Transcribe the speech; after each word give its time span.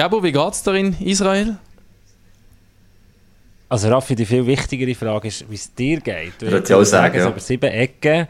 Gabo, 0.00 0.22
wie 0.22 0.32
geht 0.32 0.52
es 0.52 0.62
dir 0.62 0.76
in 0.76 0.96
Israel? 1.00 1.58
Also 3.68 3.90
Raffi, 3.90 4.14
die 4.14 4.24
viel 4.24 4.46
wichtigere 4.46 4.94
Frage 4.94 5.28
ist, 5.28 5.44
wie 5.50 5.56
es 5.56 5.74
dir 5.74 6.00
geht. 6.00 6.40
Du 6.40 6.50
würdest 6.50 6.72
auch 6.72 6.84
sagen, 6.84 7.18
ja. 7.18 7.28
über 7.28 7.38
sieben 7.38 7.70
Ecken, 7.70 8.26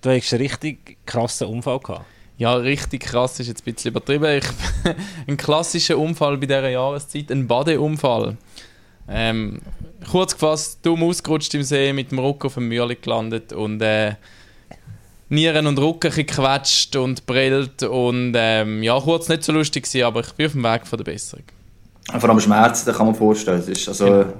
du 0.00 0.08
hast 0.08 0.32
einen 0.32 0.40
richtig 0.40 0.96
krassen 1.04 1.48
Unfall 1.48 1.80
gehabt. 1.80 2.06
Ja, 2.38 2.54
richtig 2.54 3.02
krass 3.02 3.38
ist 3.40 3.48
jetzt 3.48 3.60
ein 3.60 3.74
bisschen 3.74 3.90
übertrieben. 3.90 4.38
Ich, 4.38 4.44
ein 5.28 5.36
klassischer 5.36 5.98
Unfall 5.98 6.38
bei 6.38 6.46
dieser 6.46 6.70
Jahreszeit, 6.70 7.30
ein 7.30 7.46
Badeunfall. 7.46 8.38
Ähm, 9.06 9.60
kurz 10.10 10.32
gefasst, 10.32 10.78
dumm 10.82 11.02
ausgerutscht 11.02 11.52
im 11.52 11.62
See, 11.62 11.92
mit 11.92 12.10
dem 12.10 12.20
Rücken 12.20 12.46
auf 12.46 12.54
dem 12.54 12.68
Mürli 12.68 12.96
gelandet 12.96 13.52
und 13.52 13.82
äh, 13.82 14.14
Nieren 15.32 15.66
und 15.66 15.78
Rücken 15.78 16.12
gequetscht 16.12 16.94
und 16.94 17.24
brillt 17.24 17.82
und 17.84 18.34
ähm, 18.36 18.82
ja, 18.82 19.00
kurz 19.00 19.30
nicht 19.30 19.42
so 19.42 19.52
lustig 19.52 19.84
gewesen, 19.84 20.04
aber 20.04 20.20
ich 20.20 20.32
bin 20.32 20.46
auf 20.46 20.52
dem 20.52 20.62
Weg 20.62 20.86
von 20.86 20.98
der 20.98 21.04
Besserung. 21.04 21.44
Vor 22.18 22.28
allem 22.28 22.38
Schmerzen, 22.38 22.84
da 22.84 22.92
kann 22.92 23.06
man 23.06 23.14
vorstellen. 23.14 23.66
Ist 23.66 23.88
also, 23.88 24.04
genau. 24.04 24.22
In 24.22 24.34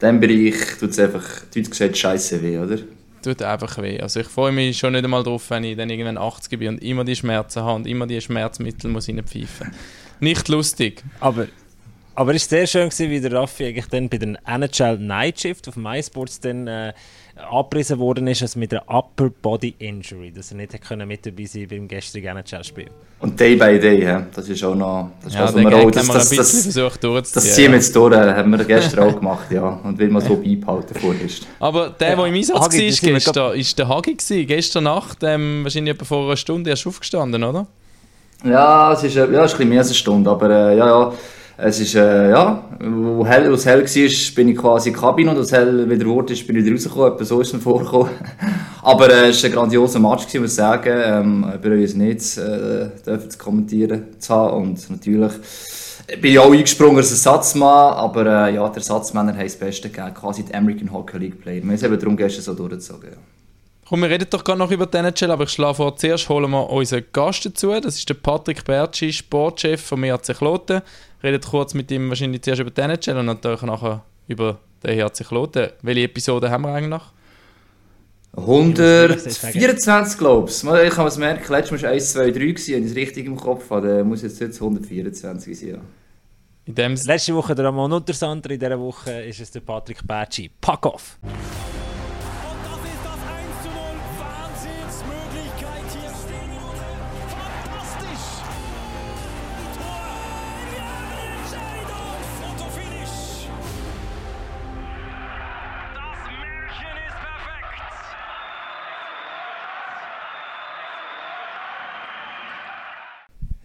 diesem 0.00 0.20
Bereich 0.20 0.78
tut 0.80 0.90
es 0.90 0.98
einfach, 0.98 1.22
deutsch 1.54 1.70
gesagt, 1.70 1.96
scheiße 1.96 2.42
weh, 2.42 2.58
oder? 2.58 2.78
Tut 3.22 3.40
einfach 3.40 3.80
weh. 3.80 4.00
Also 4.00 4.18
ich 4.18 4.26
freue 4.26 4.50
mich 4.50 4.76
schon 4.76 4.94
nicht 4.94 5.04
einmal 5.04 5.22
drauf, 5.22 5.48
wenn 5.50 5.62
ich 5.62 5.76
dann 5.76 5.90
irgendwann 5.90 6.18
80 6.18 6.58
bin 6.58 6.68
und 6.70 6.82
immer 6.82 7.04
die 7.04 7.14
Schmerzen 7.14 7.62
habe 7.62 7.76
und 7.76 7.86
immer 7.86 8.08
die 8.08 8.20
Schmerzmittel 8.20 8.90
muss 8.90 9.08
reinpfeifen. 9.08 9.72
Nicht 10.18 10.48
lustig. 10.48 11.04
Aber 11.20 11.46
aber 12.16 12.34
es 12.34 12.50
war 12.50 12.58
sehr 12.58 12.66
schön, 12.66 12.88
gewesen, 12.88 13.10
wie 13.10 13.20
der 13.20 13.32
Raffi 13.32 13.66
eigentlich 13.66 13.88
dann 13.88 14.08
bei 14.08 14.16
der 14.16 14.36
NHL 14.46 14.98
Night 14.98 15.38
Shift 15.38 15.68
auf 15.68 15.76
MySports 15.76 16.40
dann 16.40 16.66
äh, 16.66 16.94
abgerissen 17.36 17.98
worden 17.98 18.26
ist, 18.26 18.42
also 18.42 18.58
mit 18.58 18.72
einer 18.72 18.82
Upper 18.88 19.30
Body 19.30 19.74
Injury, 19.78 20.32
dass 20.32 20.50
er 20.50 20.56
nicht 20.56 20.80
können 20.80 21.06
mit 21.06 21.26
dabei 21.26 21.44
sein 21.44 21.66
beim 21.68 21.86
gestrigen 21.86 22.36
NHL-Spiel. 22.36 22.88
Und 23.20 23.38
Day 23.38 23.56
by 23.56 23.78
Day, 23.78 24.02
ja, 24.02 24.26
das 24.34 24.48
ist 24.48 24.62
auch 24.64 24.74
noch, 24.74 25.10
das 25.22 25.32
ist 25.32 25.38
ja, 25.38 25.44
was 25.44 25.56
wir 25.56 25.76
auch, 25.76 25.90
das, 25.90 26.06
das, 26.06 26.30
das, 26.30 26.62
versucht 26.62 27.04
das, 27.04 27.32
das 27.32 27.54
ziehen 27.54 27.72
wir 27.72 27.78
jetzt 27.78 27.94
durch, 27.94 28.14
äh, 28.14 28.34
haben 28.34 28.50
wir 28.50 28.64
gestern 28.64 29.08
auch 29.08 29.18
gemacht, 29.18 29.50
ja, 29.50 29.80
und 29.82 29.98
will 29.98 30.08
man 30.08 30.22
so 30.22 30.36
beibehalten 30.36 30.94
vorerst. 30.94 31.46
Aber 31.60 31.90
der, 31.90 32.16
der 32.16 32.26
im 32.26 32.34
Einsatz 32.34 32.58
war 32.58 32.68
gestern, 32.68 33.16
ist 33.54 33.78
der 33.78 33.88
Hagi 33.88 34.14
gewesen, 34.14 34.46
gestern 34.46 34.84
Nacht, 34.84 35.18
ähm, 35.22 35.60
wahrscheinlich 35.62 35.94
etwa 35.94 36.04
vor 36.04 36.26
einer 36.26 36.36
Stunde 36.36 36.70
erst 36.70 36.86
aufgestanden, 36.86 37.42
oder? 37.44 37.66
Ja, 38.44 38.92
es 38.92 39.02
ist, 39.02 39.16
äh, 39.16 39.30
ja, 39.32 39.44
es 39.44 39.52
ist 39.52 39.54
ein 39.54 39.58
bisschen 39.58 39.68
mehr 39.68 39.78
als 39.78 39.88
eine 39.88 39.94
Stunde, 39.94 40.30
aber 40.30 40.50
äh, 40.50 40.76
ja, 40.76 40.86
ja, 40.86 41.12
es 41.58 41.80
ist, 41.80 41.94
äh, 41.94 42.30
ja, 42.30 42.64
wo 42.80 43.26
hell, 43.26 43.52
es 43.52 43.64
hell 43.64 43.82
war, 43.82 44.34
bin 44.34 44.48
ich 44.48 44.56
quasi 44.56 44.90
in 44.90 44.94
die 44.94 45.00
Kabine 45.00 45.30
und 45.30 45.38
als 45.38 45.52
hell 45.52 45.88
wieder 45.88 46.04
wurde, 46.06 46.34
ist, 46.34 46.46
bin 46.46 46.56
ich 46.56 46.70
rausgekommen, 46.70 47.24
so 47.24 47.40
ist 47.40 47.54
es 47.54 47.62
vorgekommen. 47.62 48.10
Aber 48.82 49.10
äh, 49.10 49.30
es 49.30 49.42
war 49.42 49.50
ein 49.50 49.54
grandioser 49.54 49.98
Match, 49.98 50.26
muss 50.34 50.50
ich 50.50 50.54
sagen. 50.54 50.92
Ähm, 50.94 51.46
ich 51.54 51.60
bereue 51.60 51.96
nicht, 51.96 52.36
äh, 52.36 52.90
dürfen 53.04 53.30
zu 53.30 53.38
kommentieren 53.38 54.04
zu 54.18 54.34
haben 54.34 54.62
und 54.62 54.90
natürlich 54.90 55.32
bin 56.20 56.32
ich 56.32 56.38
auch 56.38 56.52
eingesprungen 56.52 56.98
als 56.98 57.10
Ersatzmann, 57.10 57.94
aber 57.94 58.26
äh, 58.26 58.54
ja, 58.54 58.68
der 58.68 58.76
Ersatzmänner 58.76 59.32
haben 59.32 59.42
das 59.42 59.56
Beste 59.56 59.88
gegeben, 59.88 60.14
quasi 60.14 60.44
die 60.44 60.54
American 60.54 60.92
Hockey 60.92 61.18
League 61.18 61.40
Player. 61.40 61.56
Wir 61.56 61.62
haben 61.62 61.70
es 61.70 61.82
eben 61.82 61.98
darum 61.98 62.16
gestern 62.16 62.42
so 62.42 62.54
durchgezogen, 62.54 63.10
ja. 63.10 63.35
Komm, 63.88 64.02
wir 64.02 64.10
reden 64.10 64.26
doch 64.28 64.42
gerade 64.42 64.58
noch 64.58 64.70
über 64.70 64.86
die 64.86 64.96
NHL, 64.96 65.30
aber 65.30 65.44
ich 65.44 65.50
schlage 65.50 65.74
vor, 65.74 65.96
zuerst 65.96 66.28
holen 66.28 66.50
wir 66.50 66.70
unseren 66.70 67.04
Gast 67.12 67.46
dazu. 67.46 67.68
Das 67.80 67.96
ist 67.96 68.08
der 68.08 68.14
Patrick 68.14 68.64
Bertschi, 68.64 69.12
Sportchef 69.12 69.80
von 69.80 70.02
ERC 70.02 70.36
Kloten 70.36 70.82
redet 71.22 71.46
kurz 71.46 71.74
mit 71.74 71.90
ihm 71.90 72.08
wahrscheinlich 72.08 72.42
zuerst 72.42 72.60
über 72.60 72.70
die 72.70 72.80
NHL 72.80 73.18
und 73.18 73.26
natürlich 73.26 73.62
nachher 73.62 74.04
über 74.28 74.58
den 74.82 75.00
HC 75.00 75.24
Kloten. 75.24 75.70
Welche 75.82 76.02
Episode 76.02 76.50
haben 76.50 76.62
wir 76.62 76.74
eigentlich 76.74 76.90
noch? 76.90 77.12
124, 78.36 80.18
glaube 80.18 80.50
ich. 80.50 80.56
Ich 80.56 80.94
kann 80.94 81.06
es 81.06 81.16
merken, 81.16 81.52
letztes 81.52 81.82
Mal 81.82 81.88
war 81.88 81.94
es 81.94 82.02
1, 82.02 82.12
2, 82.12 82.30
3, 82.32 82.40
wenn 82.40 82.84
ich 82.84 82.90
es 82.90 82.94
richtig 82.94 83.26
im 83.26 83.36
Kopf 83.36 83.70
habe. 83.70 83.88
Dann 83.88 84.08
muss 84.08 84.22
jetzt, 84.22 84.40
jetzt 84.40 84.60
124 84.60 85.58
sein. 85.58 85.68
Ja. 85.68 85.78
In 86.66 86.74
dem 86.74 86.94
Letzte 86.96 87.34
Woche 87.34 87.54
der 87.54 87.66
Ramon 87.66 87.92
Untersander, 87.92 88.50
in 88.50 88.58
dieser 88.58 88.78
Woche 88.78 89.22
ist 89.22 89.40
es 89.40 89.50
der 89.52 89.60
Patrick 89.60 90.06
Batschi. 90.06 90.50
Pack 90.60 90.84
off! 90.84 91.18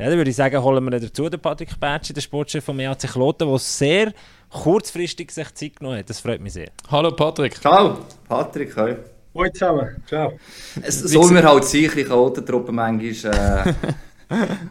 Ja, 0.01 0.09
dann 0.09 0.17
würde 0.17 0.31
ich 0.31 0.35
sagen, 0.35 0.59
holen 0.63 0.83
wir 0.83 0.99
dazu 0.99 1.29
den 1.29 1.39
Patrick 1.39 1.79
Bertschi, 1.79 2.11
den 2.11 2.21
Sportchef 2.21 2.65
vom 2.65 2.79
EAC 2.79 3.01
Kloten, 3.01 3.47
der 3.47 3.59
sehr 3.59 4.11
kurzfristig 4.49 5.29
sich 5.29 5.53
Zeit 5.53 5.75
genommen 5.75 5.99
hat. 5.99 6.09
Das 6.09 6.19
freut 6.19 6.41
mich 6.41 6.53
sehr. 6.53 6.71
Hallo 6.89 7.11
Patrick. 7.11 7.53
Ciao, 7.61 7.99
Patrick. 8.27 8.75
Hi. 8.77 8.95
Moin 9.31 9.53
zusammen. 9.53 10.03
Ciao. 10.07 10.33
Es 10.81 11.01
soll 11.01 11.29
mir 11.29 11.43
halt 11.43 11.65
sein, 11.65 11.83
ich 11.83 12.07
Chaotentruppe 12.07 12.71
manchmal 12.71 13.67
äh, 13.69 13.73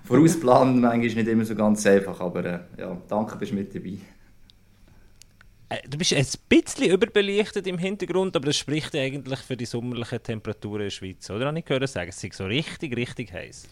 vorausplanen, 0.04 0.80
manchmal 0.80 1.22
nicht 1.22 1.28
immer 1.28 1.44
so 1.44 1.54
ganz 1.54 1.86
einfach, 1.86 2.18
aber 2.18 2.44
äh, 2.44 2.58
ja, 2.78 2.96
danke, 3.06 3.36
bist 3.36 3.52
mit 3.52 3.72
dabei. 3.72 3.98
Äh, 5.68 5.88
du 5.88 5.96
bist 5.96 6.12
ein 6.12 6.26
bisschen 6.48 6.90
überbelichtet 6.90 7.68
im 7.68 7.78
Hintergrund, 7.78 8.34
aber 8.34 8.46
das 8.46 8.56
spricht 8.56 8.96
eigentlich 8.96 9.38
für 9.38 9.56
die 9.56 9.66
sommerlichen 9.66 10.20
Temperaturen 10.24 10.80
in 10.80 10.86
der 10.86 10.90
Schweiz, 10.90 11.30
oder? 11.30 11.54
Ich 11.54 11.64
gehört 11.64 11.88
sagen, 11.88 12.08
es 12.08 12.24
ist 12.24 12.34
so 12.34 12.46
richtig, 12.46 12.96
richtig 12.96 13.32
heiß. 13.32 13.68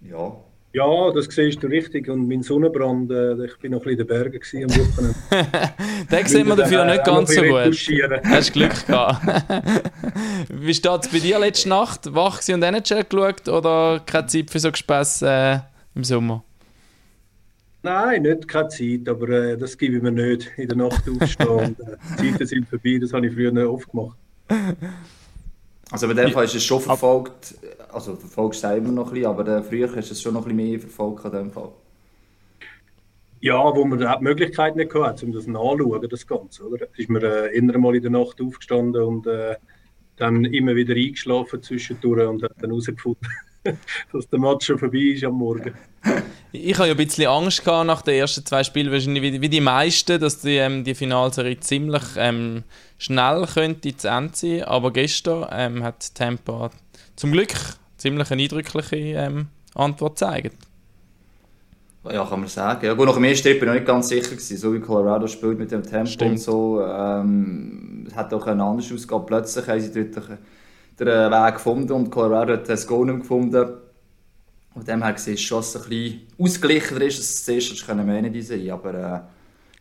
Ja. 0.00 0.36
Ja, 0.74 1.12
das 1.12 1.26
siehst 1.26 1.62
du 1.62 1.68
richtig. 1.68 2.08
Und 2.08 2.26
mein 2.26 2.42
Sonnenbrand, 2.42 3.08
äh, 3.12 3.44
ich 3.44 3.56
bin 3.58 3.70
noch 3.70 3.86
ein 3.86 3.96
bisschen 3.96 4.00
in 4.00 4.06
den 4.06 4.06
Bergen 4.08 4.40
am 4.64 4.70
Wochenende. 4.70 5.74
den 6.10 6.26
sieht 6.26 6.46
man 6.46 6.58
dafür 6.58 6.84
nicht 6.84 7.04
ganz 7.04 7.32
so 7.32 7.42
gut. 7.42 8.24
Hast 8.24 8.52
Glück 8.52 8.86
gehabt. 8.86 9.44
Wie 10.48 10.74
steht 10.74 11.04
es 11.04 11.08
bei 11.08 11.20
dir 11.20 11.38
letzte 11.38 11.68
Nacht? 11.68 12.12
Wach 12.12 12.40
und 12.48 12.62
NHL 12.62 13.04
geschaut 13.04 13.48
oder 13.48 14.02
keine 14.04 14.26
Zeit 14.26 14.50
für 14.50 14.58
so 14.58 14.72
Gespässe 14.72 15.28
äh, 15.28 15.58
im 15.94 16.02
Sommer? 16.02 16.42
Nein, 17.84 18.22
nicht 18.22 18.48
keine 18.48 18.68
Zeit, 18.68 19.08
aber 19.08 19.28
äh, 19.28 19.56
das 19.56 19.78
gebe 19.78 19.96
ich 19.96 20.02
mir 20.02 20.10
nicht. 20.10 20.50
In 20.56 20.66
der 20.66 20.76
Nacht 20.76 21.04
aufstehen. 21.08 21.48
und, 21.48 21.80
äh, 21.80 21.96
die 22.20 22.32
Zeiten 22.32 22.46
sind 22.46 22.68
vorbei, 22.68 22.98
das 23.00 23.12
habe 23.12 23.28
ich 23.28 23.32
früher 23.32 23.52
nicht 23.52 23.64
oft 23.64 23.88
gemacht. 23.92 24.18
Also 25.88 26.08
bei 26.08 26.14
dem 26.14 26.32
Fall 26.32 26.46
ist 26.46 26.56
es 26.56 26.64
schon 26.64 26.80
verfolgt, 26.80 27.54
also 27.94 28.16
verfolgst 28.16 28.64
du 28.64 28.68
es 28.68 28.76
immer 28.76 28.92
noch 28.92 29.08
ein 29.08 29.14
bisschen, 29.14 29.28
aber 29.28 29.62
früher 29.62 29.88
hast 29.94 30.10
du 30.10 30.12
es 30.12 30.20
schon 30.20 30.34
noch 30.34 30.46
ein 30.46 30.56
bisschen 30.56 30.70
mehr 30.70 30.80
verfolgt 30.80 31.24
in 31.24 31.32
dem 31.32 31.50
Fall. 31.50 31.70
Ja, 33.40 33.62
wo 33.74 33.84
man 33.84 33.98
die 33.98 34.06
Möglichkeit 34.20 34.74
nicht 34.74 34.94
hatte, 34.94 35.26
um 35.26 35.32
das 35.32 35.46
nachzuschauen, 35.46 36.08
das 36.08 36.26
Ganze. 36.26 36.66
Oder? 36.66 36.86
Ist 36.96 37.10
man 37.10 37.22
äh, 37.22 37.48
immer 37.48 37.76
mal 37.76 37.94
in 37.94 38.02
der 38.02 38.10
Nacht 38.10 38.40
aufgestanden 38.40 39.02
und 39.02 39.26
äh, 39.26 39.56
dann 40.16 40.44
immer 40.46 40.74
wieder 40.74 40.94
eingeschlafen 40.94 41.62
zwischendurch 41.62 42.26
und 42.26 42.42
hat 42.42 42.52
dann 42.60 42.70
herausgefunden, 42.70 43.28
dass 44.12 44.28
der 44.28 44.38
Match 44.38 44.66
schon 44.66 44.78
vorbei 44.78 44.98
ist 44.98 45.24
am 45.24 45.34
Morgen. 45.34 45.74
Ich 46.52 46.78
habe 46.78 46.88
ja 46.88 46.94
ein 46.94 46.96
bisschen 46.96 47.26
Angst 47.26 47.64
gehabt 47.64 47.86
nach 47.86 48.02
den 48.02 48.14
ersten 48.14 48.46
zwei 48.46 48.62
Spielen, 48.62 48.92
wahrscheinlich 48.92 49.22
wie, 49.22 49.40
wie 49.40 49.48
die 49.48 49.60
meisten, 49.60 50.20
dass 50.20 50.40
die, 50.40 50.56
ähm, 50.56 50.84
die 50.84 50.94
Finalserie 50.94 51.58
ziemlich 51.58 52.02
ähm, 52.16 52.62
schnell 52.96 53.46
könnte 53.52 53.96
zu 53.96 54.08
Ende 54.08 54.34
sein. 54.34 54.62
Aber 54.62 54.92
gestern 54.92 55.46
ähm, 55.50 55.82
hat 55.82 56.14
Tampa 56.14 56.70
zum 57.16 57.32
Glück 57.32 57.54
ziemlich 58.04 58.30
eine 58.30 58.42
eindrückliche 58.42 58.96
ähm, 58.96 59.46
Antwort 59.74 60.16
gezeigt. 60.16 60.56
Ja, 62.04 62.26
kann 62.26 62.40
man 62.40 62.48
sagen. 62.50 62.84
Ja, 62.84 62.92
gut, 62.92 63.06
nach 63.06 63.14
dem 63.14 63.24
ersten 63.24 63.44
Trip 63.44 63.60
bin 63.60 63.68
ich 63.68 63.72
noch 63.72 63.80
nicht 63.80 63.86
ganz 63.86 64.08
sicher 64.08 64.30
gewesen, 64.32 64.58
so 64.58 64.74
wie 64.74 64.80
Colorado 64.80 65.26
spielt 65.26 65.58
mit 65.58 65.70
dem 65.70 65.82
Tempo 65.82 66.10
Stimmt. 66.10 66.32
und 66.32 66.38
so. 66.38 66.82
Ähm, 66.82 68.04
es 68.06 68.14
hätte 68.14 68.36
auch 68.36 68.46
anders 68.46 68.92
ausgehen. 68.92 69.26
Plötzlich 69.26 69.66
haben 69.66 69.80
sie 69.80 69.90
dort 69.90 70.28
den 71.00 71.06
Weg 71.06 71.54
gefunden 71.54 71.92
und 71.92 72.10
Colorado 72.10 72.52
hat 72.52 72.68
das 72.68 72.86
Goal 72.86 73.06
nicht 73.06 73.20
gefunden. 73.20 73.72
Von 74.74 74.84
dem 74.84 75.02
her 75.02 75.14
gesehen 75.14 75.34
ist 75.34 75.40
es 75.40 75.46
schon 75.46 75.62
ein 75.62 75.88
bisschen 75.88 76.20
ausgeglichener 76.38 77.00
ist, 77.02 77.18
als 77.18 77.44
zuerst 77.44 77.72
das 77.72 77.86
können 77.86 78.06
wir 78.06 78.20
nicht 78.20 78.46
sein. 78.46 78.70
Aber 78.70 78.94
äh, 78.94 79.20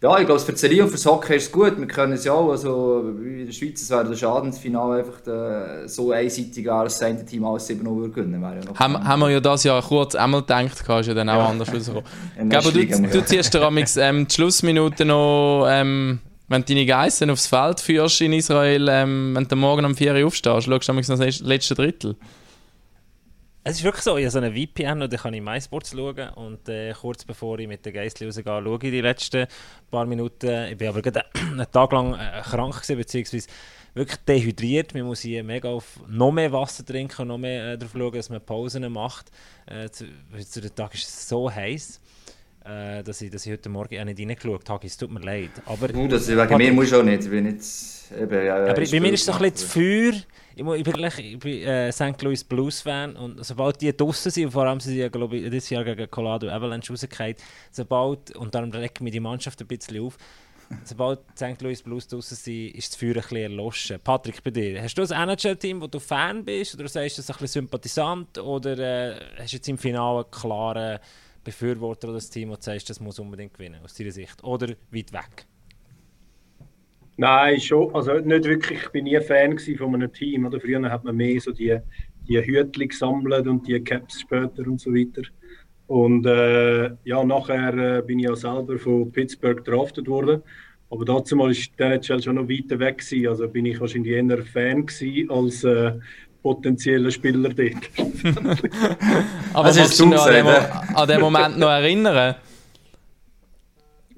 ja, 0.04 0.20
ich 0.20 0.26
glaube, 0.26 0.42
für 0.42 0.52
die 0.52 0.58
Serie 0.58 0.84
und 0.84 0.90
für 0.90 0.98
das 0.98 1.06
Hockey 1.06 1.38
ist 1.38 1.46
es 1.46 1.52
gut. 1.52 1.80
Wir 1.80 1.88
können 1.88 2.12
es 2.12 2.26
ja 2.26 2.34
auch, 2.34 2.52
also 2.52 3.16
in 3.24 3.46
der 3.46 3.54
Schweiz, 3.54 3.90
wäre 3.90 4.04
der 4.04 4.18
Schadensfinale 4.18 5.00
einfach 5.00 5.22
der, 5.22 5.88
so 5.88 6.12
einseitig 6.12 6.70
als 6.70 7.00
das 7.00 7.26
Team 7.26 7.46
alles 7.46 7.68
7 7.68 7.88
Uhr 7.88 8.12
gewinnen. 8.12 8.42
Ja 8.42 8.76
haben, 8.76 9.02
haben 9.02 9.20
wir 9.22 9.30
ja 9.30 9.40
das 9.40 9.64
Jahr 9.64 9.82
kurz 9.82 10.16
einmal 10.16 10.42
gedacht, 10.42 10.82
ist 10.82 11.08
ja 11.08 11.14
dann 11.14 11.30
auch 11.30 11.36
ja. 11.36 11.48
anders 11.48 11.74
rausgekommen. 11.74 12.04
Aber 12.54 12.72
du, 12.74 12.86
du 12.86 13.26
ziehst 13.26 13.54
dir 13.54 13.72
ähm, 13.98 14.28
die 14.28 14.34
Schlussminuten 14.34 15.08
noch... 15.08 15.68
Ähm, 15.70 16.20
wenn 16.50 16.62
du 16.62 16.74
deine 16.74 16.86
Geissen 16.86 17.30
aufs 17.30 17.48
Feld 17.48 17.80
führst 17.80 18.20
in 18.20 18.34
Israel, 18.34 18.88
ähm, 18.90 19.34
wenn 19.34 19.48
du 19.48 19.56
morgen 19.56 19.86
um 19.86 19.96
4 19.96 20.14
Uhr 20.14 20.28
aufstehst, 20.28 20.66
schaust 20.66 20.88
du 20.90 20.94
noch 20.94 21.06
das 21.06 21.40
letzte 21.40 21.76
Drittel. 21.76 22.18
Es 23.66 23.78
ist 23.78 23.84
wirklich 23.86 24.04
so, 24.04 24.18
ich 24.18 24.26
habe 24.26 24.32
so 24.32 24.40
eine 24.40 24.52
VPN 24.52 25.02
und 25.02 25.14
dann 25.14 25.20
kann 25.20 25.34
ich 25.34 25.42
MySports 25.42 25.92
schauen 25.92 26.30
und 26.36 26.68
äh, 26.68 26.94
kurz 27.00 27.24
bevor 27.24 27.58
ich 27.60 27.68
mit 27.70 27.86
den 27.86 27.94
Geistli 27.94 28.26
rausgehe, 28.26 28.44
schaue 28.44 28.76
ich 28.76 28.92
die 28.92 29.00
letzten 29.00 29.48
paar 29.90 30.06
Minuten. 30.06 30.66
Ich 30.70 30.78
bin 30.78 30.90
aber 30.90 31.02
gerade 31.02 31.24
einen 31.34 31.72
Tag 31.72 31.94
lang 31.94 32.14
äh, 32.14 32.42
krank 32.42 32.74
gewesen, 32.74 32.98
beziehungsweise 32.98 33.48
wirklich 33.94 34.20
dehydriert. 34.28 34.94
Man 34.94 35.04
muss 35.04 35.22
hier 35.22 35.46
mega 35.46 35.70
auf 35.70 36.02
noch 36.10 36.34
mehr 36.34 36.52
Wasser 36.52 36.86
trinken 36.86 37.22
und 37.22 37.28
noch 37.30 37.38
mehr 37.38 37.72
äh, 37.72 37.78
darauf 37.78 37.94
schauen, 37.94 38.12
dass 38.12 38.30
man 38.30 38.42
Pausen 38.46 38.92
macht. 38.92 39.32
Äh, 39.66 39.90
zu, 39.90 40.08
zu 40.46 40.60
den 40.60 40.76
Tag 40.76 40.94
ist 40.94 41.08
es 41.08 41.30
so 41.30 41.50
heiß. 41.50 42.02
äh, 42.66 43.04
dass, 43.04 43.22
ich, 43.22 43.30
dass 43.30 43.46
ich 43.46 43.52
heute 43.52 43.70
Morgen 43.70 44.00
auch 44.00 44.06
nicht 44.06 44.20
reingeschaut 44.20 44.70
habe. 44.70 44.88
Es 44.88 44.98
tut 44.98 45.12
mir 45.12 45.20
leid. 45.20 45.52
Aber, 45.66 45.94
uh, 45.94 46.08
das, 46.08 46.28
wegen 46.28 46.58
mir 46.58 46.74
muss 46.74 46.88
ich 46.88 46.96
auch 46.96 47.04
nicht. 47.04 47.24
Ich 47.24 47.30
bin 47.30 47.46
nicht 47.46 47.64
eben, 48.20 48.46
ja, 48.46 48.56
aber 48.58 48.74
bei 48.74 49.00
mir 49.00 49.14
ist 49.14 49.22
es 49.22 49.26
so 49.26 49.32
ein 49.34 49.40
bisschen 49.40 49.56
zu 49.56 49.68
Feuer. 49.68 50.14
Ich, 50.56 50.66
ich 50.66 50.84
bin, 50.84 51.04
ich 51.04 51.40
bin 51.40 51.64
äh, 51.64 51.92
St. 51.92 52.22
Louis 52.22 52.44
Blues-Fan 52.44 53.16
und 53.16 53.44
sobald 53.44 53.82
die 53.82 53.96
draußen 53.96 54.32
sind, 54.32 54.52
vor 54.52 54.66
allem 54.66 54.80
sind 54.80 54.94
sie 54.94 55.00
ja, 55.00 55.10
dieses 55.10 55.70
Jahr 55.70 55.84
gegen 55.84 56.10
Colorado 56.10 56.50
Avalanche 56.50 56.92
rausgefallen, 56.92 57.36
sobald, 57.72 58.36
und 58.36 58.54
darum 58.54 58.72
regt 58.72 59.02
mich 59.02 59.14
die 59.14 59.20
Mannschaft 59.20 59.60
ein 59.62 59.68
bisschen 59.68 60.02
auf, 60.02 60.18
sobald 60.84 61.20
St. 61.36 61.62
Louis 61.62 61.82
Blues 61.82 62.08
draußen 62.08 62.38
sind, 62.38 62.76
ist 62.76 62.94
das 62.94 63.00
Feuer 63.00 63.16
ein 63.16 63.22
bisschen 63.22 63.38
erloschen. 63.38 64.00
Patrick, 64.04 64.44
bei 64.44 64.52
dir, 64.52 64.82
hast 64.82 64.96
du 64.96 65.02
ein 65.02 65.30
NHL-Team, 65.30 65.82
wo 65.82 65.88
du 65.88 66.00
Fan 66.00 66.44
bist 66.46 66.76
oder 66.76 66.88
sagst 66.88 67.18
du 67.18 67.22
das 67.22 67.30
ein 67.30 67.38
bisschen 67.40 67.64
sympathisant 67.64 68.38
oder 68.38 68.78
äh, 68.78 69.20
hast 69.40 69.54
du 69.54 69.58
jetzt 69.58 69.70
im 69.70 69.78
Finale 69.78 70.24
einen 70.24 70.32
klaren 70.32 71.00
Befürworter 71.44 72.08
oder 72.08 72.18
das 72.18 72.30
Team, 72.30 72.52
das 72.52 72.66
sagst, 72.66 72.90
das 72.90 73.00
muss 73.00 73.20
unbedingt 73.20 73.54
gewinnen, 73.54 73.82
aus 73.84 73.94
deiner 73.96 74.12
Sicht? 74.12 74.44
Oder 74.44 74.76
weit 74.92 75.12
weg? 75.12 75.46
Nein, 77.18 77.60
schon. 77.60 77.94
Also 77.94 78.14
nicht 78.14 78.46
wirklich. 78.46 78.80
Ich 78.84 78.90
bin 78.90 79.04
nie 79.06 79.20
Fan 79.22 79.58
von 79.78 79.96
einem 79.96 80.12
Team. 80.12 80.46
Oder? 80.46 80.60
Früher 80.60 80.82
hat 80.90 81.04
man 81.04 81.16
mehr 81.16 81.40
so 81.40 81.52
die, 81.52 81.78
die 82.28 82.42
Hütchen 82.42 82.88
gesammelt 82.88 83.48
und 83.48 83.68
die 83.68 83.80
Caps 83.84 84.22
später 84.22 84.66
und 84.66 84.80
so 84.80 84.92
weiter. 84.92 85.22
Und 85.88 86.26
äh, 86.26 86.92
ja, 87.04 87.24
nachher 87.24 87.98
äh, 87.98 88.02
bin 88.02 88.20
ich 88.20 88.26
ja 88.26 88.36
selber 88.36 88.80
von 88.80 89.12
Pittsburgh 89.12 89.64
drafted 89.64 90.08
worden. 90.08 90.42
Aber 90.90 91.06
dazu 91.06 91.36
mal 91.36 91.52
ist 91.52 91.72
der 91.80 91.94
NHL 91.94 92.22
schon 92.22 92.36
noch 92.36 92.48
weiter 92.48 92.80
weg 92.80 93.00
gewesen. 93.00 93.28
Also 93.28 93.48
bin 93.48 93.66
ich 93.66 93.80
wahrscheinlich 93.80 94.14
eher 94.14 94.44
Fan 94.44 94.86
gewesen 94.86 95.30
als 95.30 95.64
äh, 95.64 95.94
potenzieller 96.42 97.12
Spieler 97.12 97.50
dort. 97.50 97.90
Aber 99.54 99.66
also 99.66 99.80
kannst 99.80 100.00
du 100.00 100.10
dich 100.10 100.20
an, 100.20 100.48
an 100.94 101.08
den 101.08 101.22
Moment 101.22 101.58
noch 101.58 101.70
erinnern? 101.70 102.36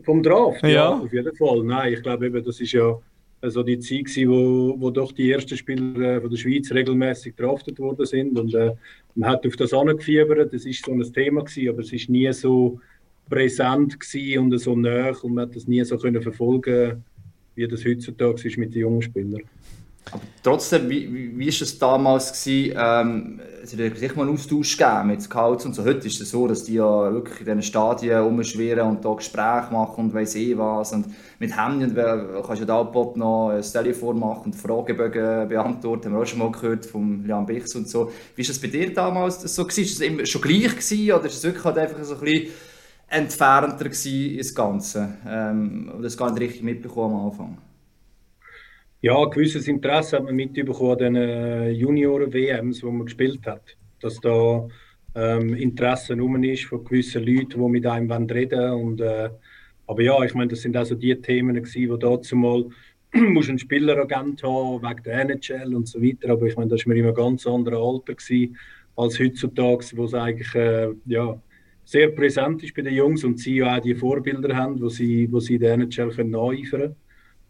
Vom 0.06 0.24
Draft? 0.24 0.64
Ja. 0.64 0.70
ja. 0.70 0.90
auf 1.00 1.12
jeden 1.12 1.36
Fall. 1.36 1.64
Nein, 1.64 1.94
ich 1.94 2.04
glaube 2.04 2.28
eben, 2.28 2.44
das 2.44 2.60
ist 2.60 2.72
ja 2.72 2.98
also 3.42 3.64
die 3.64 3.80
Zeit 3.80 4.06
gewesen, 4.06 4.30
wo, 4.30 4.76
wo 4.80 4.90
doch 4.90 5.12
die 5.12 5.32
ersten 5.32 5.56
Spieler 5.56 6.18
äh, 6.18 6.22
von 6.22 6.30
der 6.30 6.38
Schweiz 6.38 6.72
regelmäßig 6.72 7.36
draftet 7.36 7.80
worden 7.80 8.06
sind 8.06 8.38
und 8.40 8.54
äh, 8.56 8.74
man 9.14 9.30
hat 9.30 9.46
auf 9.46 9.56
das 9.56 9.74
angefiebert, 9.74 10.54
das 10.54 10.66
ist 10.66 10.84
so 10.84 10.92
ein 10.92 11.14
Thema 11.14 11.44
gewesen, 11.44 11.70
aber 11.70 11.82
es 11.82 11.94
ist 11.94 12.10
nie 12.10 12.32
so 12.34 12.80
präsent 13.30 14.00
gewesen 14.00 14.40
und 14.40 14.58
so 14.58 14.76
nah 14.76 15.12
und 15.22 15.36
man 15.36 15.48
hat 15.48 15.56
das 15.56 15.68
nie 15.68 15.84
so 15.84 15.98
können 15.98 16.22
verfolgen, 16.22 17.04
wie 17.56 17.68
das 17.68 17.86
heutzutage 17.86 18.48
ist 18.48 18.58
mit 18.58 18.74
den 18.74 18.82
jungen 18.82 19.02
Spielern. 19.02 19.44
Aber 20.12 20.22
trotzdem, 20.44 20.90
wie, 20.90 21.12
wie, 21.12 21.38
wie 21.38 21.48
ist 21.48 21.62
es 21.62 21.80
damals 21.80 22.32
gewesen, 22.32 22.78
ähm, 22.80 23.42
es 23.64 23.74
hat 23.74 23.98
sich 23.98 24.16
mal 24.16 24.24
einen 24.24 24.34
Austausch 24.34 24.78
gegeben 24.78 25.08
mit 25.08 25.22
Scouts 25.24 25.66
und 25.66 25.74
so. 25.74 25.84
Heute 25.84 26.06
ist 26.08 26.22
es 26.22 26.30
so, 26.30 26.48
dass 26.48 26.64
die 26.66 26.76
ja 26.76 27.12
wirklich 27.12 27.40
in 27.40 27.46
diesen 27.46 27.62
Stadien 27.64 28.20
rumschwirren 28.20 28.88
und 28.88 29.04
da 29.04 29.14
Gespräche 29.14 29.70
machen 29.72 30.06
und 30.06 30.14
weiss 30.14 30.36
eh 30.36 30.56
was. 30.56 30.94
Und 30.94 31.08
mit 31.40 31.58
Hemden 31.58 31.96
kannst 32.46 32.62
du 32.62 32.66
da 32.66 32.84
noch 32.84 33.50
ein 33.50 33.62
Telefon 33.62 34.20
machen 34.20 34.46
und 34.46 34.56
Fragebögen 34.56 35.50
beantworten. 35.50 36.06
Haben 36.06 36.14
wir 36.14 36.22
auch 36.22 36.28
schon 36.28 36.40
mal 36.40 36.52
gehört 36.52 36.86
von 36.86 37.26
Jan 37.28 37.46
Bichs 37.48 37.76
und 37.76 37.90
so. 37.90 38.12
Wie 38.36 38.44
war 38.44 38.48
das 38.48 38.60
bei 38.60 38.68
dir 38.68 38.94
damals 38.94 39.42
so? 39.42 39.64
Gewesen? 39.64 39.84
Ist 39.84 39.94
es 39.94 40.02
immer 40.02 40.26
schon 40.26 40.42
gleich 40.42 40.72
gewesen, 40.72 41.12
oder 41.12 41.26
ist 41.26 41.38
es 41.38 41.44
wirklich 41.44 41.64
halt 41.64 41.78
einfach 41.80 42.04
so 42.04 42.14
ein 42.14 42.20
bisschen 42.20 42.50
entfernter 43.08 43.86
gewesen, 43.86 44.38
das 44.38 44.54
Ganze? 44.54 45.18
Ähm, 45.28 45.92
das 46.02 46.16
gar 46.16 46.30
nicht 46.30 46.42
richtig 46.42 46.62
mitbekommen 46.62 47.16
am 47.16 47.26
Anfang? 47.32 47.58
Ja, 49.06 49.22
ein 49.22 49.30
gewisses 49.30 49.68
Interesse 49.68 50.18
hat 50.18 50.24
man 50.24 50.36
mitbekommen 50.36 50.94
an 50.94 50.98
den 50.98 51.16
äh, 51.16 51.70
Junioren-WMs, 51.70 52.82
wo 52.82 52.90
man 52.90 53.06
gespielt 53.06 53.46
hat. 53.46 53.78
Dass 54.00 54.20
da 54.20 54.68
ähm, 55.14 55.54
Interesse 55.54 56.18
rum 56.18 56.44
ist 56.44 56.64
von 56.64 56.84
gewissen 56.84 57.24
Leuten, 57.24 57.62
die 57.62 57.70
mit 57.70 57.86
einem 57.86 58.12
reden 58.12 58.60
wollen. 58.60 59.00
äh, 59.00 59.30
Aber 59.86 60.02
ja, 60.02 60.24
ich 60.24 60.34
meine, 60.34 60.48
das 60.48 60.64
sind 60.64 60.76
also 60.76 60.96
die 60.96 61.14
Themen, 61.22 61.54
gewesen, 61.54 61.88
wo 61.92 61.98
dazu 61.98 62.36
mal 62.36 62.66
musst 63.14 63.50
einen 63.50 63.60
Spieleragent 63.60 64.42
haben 64.42 64.82
wegen 64.82 65.04
der 65.04 65.20
NHL 65.22 65.76
und 65.76 65.88
so 65.88 66.02
weiter. 66.02 66.32
Aber 66.32 66.48
ich 66.48 66.56
meine, 66.56 66.72
das 66.72 66.84
war 66.88 66.96
mir 66.96 67.00
immer 67.00 67.14
ganz 67.14 67.46
anderes 67.46 67.78
Alter 67.78 68.16
gewesen, 68.16 68.58
als 68.96 69.20
heutzutage, 69.20 69.86
wo 69.98 70.06
es 70.06 70.16
eigentlich 70.16 70.56
äh, 70.56 70.90
ja, 71.06 71.40
sehr 71.84 72.10
präsent 72.10 72.64
ist 72.64 72.74
bei 72.74 72.82
den 72.82 72.96
Jungs 72.96 73.24
und 73.24 73.40
sie 73.40 73.58
ja 73.58 73.78
auch 73.78 73.82
die 73.84 73.94
Vorbilder 73.94 74.56
haben, 74.56 74.82
wo 74.82 74.90
sie, 74.90 75.32
wo 75.32 75.40
sie 75.40 75.60
der 75.60 75.76
NHL 75.76 76.10
können 76.10 76.64
können. 76.64 76.96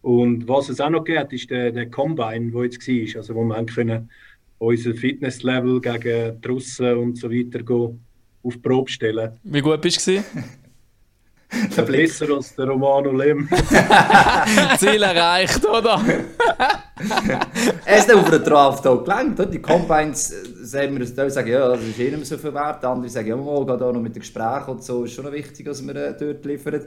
Und 0.05 0.47
was 0.47 0.69
es 0.69 0.79
auch 0.79 0.91
noch 0.91 1.03
gibt, 1.03 1.33
ist 1.33 1.49
der, 1.49 1.71
der 1.71 1.89
Combine, 1.89 2.51
der 2.51 2.63
jetzt 2.65 2.87
war. 2.87 3.17
Also 3.17 3.33
wo 3.33 3.43
wir 3.43 3.65
können 3.65 4.07
unser 4.59 4.93
Fitnesslevel 4.93 5.81
gegen 5.81 6.39
die 6.39 6.47
Russen 6.47 6.95
und 6.95 7.17
so 7.17 7.31
weiter 7.31 7.63
go 7.63 7.97
auf 8.43 8.53
die 8.53 8.59
Probe 8.59 8.91
stellen. 8.91 9.31
Wie 9.41 9.61
gut 9.61 9.81
bist 9.81 10.05
du? 10.05 10.23
Besser 11.87 12.35
als 12.35 12.53
der 12.53 12.67
Romano 12.67 13.11
Lem. 13.13 13.49
Ziel 14.77 15.01
erreicht, 15.01 15.65
oder? 15.65 15.99
er 17.85 17.97
ist 17.97 18.13
auf 18.13 18.29
der 18.29 18.39
Draft 18.39 18.85
auch 18.85 19.03
gelangt. 19.03 19.39
Die 19.51 19.59
Combines 19.59 20.29
äh, 20.29 20.65
sagen 20.65 20.99
wir 20.99 21.05
das 21.07 21.33
sagen, 21.33 21.49
ja, 21.49 21.69
das 21.69 21.81
ist 21.81 21.97
eh 21.97 22.03
nicht 22.03 22.17
mehr 22.17 22.25
so 22.25 22.37
viel 22.37 22.53
wert. 22.53 22.85
Andere 22.85 23.09
sagen, 23.09 23.29
ja, 23.29 23.35
mal, 23.35 23.65
geht 23.65 23.81
auch 23.81 23.91
noch 23.91 24.01
mit 24.01 24.15
den 24.15 24.19
Gesprächen 24.19 24.69
und 24.69 24.83
so. 24.83 25.05
Ist 25.05 25.13
schon 25.13 25.25
noch 25.25 25.31
wichtig, 25.31 25.65
dass 25.65 25.83
wir 25.83 25.95
äh, 25.95 26.15
dort 26.15 26.45
liefern 26.45 26.85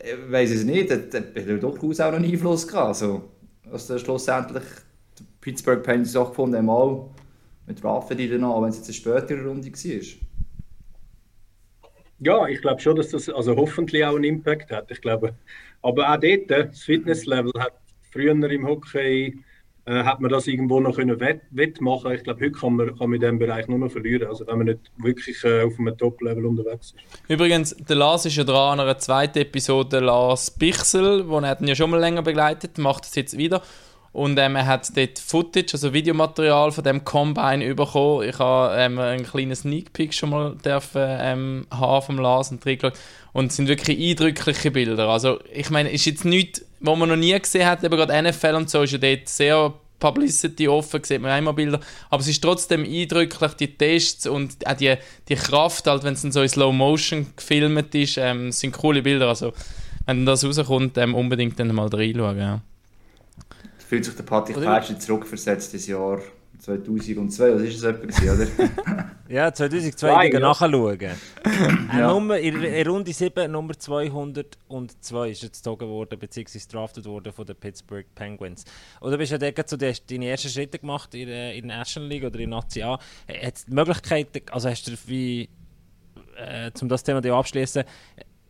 ich 0.00 0.30
weiß 0.32 0.50
es 0.50 0.64
nicht, 0.64 0.90
da 0.90 0.94
hat 0.96 1.62
durchaus 1.62 2.00
auch 2.00 2.12
einen 2.12 2.24
Einfluss 2.24 2.66
gehabt. 2.66 2.88
Also, 2.88 3.30
dass 3.70 3.86
dann 3.86 3.98
schlussendlich 3.98 4.64
die 5.18 5.24
Pittsburgh 5.40 5.82
Penguins 5.82 6.16
auch 6.16 6.30
gefunden 6.30 6.56
haben, 6.56 6.66
mal 6.66 7.08
mit 7.66 7.82
Raffen 7.84 8.16
die 8.16 8.28
dann 8.28 8.44
an, 8.44 8.62
wenn 8.62 8.70
es 8.70 8.78
jetzt 8.78 8.88
eine 8.88 8.94
spätere 8.94 9.46
Runde 9.46 9.70
war. 9.70 10.18
Ja, 12.18 12.46
ich 12.46 12.60
glaube 12.60 12.80
schon, 12.80 12.96
dass 12.96 13.08
das 13.08 13.28
also 13.28 13.56
hoffentlich 13.56 14.04
auch 14.04 14.14
einen 14.14 14.24
Impact 14.24 14.70
hat. 14.70 14.90
Ich 14.90 15.00
glaube, 15.00 15.34
aber 15.82 16.12
auch 16.12 16.18
dort, 16.18 16.50
das 16.50 16.82
Fitnesslevel 16.82 17.52
hat 17.58 17.72
früher 18.12 18.32
im 18.32 18.66
Hockey 18.66 19.38
äh, 19.84 20.04
hat 20.04 20.20
man 20.20 20.30
das 20.30 20.46
irgendwo 20.46 20.80
noch 20.80 20.96
können 20.96 21.18
wett, 21.18 21.40
wettmachen 21.50 22.12
Ich 22.12 22.22
glaube, 22.22 22.44
heute 22.44 22.52
kann 22.52 22.76
man, 22.76 22.88
kann 22.88 23.10
man 23.10 23.14
in 23.14 23.20
diesem 23.20 23.38
Bereich 23.38 23.66
nur 23.68 23.78
noch 23.78 23.90
verlieren, 23.90 24.28
also 24.28 24.46
wenn 24.46 24.58
man 24.58 24.66
nicht 24.66 24.80
wirklich 24.96 25.42
äh, 25.44 25.62
auf 25.62 25.78
einem 25.78 25.96
Top-Level 25.96 26.46
unterwegs 26.46 26.94
ist. 26.94 26.96
Übrigens, 27.28 27.74
der 27.76 27.96
Lars 27.96 28.24
ist 28.24 28.36
ja 28.36 28.44
dran 28.44 28.78
an 28.78 28.80
einer 28.80 28.98
zweiten 28.98 29.38
Episode, 29.38 29.98
Lars 30.00 30.50
Bichsel, 30.52 31.24
den 31.24 31.44
er 31.44 31.60
ja 31.60 31.74
schon 31.74 31.90
mal 31.90 32.00
länger 32.00 32.22
begleitet, 32.22 32.78
macht 32.78 33.04
es 33.04 33.14
jetzt 33.14 33.36
wieder. 33.36 33.62
Und 34.12 34.38
ähm, 34.38 34.56
er 34.56 34.66
hat 34.66 34.94
dort 34.94 35.18
Footage, 35.18 35.72
also 35.72 35.94
Videomaterial 35.94 36.70
von 36.70 36.84
dem 36.84 37.02
Combine 37.02 37.74
bekommen. 37.74 38.28
Ich 38.28 38.38
habe 38.38 38.74
ähm, 38.76 38.98
ein 38.98 39.24
kleines 39.24 39.60
Sneak 39.60 39.94
Peek 39.94 40.12
schon 40.12 40.30
mal 40.30 40.54
dürfen, 40.54 41.02
ähm, 41.02 41.66
haben 41.70 42.04
vom 42.04 42.18
Lars 42.18 42.50
und 42.50 42.64
reingeschaut. 42.64 42.98
Und 43.32 43.46
es 43.46 43.56
sind 43.56 43.68
wirklich 43.68 43.98
eindrückliche 43.98 44.70
Bilder. 44.70 45.08
Also 45.08 45.40
ich 45.52 45.70
meine, 45.70 45.90
ist 45.90 46.04
jetzt 46.04 46.26
nichts, 46.26 46.62
was 46.82 46.98
man 46.98 47.08
noch 47.08 47.16
nie 47.16 47.38
gesehen 47.38 47.66
hat, 47.66 47.84
aber 47.84 47.96
gerade 47.96 48.22
NFL 48.22 48.54
und 48.54 48.70
so 48.70 48.82
ist 48.82 48.92
ja 48.92 48.98
dort 48.98 49.28
sehr 49.28 49.72
Publicity 49.98 50.66
offen, 50.66 51.04
sieht 51.04 51.20
man 51.20 51.30
einmal 51.30 51.54
Bilder, 51.54 51.78
aber 52.10 52.20
es 52.20 52.28
ist 52.28 52.42
trotzdem 52.42 52.84
eindrücklich, 52.84 53.52
die 53.54 53.76
Tests 53.76 54.26
und 54.26 54.66
auch 54.66 54.74
die, 54.74 54.96
die 55.28 55.36
Kraft, 55.36 55.86
halt, 55.86 56.02
wenn 56.02 56.14
es 56.14 56.22
dann 56.22 56.32
so 56.32 56.42
in 56.42 56.48
Slow 56.48 56.72
Motion 56.72 57.28
gefilmt 57.36 57.94
ist, 57.94 58.16
ähm, 58.16 58.50
sind 58.50 58.72
coole 58.72 59.00
Bilder, 59.00 59.28
also 59.28 59.52
wenn 60.06 60.26
das 60.26 60.44
rauskommt, 60.44 60.98
ähm, 60.98 61.14
unbedingt 61.14 61.58
dann 61.60 61.72
mal 61.72 61.86
reinschauen, 61.86 62.38
ja. 62.38 62.60
Fühlt 63.88 64.04
sich 64.04 64.16
der 64.16 64.24
Patrick 64.24 64.56
Patsch 64.56 64.98
zurückversetzt 64.98 65.72
ins 65.74 65.86
Jahr 65.86 66.20
2002, 66.62 67.54
was 67.54 67.62
ist 67.62 67.82
das 67.82 67.94
etwa, 67.96 68.32
oder? 68.32 69.10
ja, 69.28 69.52
2002 69.52 70.28
ja. 70.28 70.38
nachschauen. 70.38 70.98
ja. 71.92 72.12
Nummer, 72.12 72.38
in, 72.38 72.62
in 72.62 72.86
Runde 72.86 73.12
7, 73.12 73.50
Nummer 73.50 73.76
202 73.76 75.30
ist 75.30 75.42
jetzt 75.42 75.64
gezogen 75.64 75.88
worden, 75.88 76.18
beziehungsweise 76.20 76.68
drafted 76.68 77.04
worden 77.06 77.32
von 77.32 77.46
den 77.46 77.56
Pittsburgh 77.56 78.06
Penguins. 78.14 78.64
Oder 79.00 79.18
bist 79.18 79.32
du 79.32 79.38
ja 79.38 79.50
dort 79.50 79.68
so 79.68 79.76
die, 79.76 79.92
deine 80.08 80.26
ersten 80.26 80.50
Schritte 80.50 80.78
gemacht 80.78 81.12
in, 81.14 81.28
äh, 81.28 81.56
in 81.56 81.66
der 81.66 81.78
National 81.78 82.08
League 82.08 82.24
oder 82.24 82.38
in 82.38 82.50
Nazi 82.50 82.82
A? 82.82 82.92
Hat 82.92 83.66
die 83.66 83.74
Möglichkeit, 83.74 84.28
also 84.52 84.68
hast 84.68 84.86
du 84.86 84.92
wie, 85.06 85.48
äh, 86.36 86.70
um 86.80 86.88
das 86.88 87.02
Thema 87.02 87.24
abschließen, 87.24 87.82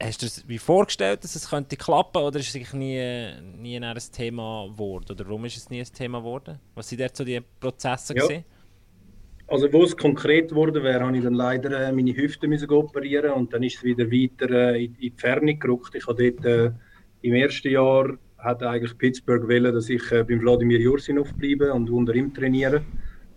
hast 0.03 0.23
du 0.23 0.27
es 0.27 0.49
wie 0.49 0.59
vorgestellt, 0.59 1.23
dass 1.25 1.35
es 1.37 1.49
könnte 1.49 1.77
klappen 1.77 2.23
oder 2.23 2.41
ist 2.41 2.55
es 2.55 2.73
nie, 2.73 3.33
nie 3.59 3.79
ein 3.79 3.99
Thema 4.13 4.69
geworden? 4.69 5.07
Oder 5.11 5.25
warum 5.27 5.45
ist 5.45 5.57
es 5.57 5.71
nie 5.71 5.81
ein 5.81 5.93
Thema 5.93 6.19
geworden? 6.19 6.59
Was 6.75 6.89
sind 6.89 7.01
dort 7.01 7.17
so 7.17 7.25
die 7.25 7.41
Prozesse 7.61 8.15
ja. 8.15 8.23
Gewesen? 8.23 8.45
Also 9.47 9.73
wo 9.73 9.85
es 9.85 9.97
konkret 9.97 10.49
geworden 10.49 10.83
wäre, 10.83 11.05
habe 11.05 11.17
ich 11.17 11.23
dann 11.23 11.35
leider 11.35 11.89
äh, 11.89 11.93
meine 11.93 12.17
Hüfte 12.17 12.49
müssen 12.49 12.71
operieren 12.71 13.33
und 13.33 13.53
dann 13.53 13.63
ist 13.63 13.77
es 13.77 13.85
wieder 13.85 14.11
weiter 14.11 14.51
äh, 14.51 14.85
in, 14.85 14.95
die 14.95 15.13
Ferne 15.17 15.57
gerückt. 15.57 15.95
Ich 15.95 16.07
habe 16.07 16.31
dort 16.31 16.45
äh, 16.47 16.71
im 17.21 17.35
ersten 17.35 17.69
Jahr 17.69 18.17
hat 18.39 18.63
eigentlich 18.63 18.97
Pittsburgh 18.97 19.47
wollen, 19.49 19.75
dass 19.75 19.89
ich 19.89 20.11
äh, 20.11 20.25
beim 20.25 20.41
Wladimir 20.41 20.81
Jursinov 20.81 21.33
bleibe 21.35 21.73
und 21.73 21.91
unter 21.91 22.15
ihm 22.15 22.33
trainiere. 22.33 22.83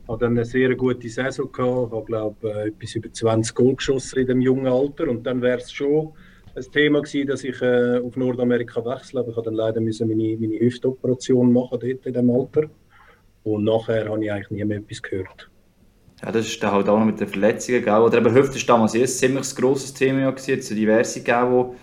Ich 0.03 0.09
hatte 0.09 0.25
dann 0.25 0.37
eine 0.37 0.45
sehr 0.45 0.73
gute 0.75 1.09
Saison 1.09 1.51
gehabt, 1.51 1.91
habe 1.91 2.05
glaube 2.05 2.49
äh, 2.49 2.67
etwas 2.69 2.95
über 2.95 3.11
20 3.11 3.53
Goal 3.53 3.75
geschossen 3.75 4.19
in 4.19 4.27
dem 4.27 4.41
jungen 4.41 4.67
Alter 4.67 5.09
und 5.09 5.25
dann 5.25 5.41
wäre 5.41 5.57
es 5.57 5.71
schon 5.71 6.13
ein 6.55 6.71
Thema 6.71 7.01
gewesen, 7.01 7.27
dass 7.27 7.43
ich 7.43 7.61
äh, 7.61 7.99
auf 7.99 8.15
Nordamerika 8.15 8.83
wechsle. 8.85 9.19
Aber 9.19 9.29
ich 9.29 9.35
habe 9.35 9.45
dann 9.45 9.55
leider 9.55 9.81
müssen 9.81 10.07
meine, 10.07 10.37
meine 10.37 10.59
Hüftoperation 10.59 11.51
machen 11.51 11.79
dort 11.79 12.05
in 12.05 12.13
dem 12.13 12.29
Alter. 12.29 12.69
Und 13.43 13.63
nachher 13.63 14.09
habe 14.09 14.23
ich 14.23 14.31
eigentlich 14.31 14.49
nie 14.51 14.65
mehr 14.65 14.77
etwas 14.77 15.01
gehört. 15.01 15.49
Ja, 16.23 16.31
das 16.31 16.47
ist 16.47 16.63
dann 16.63 16.71
halt 16.71 16.87
auch 16.87 16.97
noch 16.97 17.05
mit 17.05 17.19
den 17.19 17.27
Verletzungen, 17.27 17.83
gell? 17.83 17.93
Oder 17.99 18.17
eben 18.19 18.33
Hüfte 18.33 18.57
ist 18.57 18.67
damals 18.67 18.95
ein 18.95 19.05
ziemlich 19.05 19.53
grosses 19.55 19.93
Thema 19.93 20.21
ja 20.21 20.31
gewesen, 20.31 20.61
so 20.61 20.73
diverse 20.73 21.19
gegeben, 21.21 21.75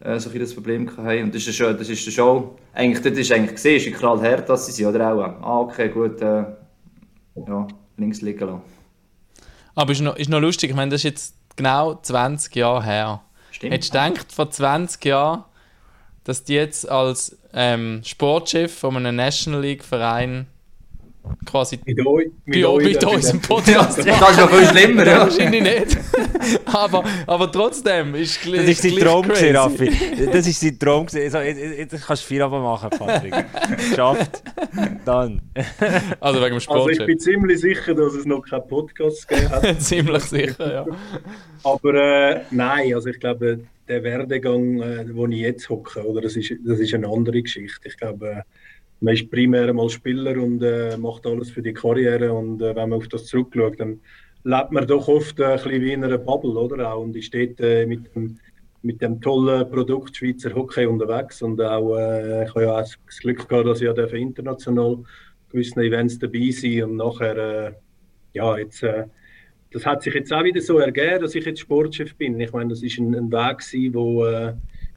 die 0.00 0.08
äh, 0.08 0.18
so 0.20 0.30
ein 0.30 0.38
das 0.38 0.54
Problem 0.54 0.88
hatten. 0.96 1.24
Und 1.24 1.34
das 1.34 1.46
ist 1.46 1.56
schon, 1.56 1.76
das 1.76 1.88
ist 1.88 2.10
schon, 2.12 2.50
eigentlich, 2.72 3.02
das 3.02 3.18
ist 3.18 3.32
eigentlich 3.32 3.52
gesehen, 3.52 3.84
wie 3.84 3.90
knallhart 3.90 4.48
dass 4.48 4.66
sie 4.66 4.72
sind, 4.72 4.86
oder 4.86 5.12
auch? 5.12 5.20
Ah, 5.20 5.60
okay, 5.60 5.88
gut, 5.88 6.20
äh, 6.22 6.44
ja, 7.46 7.68
links 7.96 8.22
liegen 8.22 8.46
lassen. 8.46 8.62
Aber 9.74 9.92
ist 9.92 10.00
noch, 10.00 10.16
ist 10.16 10.30
noch 10.30 10.40
lustig, 10.40 10.70
ich 10.70 10.76
meine, 10.76 10.90
das 10.90 11.00
ist 11.00 11.04
jetzt 11.04 11.36
genau 11.56 11.94
20 11.94 12.54
Jahre 12.54 12.84
her. 12.84 13.22
Stimmt. 13.62 13.74
Hättest 13.74 13.94
du 13.94 14.02
gedacht, 14.02 14.32
vor 14.32 14.50
20 14.50 15.04
Jahren, 15.04 15.44
dass 16.24 16.42
die 16.42 16.54
jetzt 16.54 16.88
als 16.88 17.38
ähm, 17.54 18.02
Sportchef 18.04 18.76
von 18.76 18.96
einem 18.96 19.14
National 19.14 19.60
League 19.60 19.84
Verein 19.84 20.48
quasi 21.44 21.78
mit, 21.84 21.98
eu, 22.04 22.18
mit, 22.44 22.62
bei, 22.62 22.84
mit 22.84 23.04
uns 23.04 23.30
im 23.30 23.40
Podcast. 23.42 23.98
das 23.98 24.06
ist 24.06 24.20
noch 24.20 24.50
viel 24.50 24.66
schlimmer, 24.66 25.06
ja. 25.06 25.18
Wahrscheinlich 25.20 25.62
nicht. 25.62 25.98
aber, 26.66 27.04
aber 27.26 27.52
trotzdem 27.52 28.14
ist 28.14 28.40
Das 28.46 28.64
ist 28.64 28.82
sein 28.82 28.96
Traum 28.96 29.28
gewesen, 29.28 29.56
Raffi. 29.56 29.90
Das 30.32 30.46
ist 30.46 30.60
sein 30.60 30.78
Traum 30.78 31.06
gewesen. 31.06 31.30
So, 31.30 31.38
jetzt, 31.38 31.92
jetzt 31.92 32.06
kannst 32.06 32.22
du 32.22 32.26
vier 32.26 32.44
aber 32.44 32.60
machen, 32.60 32.90
Patrick. 32.90 33.34
Schafft. 33.96 34.42
Dann. 35.04 35.40
Also 36.20 36.40
wegen 36.40 36.54
dem 36.54 36.60
Sport. 36.60 36.88
Also 36.88 37.00
ich 37.00 37.06
bin 37.06 37.18
ziemlich 37.18 37.60
sicher, 37.60 37.94
dass 37.94 38.14
es 38.14 38.24
noch 38.24 38.42
keinen 38.42 38.66
Podcast 38.66 39.28
gegeben 39.28 39.50
hat. 39.50 39.80
ziemlich 39.80 40.22
sicher, 40.24 40.72
ja. 40.72 40.86
Aber 41.64 41.94
äh, 41.94 42.40
nein, 42.50 42.94
also 42.94 43.08
ich 43.08 43.20
glaube, 43.20 43.60
der 43.88 44.02
Werdegang, 44.02 44.80
äh, 44.80 45.04
wo 45.14 45.26
ich 45.26 45.38
jetzt 45.38 45.68
hocke, 45.68 46.04
oder, 46.06 46.20
das 46.20 46.36
ist, 46.36 46.52
das 46.64 46.78
ist 46.78 46.94
eine 46.94 47.08
andere 47.08 47.42
Geschichte. 47.42 47.88
Ich 47.88 47.96
glaube, 47.96 48.28
äh, 48.28 48.42
man 49.02 49.14
ist 49.14 49.30
primär 49.30 49.72
mal 49.72 49.90
Spieler 49.90 50.40
und 50.40 50.62
äh, 50.62 50.96
macht 50.96 51.26
alles 51.26 51.50
für 51.50 51.60
die 51.60 51.72
Karriere. 51.72 52.32
Und 52.32 52.62
äh, 52.62 52.74
wenn 52.74 52.88
man 52.88 52.98
auf 52.98 53.08
das 53.08 53.26
zurückschaut, 53.26 53.80
dann 53.80 54.00
lebt 54.44 54.70
man 54.70 54.86
doch 54.86 55.08
oft 55.08 55.40
äh, 55.40 55.44
ein 55.44 55.56
bisschen 55.56 55.82
wie 55.82 55.92
in 55.92 56.04
einer 56.04 56.18
Bubble, 56.18 56.52
oder? 56.52 56.92
Auch, 56.92 57.02
und 57.02 57.16
ist 57.16 57.34
dort 57.34 57.60
äh, 57.60 57.84
mit, 57.84 58.14
dem, 58.14 58.38
mit 58.82 59.02
dem 59.02 59.20
tollen 59.20 59.68
Produkt 59.68 60.16
Schweizer 60.16 60.54
Hockey 60.54 60.86
unterwegs. 60.86 61.42
Und 61.42 61.60
auch, 61.60 61.96
äh, 61.96 62.44
ich 62.44 62.50
habe 62.50 62.62
ja 62.62 62.72
auch 62.74 62.80
das 62.80 63.18
Glück 63.18 63.48
gehabt, 63.48 63.66
dass 63.66 63.80
ich 63.80 63.88
ja 63.88 63.92
international 63.92 64.98
gewissen 65.50 65.80
Events 65.80 66.18
dabei 66.18 66.50
sein 66.50 66.84
und 66.84 66.96
nachher, 66.96 67.36
äh, 67.36 67.72
ja, 68.34 68.56
jetzt, 68.56 68.82
das 69.72 69.84
hat 69.84 70.02
sich 70.02 70.14
jetzt 70.14 70.32
auch 70.32 70.44
wieder 70.44 70.60
so 70.60 70.78
ergeben, 70.78 71.20
dass 71.20 71.34
ich 71.34 71.44
jetzt 71.44 71.60
Sportchef 71.60 72.14
bin. 72.14 72.40
Ich 72.40 72.52
meine, 72.52 72.70
das 72.70 72.82
ist 72.82 72.98
ein, 72.98 73.14
ein 73.14 73.30
Weg 73.30 73.58
gewesen, 73.58 73.94
wo 73.94 74.24
äh, 74.24 74.54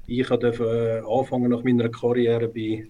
ich 0.07 0.27
durfte, 0.27 1.03
äh, 1.03 1.19
anfangen 1.19 1.49
nach 1.49 1.63
meiner 1.63 1.89
Karriere 1.89 2.47
bei 2.47 2.87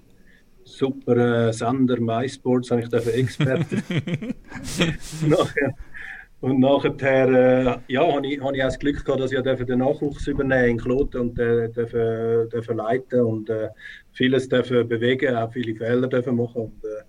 super 0.66 1.48
äh, 1.48 1.54
Sender 1.54 2.00
MySports, 2.02 2.72
habe 2.72 2.82
ich 2.82 2.90
dafür 2.90 3.14
Experte. 3.14 3.84
und 6.42 6.60
nachher 6.60 7.30
äh, 7.30 7.78
ja, 7.88 8.14
habe 8.14 8.28
ich, 8.28 8.42
hab 8.42 8.54
ich 8.54 8.62
auch 8.62 8.68
das 8.68 8.80
Glück 8.80 9.06
gehabt, 9.06 9.22
dass 9.22 9.32
ich 9.32 9.42
den 9.42 9.80
Nachwuchs 9.80 10.28
übernehmen 10.28 10.72
in 10.72 10.78
Kloten 10.78 11.22
und 11.22 11.40
äh, 11.40 11.70
dürfen, 11.70 12.50
dürfen 12.50 12.78
leiten 12.78 13.22
und 13.22 13.50
äh, 13.50 13.70
vieles 14.12 14.50
dürfen 14.50 14.88
bewegen, 14.88 15.36
auch 15.36 15.54
viele 15.54 15.76
Fehler 15.76 16.08
dürfen 16.08 16.36
machen. 16.36 16.64
Und, 16.64 16.84
äh, 16.84 17.04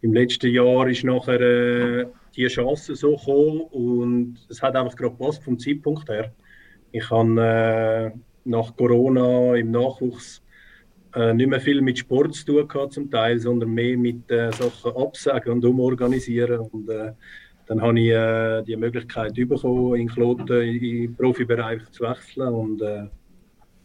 Im 0.00 0.12
letzten 0.14 0.50
Jahr 0.50 0.88
ist 0.88 1.04
nachher 1.04 1.40
äh, 1.40 2.06
die 2.34 2.46
Chance 2.48 2.96
so 2.96 3.16
gekommen 3.16 3.60
und 3.70 4.38
es 4.48 4.62
hat 4.62 4.74
einfach 4.74 4.96
gerade 4.96 5.14
gepasst 5.16 5.44
vom 5.44 5.58
Zeitpunkt 5.58 6.08
her. 6.08 6.32
Ich 6.92 7.10
habe 7.10 8.12
äh, 8.14 8.18
nach 8.44 8.74
Corona 8.76 9.54
im 9.54 9.70
Nachwuchs 9.70 10.42
äh, 11.16 11.34
nicht 11.34 11.48
mehr 11.48 11.60
viel 11.60 11.80
mit 11.80 11.98
Sport 11.98 12.34
zu 12.34 12.46
tun 12.46 12.68
gehabt 12.68 12.92
zum 12.92 13.10
Teil, 13.10 13.40
sondern 13.40 13.70
mehr 13.70 13.96
mit 13.98 14.30
äh, 14.30 14.52
Sachen 14.52 14.96
absagen 14.96 15.52
und 15.54 15.64
umorganisieren. 15.64 16.60
Und 16.60 16.88
äh, 16.88 17.12
dann 17.66 17.82
habe 17.82 17.98
ich 17.98 18.10
äh, 18.10 18.62
die 18.62 18.76
Möglichkeit 18.76 19.34
bekommen, 19.34 19.96
in 19.96 20.08
Kloten 20.08 20.46
den 20.46 21.16
Profibereich 21.16 21.90
zu 21.90 22.04
wechseln 22.04 22.54
und 22.54 22.82
äh, 22.82 23.06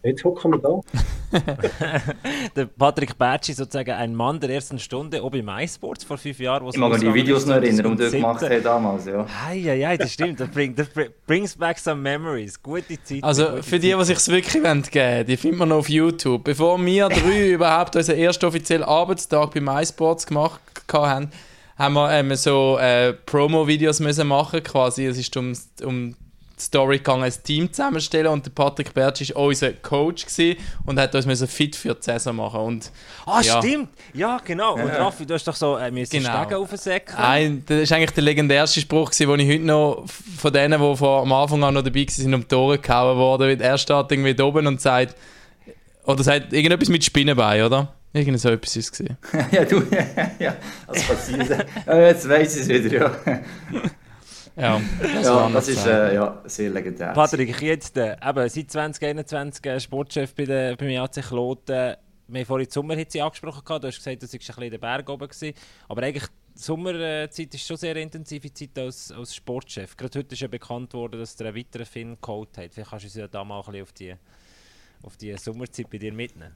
Jetzt 0.04 0.24
hocken 0.24 0.52
wir 0.52 0.58
da. 0.58 0.80
der 2.56 2.66
Patrick 2.66 3.16
Bertschi, 3.16 3.52
sozusagen 3.52 3.92
ein 3.92 4.14
Mann 4.14 4.40
der 4.40 4.50
ersten 4.50 4.78
Stunde, 4.78 5.22
ob 5.22 5.34
im 5.34 5.46
MySports 5.46 6.04
vor 6.04 6.18
fünf 6.18 6.38
Jahren. 6.38 6.66
Ich 6.68 6.76
mag 6.76 6.92
mich 6.92 7.00
die 7.00 7.14
Videos 7.14 7.46
noch 7.46 7.56
erinnern, 7.56 7.96
die 7.96 8.04
du 8.04 8.10
gemacht 8.10 8.42
hast 8.42 8.64
damals. 8.64 9.06
Ja, 9.06 9.26
ja, 9.52 9.74
ja, 9.74 9.96
das 9.96 10.12
stimmt. 10.12 10.40
Das, 10.40 10.48
bringt, 10.48 10.78
das 10.78 10.88
brings 11.26 11.56
back 11.56 11.78
some 11.78 12.00
memories. 12.00 12.62
Gute 12.62 13.02
Zeit. 13.02 13.24
Also 13.24 13.46
gute 13.46 13.62
für 13.62 13.78
die, 13.78 13.94
die 13.96 14.04
sich 14.04 14.28
wirklich 14.28 14.52
geben 14.52 14.64
wollen, 14.64 15.26
die 15.26 15.36
findet 15.36 15.58
man 15.58 15.68
noch 15.70 15.78
auf 15.78 15.88
YouTube. 15.88 16.44
Bevor 16.44 16.84
wir 16.84 17.08
drei 17.08 17.50
überhaupt 17.52 17.96
unseren 17.96 18.18
ersten 18.18 18.46
offiziellen 18.46 18.84
Arbeitstag 18.84 19.54
bei 19.54 19.60
MySports 19.60 20.26
gemacht 20.26 20.60
haben, 20.92 21.30
haben 21.78 21.94
wir 21.94 22.12
ähm, 22.12 22.34
so 22.34 22.78
äh, 22.78 23.12
Promo-Videos 23.12 24.00
machen 24.00 24.62
quasi. 24.62 25.06
Es 25.06 25.18
ist 25.18 25.36
um, 25.36 25.52
um 25.82 26.14
Story 26.62 26.98
gegangen, 26.98 27.24
ein 27.24 27.32
Team 27.42 27.72
zusammenstellen 27.72 28.28
und 28.28 28.46
der 28.46 28.50
Patrick 28.50 28.94
Bertsch 28.94 29.34
war 29.34 29.42
unser 29.44 29.72
Coach 29.72 30.24
und 30.86 30.98
hat 30.98 31.14
uns 31.14 31.44
fit 31.44 31.76
für 31.76 31.94
die 31.94 32.02
Saison 32.02 32.36
machen 32.36 32.60
und 32.60 32.90
Ah, 33.26 33.40
ja. 33.42 33.58
stimmt! 33.58 33.90
Ja, 34.14 34.40
genau. 34.44 34.74
Und 34.74 34.90
Raffi, 34.90 35.26
du 35.26 35.34
hast 35.34 35.46
doch 35.46 35.56
so 35.56 35.76
äh, 35.78 35.90
genau. 35.90 36.06
Stegen 36.06 36.54
aufsäckeln. 36.54 37.18
Nein, 37.18 37.64
das 37.66 37.82
ist 37.82 37.92
eigentlich 37.92 38.10
der 38.10 38.24
legendärste 38.24 38.80
Spruch, 38.80 39.10
den 39.10 39.38
ich 39.40 39.48
heute 39.48 39.64
noch 39.64 40.04
von 40.38 40.52
denen, 40.52 40.80
die 40.80 40.96
von, 40.96 41.22
am 41.22 41.32
Anfang 41.32 41.62
an 41.64 41.74
noch 41.74 41.82
dabei 41.82 42.06
waren, 42.06 42.34
um 42.34 42.40
die 42.40 42.48
Tore 42.48 42.78
gehauen 42.78 43.16
worden. 43.16 43.60
Er 43.60 43.78
steht 43.78 44.10
irgendwie 44.10 44.34
da 44.34 44.44
oben 44.44 44.66
und 44.66 44.80
sagt, 44.80 45.16
oder 46.04 46.22
sagt 46.22 46.52
irgendetwas 46.52 46.88
mit 46.88 47.04
Spinnenbein, 47.04 47.62
oder? 47.62 47.92
Irgend 48.14 48.38
so 48.40 48.50
etwas 48.50 48.76
ist 48.76 49.00
es 49.00 49.08
ja, 49.52 49.64
du, 49.64 49.82
ja, 50.38 50.54
das 50.86 51.02
passiert. 51.04 51.66
jetzt 51.86 52.28
weiß 52.28 52.56
ich 52.56 52.62
es 52.62 52.84
wieder, 52.84 53.10
ja. 53.26 53.40
Ja, 54.56 54.80
das, 55.00 55.26
ja, 55.26 55.48
das 55.48 55.68
ist 55.68 55.86
äh, 55.86 56.14
ja, 56.14 56.42
sehr 56.44 56.70
legendär. 56.70 57.12
Patrick, 57.12 57.48
ich 57.48 57.60
jetzt 57.60 57.96
äh, 57.96 58.16
eben, 58.22 58.48
seit 58.48 58.70
2021 58.70 59.64
äh, 59.66 59.80
Sportchef 59.80 60.34
bei 60.34 60.44
der, 60.44 60.76
beim 60.76 61.02
AC 61.02 61.22
Kloten. 61.22 61.96
Wir 62.28 62.40
haben 62.40 62.46
vorhin 62.46 62.66
die 62.66 62.72
Sommerhitze 62.72 63.22
angesprochen. 63.22 63.62
Du 63.66 63.86
hast 63.86 63.96
gesagt, 63.96 64.22
du 64.22 64.26
warst 64.26 64.34
ein 64.34 64.38
bisschen 64.38 64.62
in 64.62 64.70
den 64.70 64.80
Bergen 64.80 65.10
oben. 65.10 65.28
Gewesen. 65.28 65.54
Aber 65.88 66.02
eigentlich 66.02 66.28
die 66.54 66.60
Sommerzeit 66.60 67.54
ist 67.54 67.66
schon 67.66 67.76
sehr 67.76 67.96
intensive 67.96 68.52
Zeit 68.52 68.78
als, 68.78 69.10
als 69.10 69.34
Sportchef. 69.34 69.96
Gerade 69.96 70.18
heute 70.18 70.34
ist 70.34 70.40
ja 70.40 70.48
bekannt 70.48 70.92
worden, 70.94 71.18
dass 71.18 71.36
der 71.36 71.48
einen 71.48 71.56
weiteren 71.56 71.86
Finn 71.86 72.16
geholt 72.20 72.56
hat. 72.58 72.74
Vielleicht 72.74 72.90
kannst 72.90 73.04
du 73.04 73.08
uns 73.08 73.14
ja 73.16 73.28
da 73.28 73.44
mal 73.44 73.60
ein 73.60 73.64
bisschen 73.64 73.82
auf 73.82 73.92
die, 73.92 74.14
auf 75.02 75.16
die 75.16 75.36
Sommerzeit 75.36 75.88
bei 75.90 75.98
dir 75.98 76.12
mitnehmen. 76.12 76.54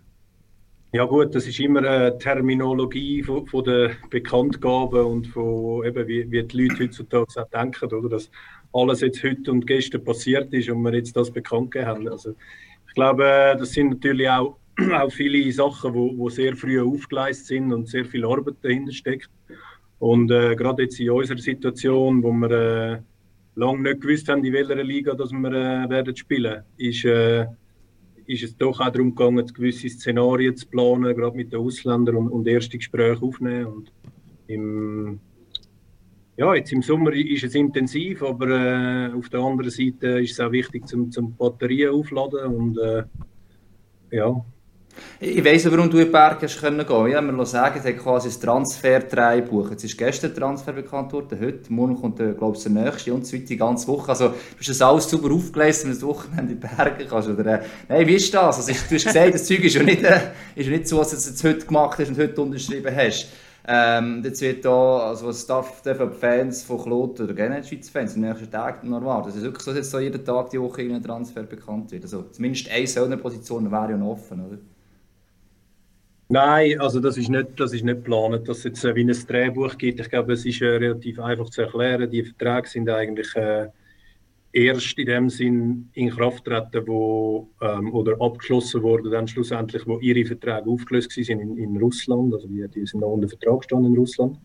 Ja 0.93 1.05
gut, 1.05 1.35
das 1.35 1.47
ist 1.47 1.59
immer 1.59 1.81
eine 1.81 2.17
Terminologie 2.17 3.23
von, 3.23 3.45
von 3.47 3.65
der 3.65 3.97
Bekanntgabe 4.09 5.05
und 5.05 5.27
von 5.27 5.85
eben, 5.85 6.07
wie, 6.07 6.31
wie 6.31 6.43
die 6.45 6.63
Leute 6.63 6.85
heutzutage 6.85 7.43
auch 7.43 7.49
denken, 7.51 7.93
oder? 7.93 8.09
dass 8.09 8.31
alles 8.73 9.01
jetzt 9.01 9.23
heute 9.23 9.51
und 9.51 9.67
gestern 9.67 10.05
passiert 10.05 10.53
ist 10.55 10.71
und 10.71 10.83
wir 10.83 10.95
jetzt 10.95 11.17
das 11.17 11.31
bekannt 11.31 11.73
gegeben 11.73 11.91
haben. 11.91 12.09
Also, 12.09 12.37
ich 12.89 12.95
glaube, 12.95 13.57
das 13.59 13.73
sind 13.73 13.91
natürlich 13.91 14.29
auch, 14.29 14.57
auch 14.93 15.11
viele 15.11 15.51
Sachen, 15.53 15.93
wo, 15.93 16.17
wo 16.17 16.29
sehr 16.29 16.55
früh 16.55 16.81
aufgeleistet 16.81 17.47
sind 17.47 17.73
und 17.73 17.89
sehr 17.89 18.05
viel 18.05 18.25
Arbeit 18.25 18.57
dahinter 18.63 18.93
steckt. 18.93 19.31
Und 19.99 20.31
äh, 20.31 20.55
gerade 20.55 20.85
jetzt 20.85 21.01
in 21.01 21.11
unserer 21.11 21.39
Situation, 21.39 22.23
wo 22.23 22.31
wir 22.33 22.51
äh, 22.51 22.99
lange 23.57 23.83
nicht 23.83 24.03
gewusst 24.03 24.29
haben, 24.29 24.45
in 24.45 24.53
welcher 24.53 24.83
Liga 24.85 25.15
dass 25.15 25.33
wir 25.33 25.53
äh, 25.53 25.91
werden 25.91 26.15
spielen, 26.15 26.63
ist 26.77 27.05
äh, 27.05 27.47
ist 28.27 28.43
es 28.43 28.57
doch 28.57 28.81
auch 28.81 28.91
darum 28.91 29.15
gegangen, 29.15 29.47
gewisse 29.47 29.89
Szenarien 29.89 30.57
zu 30.57 30.67
planen, 30.67 31.15
gerade 31.15 31.37
mit 31.37 31.53
den 31.53 31.61
Ausländern 31.61 32.17
und, 32.17 32.29
und 32.29 32.47
erste 32.47 32.79
Gespräche 32.79 33.23
aufnehmen. 33.23 33.67
Und 33.67 33.93
im, 34.47 35.21
ja, 36.37 36.55
jetzt 36.55 36.73
im 36.73 36.83
Sommer 36.83 37.13
ist 37.13 37.45
es 37.45 37.55
intensiv, 37.55 38.23
aber 38.23 38.49
äh, 38.49 39.13
auf 39.13 39.29
der 39.29 39.41
anderen 39.41 39.71
Seite 39.71 40.21
ist 40.21 40.33
es 40.33 40.41
auch 40.41 40.53
wichtig, 40.53 40.87
zum, 40.87 41.11
zum 41.11 41.35
Batterien 41.37 41.95
aufladen 41.95 42.55
und 42.55 42.79
äh, 42.79 43.05
ja, 44.11 44.45
ich 45.21 45.45
weiss 45.45 45.71
warum 45.71 45.91
du 45.91 45.99
in 45.99 46.07
die 46.07 46.11
Berge 46.11 46.47
hast 46.47 46.61
können 46.61 46.87
gehen. 46.87 47.15
Habe 47.15 47.33
mir 47.33 47.47
sagen, 47.47 47.79
es 47.79 47.87
hat 47.87 47.99
quasi 47.99 48.29
ein 48.29 48.41
Transfer 48.41 49.01
buchen. 49.43 49.73
Jetzt 49.73 49.85
ist 49.85 49.97
gestern 49.97 50.35
der 50.35 50.43
Transfer 50.43 50.73
bekannt 50.73 51.13
worden, 51.13 51.39
heute, 51.41 51.73
morgen 51.73 52.01
kommt, 52.01 52.19
der, 52.19 52.33
glaube 52.33 52.57
ich, 52.57 52.63
der 52.63 52.73
nächste 52.73 53.15
und 53.15 53.27
so 53.27 53.35
weiter, 53.35 53.47
die 53.47 53.57
ganze 53.57 53.89
Woche. 53.89 54.09
Also, 54.11 54.29
du 54.29 54.35
hast 54.59 54.69
das 54.69 54.83
alles 54.83 55.09
super 55.09 55.33
aufgelesen, 55.33 55.85
wenn 55.85 55.99
du 55.99 56.07
das 56.07 56.09
Wochenende 56.09 56.53
in 56.53 56.61
die 56.61 56.67
Berge 56.67 57.07
kannst. 57.07 57.29
Oder, 57.29 57.47
äh, 57.47 57.63
nein, 57.89 58.07
wie 58.07 58.15
ist 58.15 58.33
das? 58.33 58.57
Also, 58.57 58.73
du 58.73 58.95
hast 58.95 59.05
gesagt, 59.05 59.35
das 59.35 59.45
Zeug 59.45 59.65
ist 59.65 59.75
ja 59.75 59.83
nicht, 59.83 60.03
äh, 60.03 60.21
ist 60.55 60.67
ja 60.67 60.73
nicht 60.73 60.89
so, 60.89 60.99
dass 60.99 61.11
du 61.11 61.17
es 61.17 61.45
heute 61.45 61.67
gemacht 61.67 61.99
hast 61.99 62.09
und 62.09 62.19
heute 62.19 62.41
unterschrieben 62.41 62.95
hast. 62.95 63.29
Ähm, 63.69 64.23
jetzt 64.25 64.41
wird 64.43 64.65
da, 64.65 65.09
also 65.09 65.27
was 65.27 65.45
darf 65.45 65.83
die 65.83 65.93
Fans 66.21 66.63
von 66.63 66.81
Kloten 66.81 67.25
oder 67.25 67.35
generell 67.35 67.65
Schweizer 67.65 67.91
Fans 67.91 68.15
in 68.15 68.23
den 68.23 68.31
nächsten 68.31 68.89
noch 68.89 69.01
erwarten? 69.01 69.27
Das 69.27 69.37
ist 69.37 69.43
wirklich 69.43 69.65
so, 69.65 69.73
dass 69.73 69.79
jetzt 69.79 69.91
so 69.91 69.99
jeden 69.99 70.25
Tag 70.25 70.51
die 70.51 70.61
Woche 70.61 70.83
ein 70.83 71.03
Transfer 71.03 71.43
bekannt 71.43 71.91
wird. 71.91 72.05
Also 72.05 72.23
zumindest 72.31 72.71
eine 72.71 72.87
so 72.87 73.03
eine 73.03 73.17
Position 73.17 73.71
wäre 73.73 73.91
ja 73.91 74.03
offen, 74.03 74.47
oder? 74.47 74.59
Nein, 76.29 76.81
also 76.81 76.99
das 76.99 77.17
ist 77.17 77.29
nicht, 77.29 77.49
das 77.57 77.73
ist 77.73 77.85
nicht 77.85 77.99
geplant, 77.99 78.49
dass 78.49 78.59
es 78.59 78.65
jetzt 78.65 78.85
äh, 78.85 78.95
wie 78.97 79.05
ein 79.05 79.27
Drehbuch 79.29 79.79
gibt. 79.79 80.01
Ich 80.01 80.11
glaube, 80.11 80.33
es 80.33 80.45
ist 80.45 80.61
äh, 80.61 80.67
relativ 80.67 81.21
einfach 81.21 81.49
zu 81.51 81.63
erklären. 81.63 82.11
Die 82.11 82.25
Verträge 82.25 82.69
sind 82.69 82.91
eigentlich 82.91 83.33
äh, 83.37 83.69
erst 84.53 84.99
in 84.99 85.07
dem 85.07 85.31
Sinn 85.31 85.89
in 85.93 86.11
Kraft 86.11 86.45
treten, 86.45 86.85
wo 86.87 87.49
ähm, 87.61 87.95
oder 87.95 88.21
abgeschlossen 88.21 88.83
wurden, 88.83 89.13
dann 89.13 89.29
schlussendlich, 89.29 89.87
wo 89.87 90.01
ihre 90.01 90.27
Verträge 90.27 90.69
aufgelöst 90.69 91.13
sind 91.13 91.29
in, 91.29 91.57
in 91.59 91.77
Russland. 91.77 92.35
Also 92.35 92.49
die, 92.49 92.67
die 92.75 92.87
sind 92.87 93.01
noch 93.01 93.13
unter 93.13 93.29
Vertrag 93.29 93.61
gestanden 93.61 93.93
in 93.93 93.99
Russland. 93.99 94.39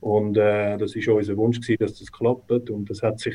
Und 0.00 0.36
äh, 0.36 0.76
das 0.78 0.94
ist 0.94 1.08
unser 1.08 1.36
Wunsch 1.36 1.60
gewesen, 1.60 1.78
dass 1.80 1.98
das 1.98 2.12
klappt 2.12 2.70
und 2.70 2.88
das 2.88 3.02
hat 3.02 3.18
sich 3.18 3.34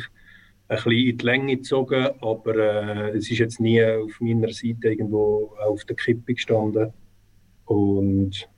ein 0.70 0.78
bisschen 0.78 0.92
in 0.92 1.18
die 1.18 1.26
Länge 1.26 1.58
gezogen, 1.58 2.08
aber 2.22 2.56
äh, 2.56 3.18
es 3.18 3.30
ist 3.30 3.40
jetzt 3.40 3.60
nie 3.60 3.84
auf 3.84 4.22
meiner 4.22 4.54
Seite 4.54 4.88
irgendwo 4.90 5.54
auf 5.60 5.84
der 5.84 5.98
Kippe 5.98 6.34
gestanden. 6.34 6.94
Und 7.72 8.50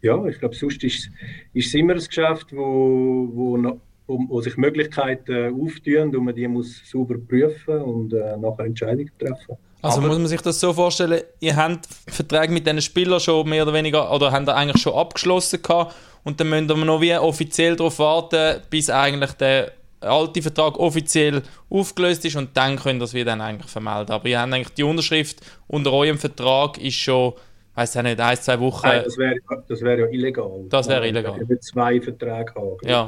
ja, 0.00 0.24
ich 0.26 0.38
glaube, 0.38 0.54
sonst 0.54 0.82
ist, 0.82 1.10
ist 1.52 1.66
es 1.66 1.74
immer 1.74 1.92
ein 1.92 1.98
Geschäft, 1.98 2.46
wo, 2.52 3.28
wo, 3.32 3.78
wo, 4.06 4.18
wo 4.28 4.40
sich 4.40 4.56
Möglichkeiten 4.56 5.54
auftun 5.60 6.16
und 6.16 6.24
man 6.24 6.34
die 6.34 6.48
muss 6.48 6.80
sauber 6.90 7.16
prüfen 7.18 7.82
und 7.82 8.14
äh, 8.14 8.36
nachher 8.38 8.64
Entscheidungen 8.64 9.10
treffen. 9.18 9.56
Also 9.82 9.98
Aber 9.98 10.08
muss 10.08 10.18
man 10.18 10.26
sich 10.28 10.40
das 10.40 10.58
so 10.58 10.72
vorstellen, 10.72 11.22
ihr 11.40 11.54
habt 11.54 11.86
Verträge 12.06 12.52
mit 12.52 12.66
diesen 12.66 12.80
Spielern 12.80 13.20
schon 13.20 13.48
mehr 13.48 13.64
oder 13.64 13.74
weniger, 13.74 14.10
oder 14.14 14.32
habt 14.32 14.48
ihr 14.48 14.56
eigentlich 14.56 14.80
schon 14.80 14.94
abgeschlossen 14.94 15.60
gehabt 15.60 15.94
und 16.24 16.40
dann 16.40 16.48
müsst 16.48 16.70
ihr 16.70 16.76
noch 16.76 17.00
wie 17.00 17.14
offiziell 17.16 17.76
darauf 17.76 17.98
warten, 17.98 18.62
bis 18.70 18.88
eigentlich 18.88 19.32
der 19.32 19.72
alte 20.00 20.40
Vertrag 20.40 20.78
offiziell 20.78 21.42
aufgelöst 21.68 22.24
ist 22.24 22.36
und 22.36 22.56
dann 22.56 22.76
könnt 22.76 22.96
ihr 22.96 23.00
das 23.00 23.12
wieder 23.12 23.26
dann 23.26 23.40
eigentlich 23.40 23.70
vermelden. 23.70 24.12
Aber 24.12 24.26
ihr 24.28 24.40
habt 24.40 24.52
eigentlich 24.52 24.74
die 24.74 24.84
Unterschrift 24.84 25.40
unter 25.66 25.92
eurem 25.92 26.18
Vertrag 26.18 26.78
ist 26.78 26.96
schon, 26.96 27.34
weiß 27.74 27.96
ich 27.96 28.02
nicht, 28.02 28.20
ein, 28.20 28.36
zwei 28.36 28.60
Wochen. 28.60 28.86
Nein, 28.86 29.02
das 29.04 29.18
wäre 29.18 29.36
das 29.68 29.80
wär 29.82 29.98
ja 29.98 30.06
illegal. 30.06 30.64
Das 30.68 30.88
wäre 30.88 31.06
illegal. 31.08 31.48
Wir 31.48 31.60
zwei 31.60 32.00
Verträge 32.00 32.54
haben. 32.54 32.76
Ja, 32.84 33.06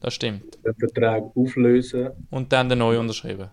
das 0.00 0.14
stimmt. 0.14 0.58
Den 0.64 0.74
Vertrag 0.74 1.24
auflösen. 1.34 2.10
Und 2.30 2.52
dann 2.52 2.68
den 2.68 2.78
neu 2.78 2.98
unterschreiben. 2.98 3.48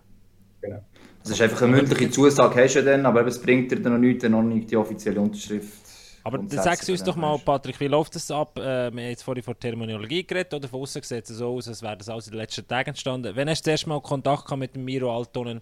Genau. 0.60 0.82
Das 1.22 1.32
ist 1.32 1.42
einfach 1.42 1.62
eine 1.62 1.76
mündliche 1.76 2.08
Zusage, 2.10 2.62
hast 2.62 2.76
du 2.76 2.84
dann, 2.84 3.04
aber 3.04 3.26
es 3.26 3.40
bringt 3.40 3.72
dir 3.72 3.80
dann 3.80 3.94
noch 3.94 3.98
nichts, 3.98 4.28
noch 4.28 4.42
nicht 4.42 4.70
die 4.70 4.76
offizielle 4.76 5.20
Unterschrift. 5.20 5.86
Aber 6.22 6.38
dann 6.38 6.48
sagst 6.48 6.88
du 6.88 6.92
uns 6.92 7.04
doch 7.04 7.16
mal, 7.16 7.38
Patrick, 7.38 7.78
wie 7.80 7.86
läuft 7.86 8.14
das 8.16 8.30
ab? 8.30 8.58
Äh, 8.58 8.62
wir 8.62 8.84
haben 8.86 8.98
jetzt 8.98 9.22
vorhin 9.22 9.44
von 9.44 9.58
Terminologie 9.58 10.24
geredet, 10.24 10.54
oder 10.54 10.68
von 10.68 10.82
außen 10.82 11.02
sieht 11.02 11.28
es 11.28 11.36
so 11.36 11.54
aus, 11.54 11.68
als 11.68 11.82
wäre 11.82 11.96
das 11.96 12.08
alles 12.08 12.26
in 12.26 12.32
den 12.32 12.40
letzten 12.40 12.66
Tagen 12.66 12.90
entstanden. 12.90 13.34
Wenn 13.34 13.48
hast 13.48 13.64
du 13.64 13.70
das 13.70 13.72
erste 13.72 13.88
Mal 13.88 14.00
Kontakt 14.00 14.56
mit 14.56 14.74
dem 14.74 14.84
Miro 14.84 15.16
Altonen, 15.16 15.60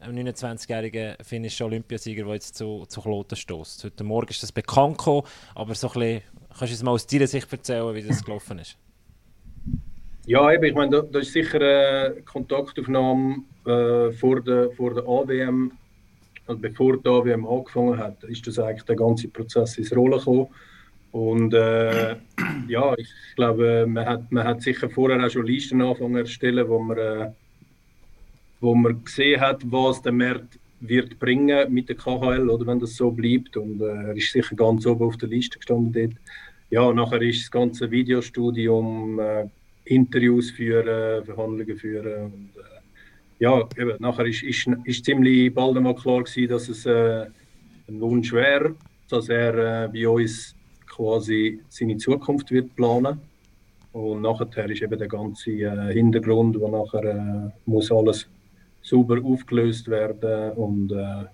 einem 0.00 0.26
29-jährigen 0.28 1.16
finnischen 1.22 1.66
Olympiasieger, 1.66 2.24
der 2.24 2.34
jetzt 2.34 2.56
zu, 2.56 2.84
zu 2.88 3.00
Kloten 3.00 3.36
stößt? 3.36 3.84
Heute 3.84 4.04
Morgen 4.04 4.28
ist 4.28 4.42
das 4.42 4.52
bekannt 4.52 4.98
gekommen, 4.98 5.22
aber 5.54 5.74
so 5.74 5.88
ein 5.88 5.92
bisschen, 5.94 6.22
kannst 6.48 6.60
du 6.60 6.74
uns 6.76 6.82
mal 6.82 6.90
aus 6.92 7.06
deiner 7.06 7.26
Sicht 7.26 7.52
erzählen, 7.52 7.94
wie 7.94 8.02
das 8.02 8.24
gelaufen 8.24 8.58
ist? 8.58 8.76
Ja, 10.26 10.52
eben, 10.52 10.64
ich 10.64 10.74
meine, 10.74 10.90
da, 10.90 11.02
da 11.02 11.18
ist 11.20 11.32
sicher 11.32 11.58
eine 11.60 12.22
Kontaktaufnahme 12.22 13.42
äh, 13.64 14.12
vor, 14.12 14.40
der, 14.42 14.70
vor 14.72 14.94
der 14.94 15.04
AWM, 15.04 15.72
also 16.46 16.60
bevor 16.60 16.98
die 16.98 17.08
AWM 17.08 17.46
angefangen 17.46 17.98
hat, 17.98 18.22
ist 18.24 18.46
das 18.46 18.58
eigentlich 18.58 18.84
der 18.84 18.96
ganze 18.96 19.28
Prozess 19.28 19.78
ins 19.78 19.94
Rollen 19.94 20.18
gekommen. 20.18 20.48
Und 21.12 21.54
äh, 21.54 22.16
ja, 22.68 22.94
ich 22.96 23.08
glaube, 23.36 23.86
man 23.88 24.04
hat, 24.04 24.30
man 24.30 24.44
hat 24.44 24.62
sicher 24.62 24.90
vorher 24.90 25.24
auch 25.24 25.30
schon 25.30 25.46
Listen 25.46 25.80
angefangen 25.80 26.14
zu 26.14 26.20
erstellen, 26.20 26.68
wo 26.68 26.78
man, 26.78 26.98
äh, 26.98 27.30
wo 28.60 28.74
man 28.74 29.04
gesehen 29.04 29.40
hat, 29.40 29.62
was 29.70 30.02
der 30.02 30.12
Markt 30.12 30.58
wird 30.80 31.18
bringen 31.18 31.72
mit 31.72 31.88
der 31.88 31.96
KHL, 31.96 32.48
oder 32.48 32.66
wenn 32.66 32.80
das 32.80 32.96
so 32.96 33.10
bleibt. 33.10 33.56
Und 33.56 33.80
äh, 33.80 34.08
er 34.08 34.16
ist 34.16 34.32
sicher 34.32 34.54
ganz 34.54 34.86
oben 34.86 35.06
auf 35.06 35.16
der 35.16 35.28
Liste 35.28 35.58
gestanden 35.58 35.92
dort. 35.92 36.20
Ja, 36.70 36.92
nachher 36.92 37.22
ist 37.22 37.42
das 37.42 37.50
ganze 37.50 37.90
Videostudium, 37.90 39.18
äh, 39.18 39.48
Interviews 39.84 40.50
führen, 40.50 41.24
Verhandlungen 41.24 41.76
führen. 41.76 42.24
Und, 42.24 42.50
äh, 42.56 42.78
ja, 43.38 43.60
eben, 43.76 43.96
nachher 44.00 44.26
ist, 44.26 44.42
ist, 44.42 44.68
ist 44.84 45.04
ziemlich 45.04 45.52
bald 45.54 45.76
einmal 45.76 45.94
klar 45.94 46.22
gewesen, 46.22 46.48
dass 46.48 46.68
es 46.68 46.84
äh, 46.86 47.26
ein 47.88 48.00
Wunsch 48.00 48.32
wäre, 48.32 48.74
dass 49.08 49.28
er 49.28 49.84
äh, 49.84 49.88
bei 49.88 50.08
uns 50.08 50.54
quasi 50.86 51.60
seine 51.68 51.96
Zukunft 51.96 52.50
wird 52.50 52.74
planen. 52.76 53.20
Und 53.92 54.22
nachher 54.22 54.70
ist 54.70 54.82
eben 54.82 54.98
der 54.98 55.08
ganze 55.08 55.50
Hintergrund, 55.90 56.60
wo 56.60 56.68
nachher 56.68 57.52
muss 57.64 57.90
alles 57.90 58.28
sauber 58.88 59.18
aufgelöst 59.22 59.88
werden 59.88 60.52
und 60.52 60.92
äh, 60.92 61.26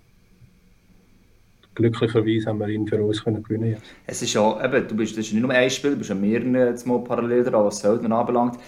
glücklicherweise 1.75 2.47
haben 2.47 2.61
wir 2.61 2.69
ihn 2.69 2.87
für 2.87 3.03
uns 3.03 3.23
können 3.23 3.43
gewinnen 3.43 3.77
Es 4.07 4.23
ist 4.23 4.35
ja, 4.35 4.65
eben, 4.65 4.89
du 4.89 4.97
bist, 4.97 5.17
das 5.17 5.27
ist 5.27 5.33
nicht 5.33 5.43
nur 5.43 5.51
ein 5.51 5.71
Spiel, 5.71 5.93
du 5.93 5.99
bist 5.99 6.11
an 6.11 6.21
mehreren 6.21 6.55
jetzt 6.55 6.87
parallel 6.87 7.45
dran, 7.45 7.65
was 7.65 7.81
Söldner 7.81 8.17
anbelangt. 8.17 8.59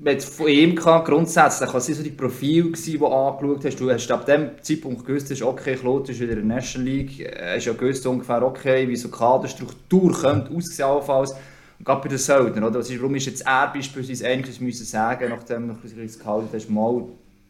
Mit 0.00 0.18
äh, 0.18 0.20
von 0.20 0.48
ihm 0.48 0.74
kann 0.74 1.04
grundsätzlich, 1.04 1.72
was 1.74 1.86
sind 1.86 1.96
so 1.96 2.02
die 2.02 2.10
Profile 2.10 2.70
gewesen, 2.70 2.98
du 2.98 3.06
angeschaut 3.06 3.64
hast? 3.64 3.80
Du 3.80 3.90
hast 3.90 4.10
ab 4.10 4.26
dem 4.26 4.50
Zeitpunkt 4.62 5.04
gewusst, 5.04 5.30
ist 5.30 5.42
okay, 5.42 5.74
Claude 5.74 6.12
ist 6.12 6.20
wieder 6.20 6.32
in 6.32 6.48
der 6.48 6.56
National 6.56 6.88
League, 6.88 7.20
äh, 7.20 7.56
hast 7.56 7.66
ja 7.66 7.72
gewusst 7.72 8.06
ungefähr, 8.06 8.42
okay, 8.42 8.88
wie 8.88 8.96
so 8.96 9.08
Kaderstruktur 9.08 10.12
könnte 10.12 10.54
aussehen 10.54 10.86
allenfalls. 10.86 11.32
Und 11.78 11.84
gerade 11.84 12.02
bei 12.02 12.08
den 12.08 12.18
Söldner, 12.18 12.66
oder? 12.66 12.80
warum 12.80 13.14
ist 13.16 13.26
jetzt 13.26 13.44
er 13.46 13.72
beispielsweise 13.72 14.26
eigentlich 14.26 14.60
müssen 14.60 14.86
sagen, 14.86 15.28
nachdem 15.28 15.68
du 15.68 16.02
es 16.04 16.18
gehalten 16.18 16.48
hast, 16.52 16.70
mal 16.70 17.04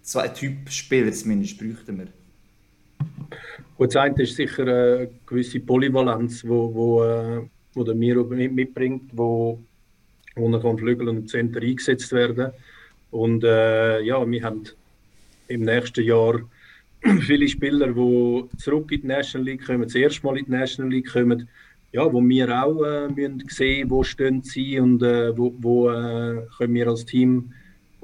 zwei 0.04 0.28
Typ 0.28 0.70
Spieler 0.70 1.12
zumindest 1.12 1.58
bräuchten 1.58 1.98
wir? 1.98 2.08
Gut, 3.76 3.88
das 3.88 3.96
eine 3.96 4.22
ist 4.22 4.36
sicher 4.36 4.62
eine 4.62 5.10
gewisse 5.26 5.58
Polyvalenz, 5.58 6.44
wo, 6.46 6.72
wo, 6.72 7.02
äh, 7.02 7.42
wo 7.72 7.82
der 7.82 7.94
Miro 7.96 8.22
mitbringt, 8.22 9.10
wo, 9.12 9.58
wo 10.36 10.52
er 10.52 10.60
vom 10.60 10.78
Flügel 10.78 11.08
und 11.08 11.28
Center 11.28 11.60
eingesetzt 11.60 12.12
werden. 12.12 12.52
Und 13.10 13.42
äh, 13.42 14.00
ja, 14.02 14.24
wir 14.30 14.42
haben 14.44 14.62
im 15.48 15.62
nächsten 15.62 16.04
Jahr 16.04 16.40
viele 17.20 17.48
Spieler, 17.48 17.88
die 17.88 18.44
zurück 18.58 18.92
in 18.92 19.00
die 19.00 19.06
National 19.08 19.46
League 19.46 19.66
kommen, 19.66 19.82
das 19.82 19.94
erste 19.94 20.24
Mal 20.24 20.38
in 20.38 20.44
die 20.44 20.52
National 20.52 20.92
League 20.92 21.12
kommen, 21.12 21.48
ja, 21.92 22.12
wo 22.12 22.20
wir 22.22 22.62
auch 22.62 22.82
äh, 22.84 23.08
müssen 23.08 23.42
sehen, 23.48 23.90
wo 23.90 24.02
stehen 24.02 24.42
sie 24.42 24.78
und 24.78 25.02
äh, 25.02 25.36
wo, 25.36 25.54
wo 25.58 25.90
äh, 25.90 26.46
können 26.58 26.74
wir 26.74 26.88
als 26.88 27.06
Team 27.06 27.52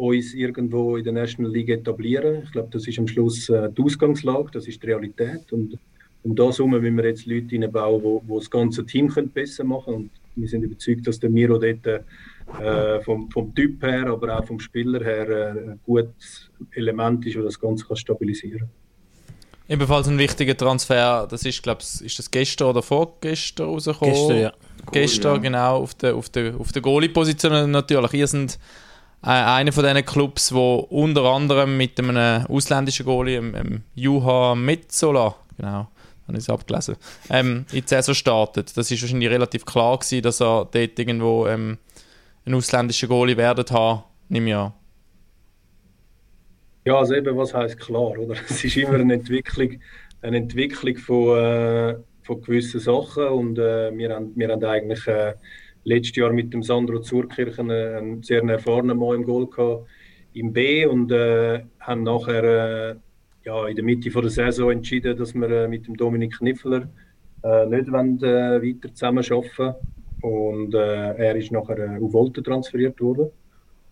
uns 0.01 0.35
irgendwo 0.35 0.97
in 0.97 1.05
der 1.05 1.13
National 1.13 1.51
League 1.53 1.69
etablieren. 1.69 2.43
Ich 2.45 2.53
glaube, 2.53 2.69
das 2.73 2.87
ist 2.87 2.99
am 2.99 3.07
Schluss 3.07 3.49
äh, 3.49 3.71
die 3.71 3.83
Ausgangslage, 3.83 4.51
das 4.53 4.67
ist 4.67 4.83
die 4.83 4.87
Realität. 4.87 5.53
Und 5.53 5.79
um 6.23 6.35
das 6.35 6.59
herum 6.59 6.71
müssen 6.71 6.97
wir 6.97 7.07
jetzt 7.07 7.27
Leute 7.27 7.57
reinbauen, 7.57 8.03
wo, 8.03 8.23
wo 8.27 8.39
das 8.39 8.51
ganze 8.51 8.85
Team 8.85 9.13
besser 9.33 9.65
machen 9.65 9.85
können. 9.85 9.97
Und 9.97 10.11
wir 10.37 10.49
sind 10.49 10.63
überzeugt, 10.63 11.07
dass 11.07 11.19
der 11.19 11.31
Miro 11.31 11.59
dort 11.59 11.87
äh, 11.87 13.01
vom, 13.01 13.31
vom 13.31 13.55
Typ 13.55 13.83
her, 13.83 14.07
aber 14.07 14.39
auch 14.39 14.45
vom 14.45 14.61
Spieler 14.61 15.03
her 15.03 15.29
äh, 15.29 15.71
ein 15.71 15.81
gutes 15.85 16.51
Element 16.73 17.27
ist, 17.27 17.37
das 17.37 17.45
das 17.45 17.61
Ganze 17.61 17.87
kann 17.87 17.97
stabilisieren 17.97 18.61
kann. 18.61 18.71
Ebenfalls 19.69 20.09
ein 20.09 20.19
wichtiger 20.19 20.57
Transfer, 20.57 21.29
das 21.31 21.45
ist, 21.45 21.63
glaube 21.63 21.83
ich, 21.83 22.05
ist 22.05 22.19
das 22.19 22.29
gestern 22.29 22.69
oder 22.69 22.83
vorgestern 22.83 23.69
rausgekommen? 23.69 24.15
Gestern, 24.15 24.41
ja. 24.41 24.53
Gestern, 24.91 25.35
ja. 25.37 25.41
genau, 25.43 25.77
auf 25.77 25.95
der, 25.95 26.17
auf 26.17 26.29
der, 26.29 26.59
auf 26.59 26.73
der 26.73 26.83
Goalie-Position 26.83 27.71
natürlich. 27.71 28.13
Ihr 28.15 28.27
sind 28.27 28.59
einer 29.23 29.73
von 29.73 29.85
diesen 29.85 30.05
Clubs, 30.05 30.53
wo 30.55 30.77
unter 30.91 31.25
anderem 31.25 31.77
mit 31.77 31.99
einem 31.99 32.47
ausländischen 32.47 33.05
Goalie, 33.05 33.37
dem, 33.37 33.53
dem 33.53 33.83
Juha 33.95 34.55
Metzola, 34.55 35.35
genau, 35.59 35.89
habe 36.27 36.39
ich 36.39 36.39
es 36.39 36.51
abgelesen, 36.51 36.97
ähm, 37.29 37.67
in 37.73 37.83
die 37.83 37.89
Saison 37.89 38.15
startet. 38.15 38.77
Das 38.77 38.91
ist 38.91 39.03
wahrscheinlich 39.03 39.29
relativ 39.29 39.67
klar 39.67 39.99
gewesen, 39.99 40.23
dass 40.23 40.41
er 40.41 40.69
dort 40.71 40.99
irgendwo 40.99 41.47
ähm, 41.47 41.79
einen 42.47 42.55
ausländischen 42.55 43.09
Goalie 43.09 43.37
werden 43.37 43.65
haben, 43.71 44.05
nehme 44.29 44.49
ich 44.49 44.57
an. 44.57 44.73
Ja, 46.87 46.99
also 46.99 47.15
eben, 47.15 47.37
was 47.37 47.53
heißt 47.53 47.79
klar, 47.79 48.19
oder? 48.19 48.35
Es 48.49 48.65
ist 48.65 48.77
immer 48.77 48.95
eine 48.95 49.15
Entwicklung, 49.15 49.81
eine 50.23 50.39
Entwicklung 50.39 50.97
von, 50.97 51.39
äh, 51.39 51.97
von 52.23 52.41
gewissen 52.41 52.81
Sachen 52.81 53.25
und 53.25 53.59
äh, 53.59 53.97
wir, 53.97 54.15
haben, 54.15 54.33
wir 54.35 54.49
haben 54.49 54.65
eigentlich 54.65 55.07
äh, 55.07 55.35
letztes 55.85 56.17
Jahr 56.17 56.33
mit 56.33 56.53
dem 56.53 56.63
Sandro 56.63 57.01
Zurkirchen 57.01 57.71
einen 57.71 58.23
sehr 58.23 58.43
erfahrenen 58.43 58.99
Mann 58.99 59.17
im 59.17 59.25
Goal 59.25 59.47
gehabt, 59.49 59.87
im 60.35 60.53
B 60.53 60.87
und 60.87 61.11
äh, 61.11 61.65
haben 61.81 62.03
nachher 62.03 62.45
äh, 62.93 62.97
ja, 63.45 63.67
in 63.67 63.77
der 63.77 63.85
Mitte 63.85 64.11
von 64.11 64.23
der 64.23 64.31
Saison 64.31 64.71
entschieden, 64.71 65.17
dass 65.17 65.35
wir 65.35 65.51
äh, 65.51 65.69
mit 65.69 65.87
dem 65.87 65.97
Dominik 65.97 66.39
Kniffler 66.39 66.89
äh, 67.43 67.67
nicht 67.67 67.91
wollen, 67.91 68.23
äh, 68.23 68.63
weiter 68.63 68.95
zusammen 68.95 69.25
arbeiten 69.29 69.75
und 70.23 70.75
äh, 70.75 71.15
er 71.15 71.37
ist 71.37 71.51
nachher 71.51 71.79
äh, 71.79 71.99
auf 71.99 72.13
Volta 72.13 72.43
transferiert 72.43 73.01
worden. 73.01 73.31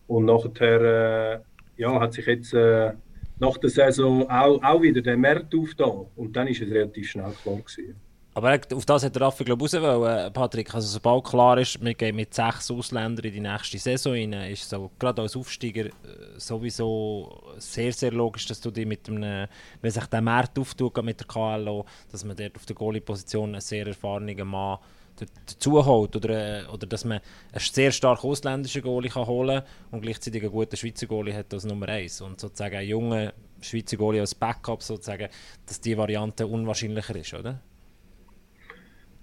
Und 0.06 0.24
nachher 0.24 1.44
ja, 1.76 2.00
hat 2.00 2.14
sich 2.14 2.24
jetzt 2.24 2.54
nach 2.54 3.58
der 3.58 3.68
Saison 3.68 4.26
auch, 4.30 4.62
auch 4.62 4.80
wieder 4.80 5.02
der 5.02 5.18
Markt 5.18 5.54
aufgetan. 5.54 6.06
Und 6.16 6.34
dann 6.34 6.48
ist 6.48 6.62
es 6.62 6.70
relativ 6.70 7.10
schnell 7.10 7.30
klar 7.42 7.56
gewesen. 7.56 7.94
Aber 8.38 8.60
auf 8.72 8.86
das 8.86 9.02
hat 9.02 9.16
der 9.16 9.22
Raffi, 9.22 9.42
glaube 9.42 9.66
ich, 9.66 9.74
raus 9.74 10.30
Patrick. 10.32 10.72
Also, 10.72 10.86
sobald 10.86 11.24
klar 11.24 11.58
ist, 11.58 11.82
wir 11.84 11.94
gehen 11.94 12.14
mit 12.14 12.32
sechs 12.32 12.70
Ausländern 12.70 13.26
in 13.26 13.32
die 13.32 13.40
nächste 13.40 13.78
Saison 13.78 14.12
rein, 14.12 14.32
ist 14.32 14.70
so, 14.70 14.92
gerade 14.96 15.22
als 15.22 15.34
Aufsteiger 15.34 15.86
äh, 15.86 15.90
sowieso 16.36 17.42
sehr, 17.56 17.92
sehr 17.92 18.12
logisch, 18.12 18.46
dass 18.46 18.60
du 18.60 18.70
dich 18.70 18.86
mit 18.86 19.08
einem, 19.08 19.48
wenn 19.82 19.90
sich 19.90 20.06
der 20.06 20.20
Markt 20.20 20.56
auftut 20.56 21.02
mit 21.02 21.18
der 21.18 21.26
KLO, 21.26 21.84
dass 22.12 22.22
man 22.22 22.36
dort 22.36 22.54
auf 22.54 22.64
der 22.64 22.76
Goalie-Position 22.76 23.50
einen 23.54 23.60
sehr 23.60 23.88
erfahrenen 23.88 24.46
Mann 24.46 24.78
dazu 25.16 25.84
holt 25.84 26.14
oder, 26.14 26.60
äh, 26.62 26.66
oder 26.66 26.86
dass 26.86 27.04
man 27.04 27.18
einen 27.50 27.60
sehr 27.60 27.90
starken 27.90 28.28
ausländischen 28.28 28.82
Goalie 28.82 29.10
kann 29.10 29.26
holen 29.26 29.62
und 29.90 30.02
gleichzeitig 30.02 30.44
einen 30.44 30.52
guten 30.52 30.76
Schweizer 30.76 31.08
Goalie 31.08 31.34
hat 31.34 31.52
als 31.52 31.64
Nummer 31.64 31.88
1 31.88 32.20
und 32.20 32.38
sozusagen 32.38 32.76
einen 32.76 32.88
jungen 32.88 33.32
Schweizer 33.60 33.96
Goalie 33.96 34.20
als 34.20 34.36
Backup 34.36 34.84
sozusagen, 34.84 35.28
dass 35.66 35.80
die 35.80 35.98
Variante 35.98 36.46
unwahrscheinlicher 36.46 37.16
ist, 37.16 37.34
oder? 37.34 37.60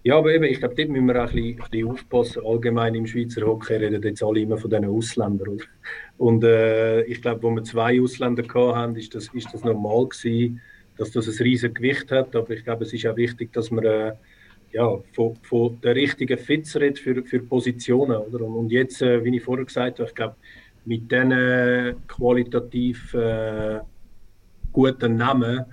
Ja, 0.05 0.19
aber 0.19 0.35
eben, 0.35 0.43
ich 0.43 0.59
glaube, 0.59 0.75
dort 0.75 0.89
müssen 0.89 1.07
wir 1.07 1.15
auch 1.23 1.31
ein 1.31 1.55
bisschen, 1.55 1.87
aufpassen. 1.89 2.43
Allgemein 2.45 2.93
im 2.93 3.07
Schweizer 3.07 3.41
Hockey 3.41 3.73
reden 3.73 4.03
jetzt 4.03 4.21
alle 4.21 4.39
immer 4.39 4.55
von 4.55 4.69
diesen 4.69 4.85
Ausländern. 4.85 5.47
Oder? 5.55 5.63
Und 6.19 6.43
äh, 6.43 7.01
ich 7.05 7.23
glaube, 7.23 7.41
wo 7.41 7.49
wir 7.49 7.63
zwei 7.63 7.99
Ausländer 7.99 8.43
hatten, 8.53 8.95
ist 8.97 9.15
das, 9.15 9.29
ist 9.33 9.51
das 9.51 9.63
normal 9.63 10.07
gewesen, 10.07 10.61
dass 10.97 11.09
das 11.09 11.27
ein 11.27 11.43
riesiges 11.43 11.73
Gewicht 11.73 12.11
hat. 12.11 12.35
Aber 12.35 12.51
ich 12.51 12.63
glaube, 12.63 12.83
es 12.83 12.93
ist 12.93 13.07
auch 13.07 13.15
wichtig, 13.15 13.51
dass 13.51 13.71
man 13.71 13.83
äh, 13.83 14.13
ja, 14.73 14.95
von, 15.13 15.37
von 15.41 15.81
der 15.81 15.95
richtigen 15.95 16.37
Fits 16.37 16.75
redet 16.75 16.99
für, 16.99 17.23
für 17.23 17.39
Positionen. 17.39 18.17
Oder? 18.17 18.45
Und, 18.45 18.53
und 18.53 18.71
jetzt, 18.71 19.01
äh, 19.01 19.23
wie 19.23 19.35
ich 19.35 19.43
vorher 19.43 19.65
gesagt 19.65 19.97
habe, 19.97 20.07
ich 20.07 20.13
glaube, 20.13 20.35
mit 20.85 21.11
diesen 21.11 21.95
qualitativ 22.07 23.11
äh, 23.15 23.79
guten 24.71 25.15
Namen 25.17 25.65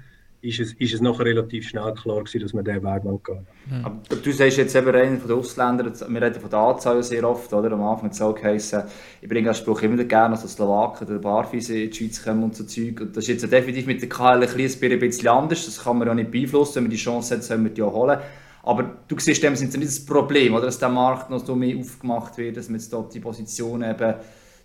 ist 0.42 0.58
es, 0.58 0.72
ist 0.72 0.92
es 0.92 1.00
nachher 1.00 1.24
relativ 1.24 1.68
schnell 1.68 1.94
klar 1.94 2.24
gewesen, 2.24 2.40
dass 2.40 2.52
wir 2.52 2.62
diesen 2.62 2.82
Weg 2.82 3.02
gehen 3.02 3.12
wollen. 3.12 3.46
Mhm. 3.70 3.84
Aber 3.84 4.16
du 4.16 4.32
sagst 4.32 4.58
jetzt 4.58 4.74
eben 4.74 4.88
einer 4.88 5.16
von 5.18 5.28
den 5.28 5.38
Ausländern, 5.38 5.92
wir 6.08 6.22
reden 6.22 6.40
von 6.40 6.50
der 6.50 6.58
Anzahl 6.58 7.02
sehr 7.02 7.28
oft, 7.28 7.52
oder? 7.52 7.70
Am 7.70 7.82
Anfang 7.82 8.06
hat 8.06 8.12
es 8.12 8.20
auch 8.20 8.34
geheißen, 8.34 8.82
ich 9.20 9.28
bringe 9.28 9.48
den 9.48 9.54
Spruch 9.54 9.82
immer 9.82 10.02
gerne, 10.02 10.34
dass 10.34 10.42
die 10.42 10.48
Slowaken 10.48 11.06
oder 11.06 11.18
Barfis 11.20 11.70
in 11.70 11.90
die 11.90 11.96
Schweiz 11.96 12.24
kommen 12.24 12.42
und 12.42 12.56
so 12.56 12.64
Zeug. 12.64 13.00
Und 13.00 13.16
das 13.16 13.24
ist 13.24 13.28
jetzt 13.28 13.52
definitiv 13.52 13.86
mit 13.86 14.02
der 14.02 14.08
KL 14.08 14.42
ein 14.42 15.00
bisschen 15.00 15.28
anders, 15.28 15.64
das 15.64 15.84
kann 15.84 15.98
man 15.98 16.08
ja 16.08 16.14
nicht 16.14 16.32
beeinflussen, 16.32 16.76
wenn 16.76 16.84
man 16.84 16.90
die 16.90 16.96
Chance 16.96 17.36
hat, 17.36 17.44
sollen 17.44 17.62
wir 17.62 17.70
die 17.70 17.82
auch 17.82 17.94
holen. 17.94 18.18
Aber 18.64 18.96
du 19.06 19.18
siehst, 19.18 19.42
dem 19.42 19.54
sind 19.56 19.74
nicht 19.74 19.88
das 19.88 20.04
Problem, 20.04 20.54
oder? 20.54 20.66
dass 20.66 20.78
der 20.78 20.88
Markt 20.88 21.30
noch 21.30 21.44
so 21.44 21.54
mehr 21.54 21.76
aufgemacht 21.78 22.36
wird, 22.38 22.56
dass 22.56 22.68
man 22.68 22.78
jetzt 22.78 22.92
dort 22.92 23.14
die 23.14 23.20
Position 23.20 23.82
eben 23.82 24.14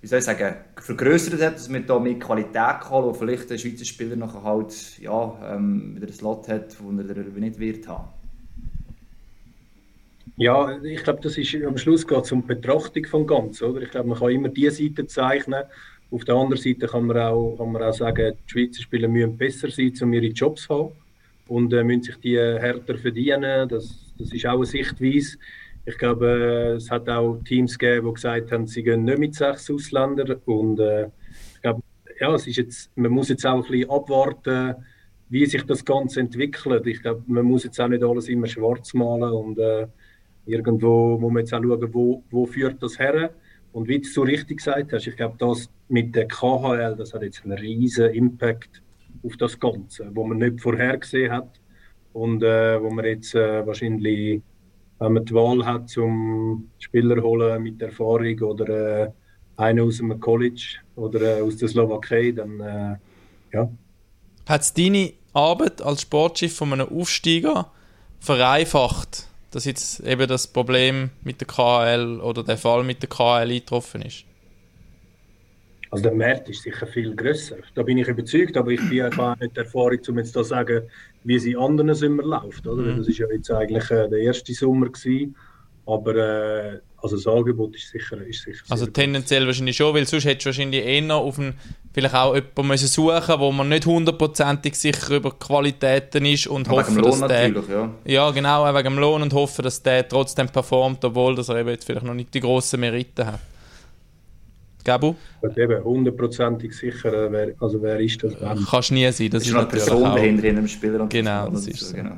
wie 0.07 0.09
soll 0.09 0.19
ich 0.19 0.25
sagen, 0.25 0.55
vergrößert 0.77 1.41
hat, 1.41 1.55
dass 1.55 1.67
man 1.67 1.85
da 1.85 1.99
mehr 1.99 2.17
Qualität 2.17 2.79
kann, 2.79 3.03
wo 3.03 3.11
vielleicht 3.11 3.49
der 3.49 3.57
Schweizer 3.57 3.83
Spieler 3.83 4.15
nachher 4.15 4.41
halt 4.41 4.97
ja, 4.99 5.53
ähm, 5.53 5.97
wieder 5.97 6.07
einen 6.07 6.15
Slot 6.15 6.47
hat, 6.47 6.77
wo 6.81 6.97
er 6.97 7.03
nicht 7.03 7.59
wird 7.59 7.85
haben. 7.89 8.07
Ja, 10.37 10.81
ich 10.81 11.03
glaube, 11.03 11.19
das 11.21 11.37
ist 11.37 11.53
am 11.55 11.77
Schluss 11.77 12.07
geht 12.07 12.23
es 12.23 12.31
um 12.31 12.39
die 12.39 12.47
Betrachtung 12.47 13.05
vom 13.05 13.27
Ganzen, 13.27 13.65
oder? 13.65 13.81
Ich 13.81 13.91
glaube, 13.91 14.07
man 14.07 14.17
kann 14.17 14.29
immer 14.29 14.47
diese 14.47 14.81
Seite 14.81 15.07
zeichnen. 15.07 15.63
Auf 16.09 16.23
der 16.23 16.35
anderen 16.35 16.63
Seite 16.63 16.87
kann 16.87 17.07
man 17.07 17.17
auch, 17.17 17.57
kann 17.57 17.73
man 17.73 17.83
auch 17.83 17.93
sagen, 17.93 18.37
die 18.45 18.49
Schweizer 18.49 18.83
Spieler 18.83 19.09
müssen 19.09 19.35
besser 19.35 19.69
sein, 19.69 19.91
um 19.99 20.13
ihre 20.13 20.27
Jobs 20.27 20.61
zu 20.61 20.73
haben 20.73 20.91
und 21.49 21.73
äh, 21.73 21.83
müssen 21.83 22.03
sich 22.03 22.17
die 22.21 22.37
härter 22.37 22.97
verdienen. 22.97 23.67
Das, 23.67 23.93
das 24.17 24.31
ist 24.31 24.45
auch 24.45 24.55
eine 24.55 24.65
Sichtweise. 24.65 25.37
Ich 25.87 25.97
glaube, 25.97 26.73
es 26.75 26.91
hat 26.91 27.07
auch 27.07 27.37
Teams 27.45 27.79
gegeben, 27.79 28.07
die 28.07 28.13
gesagt 28.13 28.51
haben, 28.51 28.67
sie 28.67 28.83
gehen 28.83 29.05
nicht 29.05 29.19
mit 29.19 29.35
sechs 29.35 29.71
Ausländern. 29.71 30.41
Und 30.43 30.81
äh, 30.81 31.05
ich 31.55 31.61
glaube, 31.61 31.81
ja, 32.19 32.33
es 32.33 32.45
ist 32.45 32.57
jetzt, 32.57 32.97
man 32.97 33.09
muss 33.09 33.29
jetzt 33.29 33.45
auch 33.45 33.63
ein 33.63 33.71
bisschen 33.71 33.89
abwarten, 33.89 34.75
wie 35.29 35.45
sich 35.45 35.63
das 35.63 35.85
Ganze 35.85 36.19
entwickelt. 36.19 36.85
Ich 36.87 37.01
glaube, 37.01 37.23
man 37.27 37.45
muss 37.45 37.63
jetzt 37.63 37.79
auch 37.79 37.87
nicht 37.87 38.03
alles 38.03 38.27
immer 38.27 38.47
schwarz 38.47 38.93
malen 38.93 39.31
und 39.31 39.59
äh, 39.59 39.87
irgendwo 40.45 41.17
muss 41.19 41.31
man 41.31 41.39
jetzt 41.39 41.53
auch 41.53 41.63
schauen, 41.63 41.93
wo, 41.93 42.21
wo 42.31 42.45
führt 42.45 42.83
das 42.83 42.99
her. 42.99 43.29
Und 43.71 43.87
wie 43.87 43.99
du 43.99 44.09
so 44.09 44.23
richtig 44.23 44.57
gesagt 44.57 44.91
hast, 44.91 45.07
ich 45.07 45.15
glaube, 45.15 45.35
das 45.37 45.69
mit 45.87 46.13
der 46.13 46.27
KHL, 46.27 46.95
das 46.97 47.13
hat 47.13 47.21
jetzt 47.21 47.45
einen 47.45 47.57
riesen 47.57 48.13
Impact 48.13 48.81
auf 49.23 49.37
das 49.37 49.57
Ganze, 49.57 50.11
wo 50.13 50.25
man 50.25 50.39
nicht 50.39 50.59
vorhergesehen 50.59 51.31
hat 51.31 51.61
und 52.11 52.43
äh, 52.43 52.81
wo 52.81 52.89
man 52.89 53.05
jetzt 53.05 53.35
äh, 53.35 53.65
wahrscheinlich 53.65 54.41
wenn 54.99 55.13
man 55.13 55.25
die 55.25 55.33
Wahl 55.33 55.65
hat, 55.65 55.89
zum 55.89 56.69
Spieler 56.79 57.21
holen 57.21 57.61
mit 57.61 57.81
Erfahrung 57.81 58.39
oder 58.41 59.03
äh, 59.05 59.11
einen 59.57 59.87
aus 59.87 59.97
dem 59.97 60.19
College 60.19 60.77
oder 60.95 61.39
äh, 61.39 61.41
aus 61.41 61.57
der 61.57 61.67
Slowakei, 61.67 62.31
dann 62.31 62.59
äh, 62.59 62.95
ja. 63.53 63.69
Hat 64.47 64.61
es 64.61 64.73
deine 64.73 65.13
Arbeit 65.33 65.81
als 65.81 66.01
Sportchef 66.01 66.55
von 66.55 66.73
einem 66.73 66.87
Aufsteiger 66.89 67.71
vereinfacht, 68.19 69.27
dass 69.51 69.65
jetzt 69.65 69.99
eben 70.01 70.27
das 70.27 70.47
Problem 70.47 71.09
mit 71.23 71.41
der 71.41 71.47
KL 71.47 72.19
oder 72.21 72.43
der 72.43 72.57
Fall 72.57 72.83
mit 72.83 73.01
der 73.01 73.09
KL 73.09 73.49
eingetroffen 73.49 74.01
ist? 74.01 74.25
Also 75.89 76.03
der 76.03 76.13
Markt 76.13 76.49
ist 76.49 76.63
sicher 76.63 76.85
viel 76.87 77.15
grösser. 77.15 77.57
Da 77.75 77.83
bin 77.83 77.97
ich 77.97 78.07
überzeugt, 78.07 78.57
aber 78.57 78.71
ich 78.71 78.89
bin 78.89 79.03
auch 79.03 79.39
nicht 79.39 79.57
Erfahrung, 79.57 79.99
um 80.07 80.17
jetzt 80.17 80.35
da 80.35 80.43
zu 80.43 80.49
sagen, 80.49 80.83
wie 81.27 81.35
es 81.35 81.45
in 81.45 81.57
anderen 81.57 81.93
Sommer 81.93 82.23
läuft. 82.23 82.65
Oder? 82.65 82.83
Mhm. 82.83 82.97
Das 82.97 83.07
ist 83.07 83.17
ja 83.17 83.27
jetzt 83.31 83.51
eigentlich 83.51 83.91
äh, 83.91 84.07
der 84.07 84.19
erste 84.19 84.53
Sommer 84.53 84.87
gewesen. 84.87 85.35
Aber 85.85 86.15
äh, 86.15 86.79
also 87.01 87.15
das 87.15 87.27
Angebot 87.27 87.75
ist 87.75 87.89
sicher, 87.89 88.17
ist 88.25 88.43
sicher 88.43 88.63
Also 88.69 88.87
tendenziell 88.87 89.45
wahrscheinlich 89.45 89.75
schon, 89.75 89.93
weil 89.93 90.07
sonst 90.07 90.25
hättest 90.25 90.45
du 90.45 90.47
wahrscheinlich 90.47 90.83
eher 90.83 91.15
auf 91.15 91.37
einen, 91.37 91.53
vielleicht 91.93 92.15
auch 92.15 92.33
jemanden 92.33 92.67
müssen 92.67 92.87
suchen 92.87 93.39
wo 93.39 93.51
man 93.51 93.69
nicht 93.69 93.85
hundertprozentig 93.85 94.75
sicher 94.75 95.15
über 95.15 95.31
Qualitäten 95.31 96.25
ist 96.25 96.47
und 96.47 96.69
hoffen, 96.69 97.01
dass 97.01 97.19
der... 97.19 97.49
Ja. 97.49 97.93
ja, 98.05 98.31
genau, 98.31 98.73
wegen 98.73 98.83
dem 98.83 98.99
Lohn 98.99 99.21
und 99.21 99.33
hoffen, 99.33 99.63
dass 99.63 99.83
der 99.83 100.07
trotzdem 100.07 100.47
performt, 100.47 101.03
obwohl 101.05 101.35
dass 101.35 101.49
er 101.49 101.57
eben 101.57 101.69
jetzt 101.69 101.85
vielleicht 101.85 102.05
noch 102.05 102.13
nicht 102.13 102.33
die 102.33 102.39
grossen 102.39 102.79
Merite 102.79 103.25
hat. 103.25 103.39
Gabu? 104.87 105.15
Eben, 105.57 105.83
hundertprozentig 105.83 106.73
sicher, 106.73 107.11
äh, 107.11 107.31
wer, 107.31 107.53
also 107.59 107.81
wer 107.81 107.99
ist 107.99 108.23
das? 108.23 108.39
Wenn? 108.39 108.65
Kannst 108.65 108.91
nie 108.91 109.11
sein. 109.11 109.29
Das, 109.29 109.43
das 109.43 109.43
ist, 109.43 109.49
ist 109.49 109.55
eine 109.55 109.65
Person 109.67 110.03
dahinter 110.03 110.43
in 110.45 110.57
einem 110.57 110.67
Spieler. 110.67 111.05
Genau, 111.07 111.49
das 111.49 111.67
ist 111.67 111.89
so. 111.89 111.95
Genau. 111.95 112.15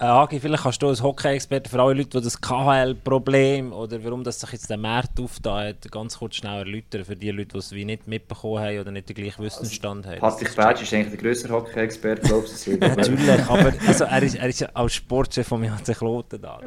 Äh, 0.00 0.04
Agi, 0.04 0.40
vielleicht 0.40 0.64
kannst 0.64 0.82
du 0.82 0.88
als 0.88 1.00
Hockey-Experte 1.00 1.70
für 1.70 1.80
alle 1.80 1.94
Leute, 1.94 2.18
die 2.18 2.24
das 2.24 2.40
KHL-Problem 2.40 3.72
oder 3.72 4.02
warum 4.04 4.24
das 4.24 4.40
sich 4.40 4.50
jetzt 4.52 4.68
der 4.68 4.76
Markt 4.76 5.20
auftat, 5.20 5.90
ganz 5.92 6.18
kurz 6.18 6.34
schnell 6.34 6.58
erläutern 6.58 7.04
für 7.04 7.14
die 7.14 7.30
Leute, 7.30 7.52
die 7.52 7.58
es 7.58 7.72
wie 7.72 7.84
nicht 7.84 8.08
mitbekommen 8.08 8.62
haben 8.62 8.80
oder 8.80 8.90
nicht 8.90 9.08
den 9.08 9.14
gleichen 9.14 9.44
Wissensstand 9.44 10.06
also, 10.06 10.20
haben. 10.20 10.20
Patrick 10.20 10.56
Bertsch 10.56 10.82
ist 10.82 10.92
eigentlich 10.92 11.10
der 11.10 11.18
größere 11.18 11.52
Hockey-Experte, 11.52 12.22
glaubst 12.22 12.66
du? 12.66 12.70
Natürlich, 12.78 13.48
aber 13.48 13.72
also, 13.86 14.04
er, 14.04 14.22
ist, 14.22 14.34
er 14.34 14.48
ist 14.48 14.76
als 14.76 14.92
Sportchef 14.92 15.46
von 15.46 15.60
mir 15.60 15.72
HC 15.72 15.94
Kloten 15.94 16.42
da. 16.42 16.58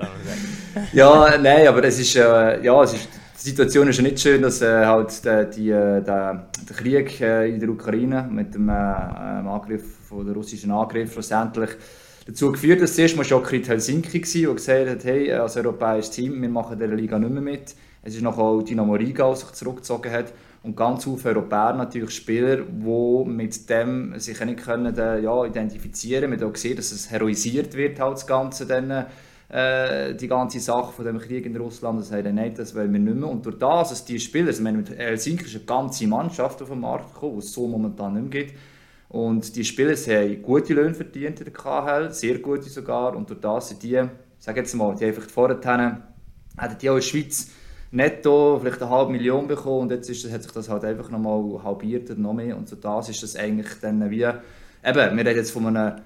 ja, 0.93 1.38
nein, 1.38 1.67
aber 1.67 1.84
es 1.84 1.99
ist, 1.99 2.15
äh, 2.15 2.63
ja, 2.63 2.82
es 2.84 2.93
ist 2.93 3.10
die 3.39 3.49
Situation 3.49 3.88
ist 3.88 3.97
ja 3.97 4.04
nicht 4.04 4.19
schön, 4.19 4.41
dass 4.41 4.62
äh, 4.62 4.86
halt 4.86 5.23
der, 5.23 5.45
die, 5.45 5.69
äh, 5.69 6.02
der, 6.02 6.49
der 6.67 6.75
Krieg 6.75 7.21
äh, 7.21 7.49
in 7.49 7.60
der 7.60 7.69
Ukraine 7.69 8.28
mit 8.30 8.54
dem 8.54 8.67
äh, 8.67 8.73
ähm, 8.73 9.47
Angriff 9.47 9.84
von 10.10 10.25
der 10.25 10.36
russischen 10.36 10.71
Angriff 10.71 11.13
schlussendlich 11.13 11.69
dazu 12.28 12.52
geführt 12.52 12.82
hat, 12.82 12.89
zuerst 12.89 13.15
mal 13.15 13.23
Schokrit 13.23 13.69
Helsinki 13.69 14.21
war, 14.45 14.45
der 14.45 14.56
gesagt 14.56 14.89
hat, 14.89 15.04
hey, 15.06 15.32
als 15.32 15.56
europäisches 15.56 16.12
Team, 16.12 16.41
wir 16.41 16.49
machen 16.49 16.78
dieser 16.78 16.93
Liga 16.93 17.17
nicht 17.17 17.32
mehr 17.32 17.41
mit. 17.41 17.75
Es 18.04 18.15
ist 18.15 18.21
nachher 18.21 18.41
auch 18.41 18.62
Dynamo 18.62 18.93
Riga, 18.93 19.28
der 19.28 19.36
sich 19.36 19.52
zurückgezogen 19.52 20.12
hat. 20.12 20.34
Und 20.62 20.75
ganz 20.75 21.06
viele 21.06 21.17
Europäer 21.23 21.73
natürlich 21.73 22.12
Spieler, 22.12 22.58
die 22.58 23.30
mit 23.30 23.69
dem 23.69 24.19
sich 24.19 24.43
nicht 24.43 24.63
können, 24.63 24.97
äh, 24.97 25.21
ja, 25.21 25.45
identifizieren 25.45 26.21
können. 26.23 26.32
Man 26.32 26.39
hat 26.41 26.47
auch 26.47 26.54
gesehen, 26.54 26.75
dass 26.75 26.91
es 26.91 27.10
heroisiert 27.10 27.73
wird, 27.75 27.99
halt 28.02 28.15
das 28.15 28.28
Ganze 28.28 28.65
dann, 28.65 29.06
äh, 29.49 30.13
die 30.13 30.27
ganze 30.27 30.59
Sache 30.59 30.93
von 30.93 31.05
dem 31.05 31.17
Krieg 31.17 31.45
in 31.45 31.55
Russland, 31.57 31.99
das 31.99 32.09
sagen 32.09 32.35
nein, 32.35 32.53
das 32.55 32.75
wollen 32.75 32.93
wir 32.93 32.99
nicht 32.99 33.15
mehr. 33.15 33.29
Und 33.29 33.45
durch 33.45 33.57
das, 33.57 33.89
dass 33.89 34.05
die 34.05 34.19
Spieler, 34.19 34.47
also 34.47 34.62
mit 34.62 34.89
Helsinki 34.89 35.45
ist 35.45 35.55
eine 35.55 35.65
ganze 35.65 36.07
Mannschaft 36.07 36.62
auf 36.62 36.69
den 36.69 36.79
Markt 36.79 37.13
gekommen, 37.13 37.33
die 37.33 37.39
es 37.39 37.51
so 37.51 37.67
momentan 37.67 38.13
nicht 38.13 38.33
mehr 38.33 38.43
gibt. 38.43 38.59
Und 39.09 39.55
die 39.55 39.65
Spieler 39.65 39.95
haben 39.95 40.41
gute 40.43 40.75
Löhne 40.75 40.93
verdient 40.93 41.39
in 41.39 41.45
der 41.45 41.53
KHL, 41.53 42.12
sehr 42.12 42.38
gute 42.38 42.69
sogar. 42.69 43.15
Und 43.15 43.27
durch 43.27 43.39
das 43.39 43.69
sind 43.69 43.81
die, 43.81 43.99
sage 44.38 44.59
jetzt 44.59 44.75
mal, 44.75 44.95
die 44.95 45.05
einfach 45.05 45.23
vorher 45.23 45.59
hatten 46.57 46.77
die 46.79 46.89
auch 46.89 46.93
in 46.93 46.99
der 46.99 47.07
Schweiz 47.07 47.51
netto 47.91 48.59
vielleicht 48.59 48.81
eine 48.81 48.91
halbe 48.91 49.12
Million 49.12 49.47
bekommen 49.47 49.81
und 49.81 49.91
jetzt 49.91 50.09
ist, 50.09 50.31
hat 50.31 50.43
sich 50.43 50.51
das 50.51 50.69
halt 50.69 50.83
einfach 50.83 51.09
nochmal 51.09 51.63
halbiert 51.63 52.09
oder 52.12 52.19
noch 52.19 52.33
mehr. 52.33 52.55
Und 52.55 52.69
so 52.69 52.75
das 52.75 53.09
ist 53.09 53.23
das 53.23 53.35
eigentlich 53.35 53.69
dann 53.81 54.12
wie, 54.12 54.21
eben, 54.21 54.38
wir 55.17 55.25
reden 55.25 55.38
jetzt 55.38 55.51
von 55.51 55.65
einem 55.65 56.01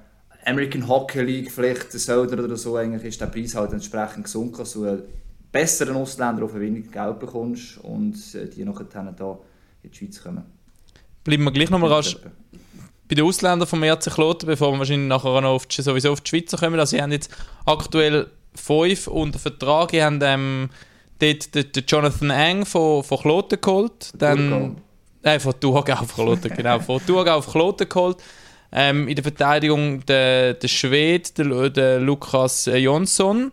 American 0.45 0.87
Hockey 0.87 1.21
League 1.21 1.51
vielleicht 1.51 1.91
Söder 1.91 2.43
oder 2.43 2.57
so, 2.57 2.75
eigentlich 2.77 3.03
ist 3.03 3.21
der 3.21 3.27
Preis 3.27 3.55
halt 3.55 3.73
entsprechend 3.73 4.25
gesunken, 4.25 4.57
dass 4.57 4.73
du 4.73 4.85
einen 4.85 5.03
besseren 5.51 5.95
Ausländer 5.95 6.43
auf 6.43 6.53
weniger 6.55 6.89
Geld 6.89 7.19
bekommst 7.19 7.77
und 7.79 8.15
äh, 8.35 8.47
die 8.47 8.65
nachher 8.65 8.85
dann 8.85 9.15
hier 9.15 9.39
in 9.83 9.91
die 9.91 9.97
Schweiz 9.97 10.21
kommen. 10.21 10.43
Bleiben 11.23 11.43
wir 11.43 11.51
gleich 11.51 11.69
nochmal 11.69 11.91
rasch 11.91 12.17
bei 13.07 13.15
den 13.15 13.25
Ausländern 13.25 13.67
vom 13.67 13.83
RC 13.83 14.11
Kloten, 14.11 14.47
bevor 14.47 14.71
wir 14.71 14.79
wahrscheinlich 14.79 15.07
nachher 15.07 15.41
noch 15.41 15.51
auf 15.51 15.65
die, 15.67 15.81
sowieso 15.81 16.11
auf 16.11 16.21
die 16.21 16.29
Schweizer 16.29 16.57
kommen. 16.57 16.79
Also, 16.79 16.95
sie 16.95 17.01
haben 17.01 17.11
jetzt 17.11 17.31
aktuell 17.65 18.27
fünf 18.55 19.07
unter 19.07 19.39
Vertrag. 19.39 19.91
Sie 19.91 20.03
haben 20.03 20.19
ähm, 20.21 20.69
dort 21.19 21.53
den, 21.53 21.71
den 21.71 21.83
Jonathan 21.87 22.29
Eng 22.29 22.65
von, 22.65 23.03
von 23.03 23.17
Kloten 23.19 23.59
geholt. 23.59 24.11
Dann, 24.17 24.77
äh, 25.21 25.39
von 25.39 25.53
Thurgau 25.59 25.93
auf 25.93 26.15
Kloten, 26.15 26.53
genau. 26.55 26.79
Von 26.79 27.05
Thurgau 27.05 27.37
auf 27.37 27.51
Kloten 27.51 27.87
geholt. 27.87 28.17
Ähm, 28.75 29.07
in 29.07 29.15
der 29.15 29.23
Verteidigung 29.23 30.03
der, 30.05 30.55
der 30.55 30.67
Schwede, 30.67 31.29
der, 31.37 31.69
der 31.69 31.99
Lukas 31.99 32.65
Jonsson. 32.65 33.51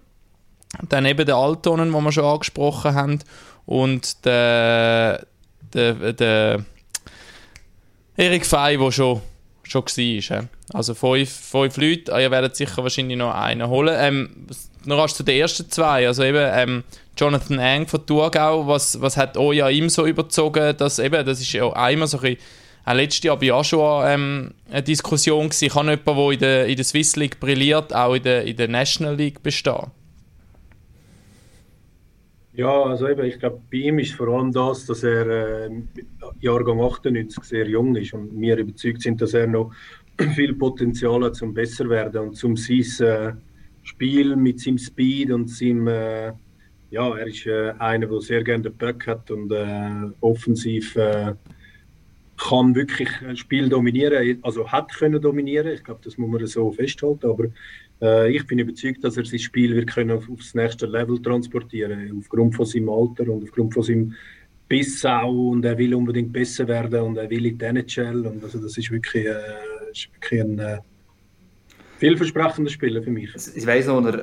Dann 0.88 1.04
eben 1.04 1.26
der 1.26 1.36
Altonen, 1.36 1.92
den 1.92 2.02
wir 2.02 2.12
schon 2.12 2.24
angesprochen 2.24 2.94
haben. 2.94 3.18
Und 3.66 4.24
der, 4.24 5.26
der, 5.74 6.12
der 6.12 6.64
Erik 8.16 8.46
Fey, 8.46 8.78
der 8.78 8.90
schon, 8.92 9.20
schon 9.62 9.82
war. 9.82 10.48
Also 10.72 10.94
fünf, 10.94 11.30
fünf 11.30 11.76
Leute, 11.76 12.12
ihr 12.12 12.30
werdet 12.30 12.56
sicher 12.56 12.82
wahrscheinlich 12.82 13.18
noch 13.18 13.34
einen 13.34 13.68
holen. 13.68 13.96
Ähm, 13.98 14.46
noch 14.84 14.98
rasch 14.98 15.12
zu 15.12 15.22
den 15.22 15.40
ersten 15.40 15.70
zwei. 15.70 16.06
Also 16.06 16.22
eben 16.22 16.50
ähm, 16.52 16.84
Jonathan 17.16 17.58
Eng 17.58 17.86
von 17.86 18.06
Thurgau, 18.06 18.66
was, 18.66 19.00
was 19.00 19.16
hat 19.16 19.36
euch 19.36 19.62
an 19.62 19.72
ihm 19.72 19.88
so 19.88 20.06
überzogen, 20.06 20.76
dass 20.76 20.98
eben, 20.98 21.24
das 21.26 21.40
ist 21.40 21.52
ja 21.52 21.70
einmal 21.72 22.08
so 22.08 22.18
ein 22.18 22.22
bisschen 22.22 22.38
auch 22.84 22.94
letztes 22.94 23.22
Jahr 23.24 23.40
war 23.40 23.56
auch 23.56 23.64
schon 23.64 24.04
ähm, 24.06 24.54
eine 24.70 24.82
Diskussion. 24.82 25.48
Gewesen. 25.48 25.74
Habe 25.74 25.90
jemanden, 25.90 26.04
der 26.14 26.32
in 26.32 26.38
der, 26.38 26.66
in 26.66 26.76
der 26.76 26.84
Swiss 26.84 27.16
League 27.16 27.38
brilliert, 27.38 27.94
auch 27.94 28.14
in 28.14 28.22
der, 28.22 28.44
in 28.44 28.56
der 28.56 28.68
National 28.68 29.16
League 29.16 29.42
bestehen. 29.42 29.90
Ja, 32.52 32.82
also 32.82 33.08
eben, 33.08 33.24
ich 33.24 33.38
glaube, 33.38 33.60
bei 33.70 33.78
ihm 33.78 34.00
ist 34.00 34.12
vor 34.12 34.28
allem 34.28 34.52
das, 34.52 34.84
dass 34.84 35.02
er 35.04 35.66
äh, 35.66 35.70
Jahrgang 36.40 36.80
98 36.80 37.44
sehr 37.44 37.66
jung 37.68 37.94
ist 37.96 38.12
und 38.12 38.38
wir 38.38 38.56
überzeugt 38.58 39.02
sind, 39.02 39.22
dass 39.22 39.34
er 39.34 39.46
noch 39.46 39.72
viel 40.34 40.54
Potenzial 40.54 41.24
hat, 41.24 41.36
zum 41.36 41.54
besser 41.54 41.88
werden 41.88 42.20
und 42.20 42.34
zum 42.34 42.56
sein 42.56 43.06
äh, 43.06 43.32
Spiel 43.82 44.36
mit 44.36 44.60
seinem 44.60 44.78
Speed 44.78 45.30
und 45.30 45.48
seinem, 45.48 45.86
äh, 45.86 46.32
ja, 46.90 47.16
er 47.16 47.26
ist 47.26 47.46
äh, 47.46 47.72
einer, 47.78 48.08
der 48.08 48.20
sehr 48.20 48.42
gerne 48.42 48.64
den 48.64 48.76
Böck 48.76 49.06
hat 49.06 49.30
und 49.30 49.50
äh, 49.52 50.10
offensiv 50.20 50.96
äh, 50.96 51.34
kann 52.40 52.74
wirklich 52.74 53.08
ein 53.26 53.36
Spiel 53.36 53.68
dominieren, 53.68 54.38
also 54.42 54.70
hat 54.70 54.92
können 54.94 55.20
dominieren. 55.20 55.72
Ich 55.72 55.84
glaube, 55.84 56.00
das 56.02 56.16
muss 56.16 56.30
man 56.30 56.46
so 56.46 56.72
festhalten. 56.72 57.30
Aber 57.30 57.46
äh, 58.00 58.34
ich 58.34 58.46
bin 58.46 58.58
überzeugt, 58.58 59.04
dass 59.04 59.16
er 59.16 59.24
sein 59.24 59.38
Spiel 59.38 59.74
wird 59.76 59.88
können 59.88 60.10
auf, 60.10 60.28
aufs 60.30 60.54
nächste 60.54 60.86
Level 60.86 61.20
transportieren, 61.20 62.18
aufgrund 62.18 62.54
von 62.54 62.66
seinem 62.66 62.88
Alter 62.88 63.28
und 63.28 63.42
aufgrund 63.42 63.74
von 63.74 63.82
seinem 63.82 64.14
Biss 64.68 65.04
auch. 65.04 65.50
Und 65.50 65.64
er 65.64 65.76
will 65.76 65.94
unbedingt 65.94 66.32
besser 66.32 66.66
werden 66.66 67.00
und 67.00 67.16
er 67.18 67.28
will 67.28 67.46
in 67.46 67.58
die 67.58 67.64
NHL. 67.64 68.26
Und 68.26 68.42
also 68.42 68.58
das 68.58 68.76
ist 68.78 68.90
wirklich, 68.90 69.26
äh, 69.26 69.90
ist 69.92 70.08
wirklich 70.14 70.40
ein 70.40 70.58
äh, 70.58 70.78
vielversprechender 71.98 72.70
Spieler 72.70 73.02
für 73.02 73.10
mich. 73.10 73.34
Ich 73.54 73.66
weiß 73.66 73.88
noch, 73.88 74.14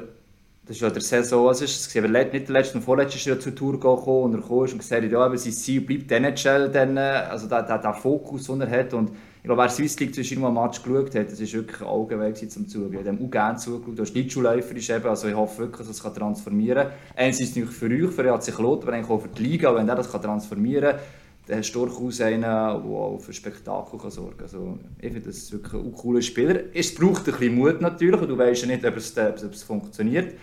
das 0.68 0.76
ist 0.76 0.82
ja 0.82 0.90
der 0.90 1.02
Saison, 1.02 1.46
was 1.46 1.62
ist 1.62 1.88
es? 1.88 1.98
Aber 1.98 2.10
nicht 2.10 2.34
der 2.34 2.54
letzte, 2.54 2.82
vorletzte 2.82 3.30
Jahr 3.30 3.40
zur 3.40 3.56
Tour 3.56 3.74
gekommen 3.74 4.24
und 4.24 4.36
er 4.36 4.42
kam 4.42 4.58
und 4.58 4.78
gesagt 4.78 5.12
ja, 5.12 5.20
aber 5.20 5.38
sein 5.38 5.54
Ziel 5.54 5.80
bleibt 5.80 6.12
NHL, 6.12 6.70
dann, 6.70 6.98
also 6.98 7.48
der, 7.48 7.64
der, 7.64 7.78
der 7.78 7.94
Fokus, 7.94 8.48
den 8.48 8.60
er 8.60 8.70
hat. 8.70 8.94
Und 8.94 9.12
ich 9.38 9.44
glaube, 9.44 9.62
wer 9.62 9.70
Swiss 9.70 9.98
League 9.98 10.14
zwischen 10.14 10.42
mal 10.42 10.52
Match 10.52 10.84
geschaut 10.84 11.16
hat, 11.16 11.32
das 11.32 11.40
ist 11.40 11.54
wirklich 11.54 11.80
ein 11.80 11.88
Augenweg 11.88 12.52
zum 12.52 12.68
Zuschauen. 12.68 12.92
Ich 12.92 13.00
habe 13.00 13.16
dem 13.16 13.26
auch 13.26 13.32
gerne 13.32 13.58
zugeschaut. 13.58 13.98
Du 13.98 14.02
hast 14.02 14.12
Schlittschuhläufer 14.12 14.76
ist 14.76 14.90
eben, 14.90 15.06
also 15.06 15.30
ich 15.30 15.36
hoffe 15.36 15.60
wirklich, 15.60 15.88
dass 15.88 16.00
er 16.00 16.10
das 16.10 16.14
transformieren 16.14 16.84
kann. 16.84 16.92
Einerseits 17.16 17.56
natürlich 17.56 17.72
für 17.72 17.86
euch, 17.86 18.14
für 18.14 18.26
EAC 18.26 18.58
Lot, 18.58 18.84
aber 18.84 18.92
eigentlich 18.92 19.10
auch 19.10 19.22
für 19.22 19.30
die 19.30 19.44
Liga, 19.44 19.74
wenn 19.74 19.88
er 19.88 19.96
das 19.96 20.12
transformieren 20.12 20.92
kann 20.92 21.00
dann 21.48 21.60
hast 21.60 21.72
du 21.72 21.86
durchaus 21.86 22.20
einen, 22.20 22.42
der 22.42 22.72
auch 22.74 23.20
für 23.20 23.32
Spektakel 23.32 23.98
kann 23.98 24.12
sorgen 24.12 24.36
kann. 24.36 24.44
Also, 24.44 24.80
ich 25.00 25.14
finde 25.14 25.30
das 25.30 25.50
wirklich 25.50 25.82
ein 25.82 25.94
cooler 25.94 26.22
Spieler. 26.22 26.60
Es 26.74 26.94
braucht 26.94 27.26
ein 27.26 27.32
bisschen 27.32 27.56
Mut 27.56 27.80
natürlich, 27.80 28.20
und 28.20 28.28
du 28.28 28.38
weißt 28.38 28.64
ja 28.64 28.68
nicht, 28.68 28.86
ob 28.86 28.98
es, 28.98 29.18
ob 29.18 29.54
es 29.54 29.64
funktioniert. 29.64 30.34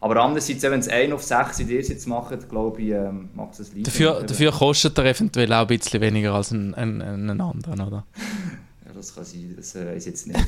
Aber 0.00 0.16
andererseits, 0.22 0.62
wenn 0.62 0.78
es 0.78 0.88
1 0.88 1.12
auf 1.12 1.24
6 1.24 1.60
in 1.60 1.68
dir 1.68 1.80
jetzt 1.80 2.06
macht, 2.06 2.48
glaube 2.48 2.80
ich, 2.80 2.90
ähm, 2.90 3.30
macht 3.34 3.54
es 3.58 3.60
es 3.60 3.82
dafür, 3.82 4.22
dafür 4.22 4.52
kostet 4.52 4.96
er 4.98 5.06
eventuell 5.06 5.52
auch 5.52 5.62
ein 5.62 5.66
bisschen 5.66 6.00
weniger 6.00 6.34
als 6.34 6.52
ein, 6.52 6.74
ein, 6.74 7.02
ein 7.02 7.40
anderen, 7.40 7.80
oder? 7.80 8.04
ja, 8.86 8.92
das 8.94 9.12
kann 9.12 9.24
sein, 9.24 9.54
das 9.56 9.74
äh, 9.74 9.86
weiß 9.86 10.06
ich 10.06 10.12
jetzt 10.12 10.28
nicht. 10.28 10.38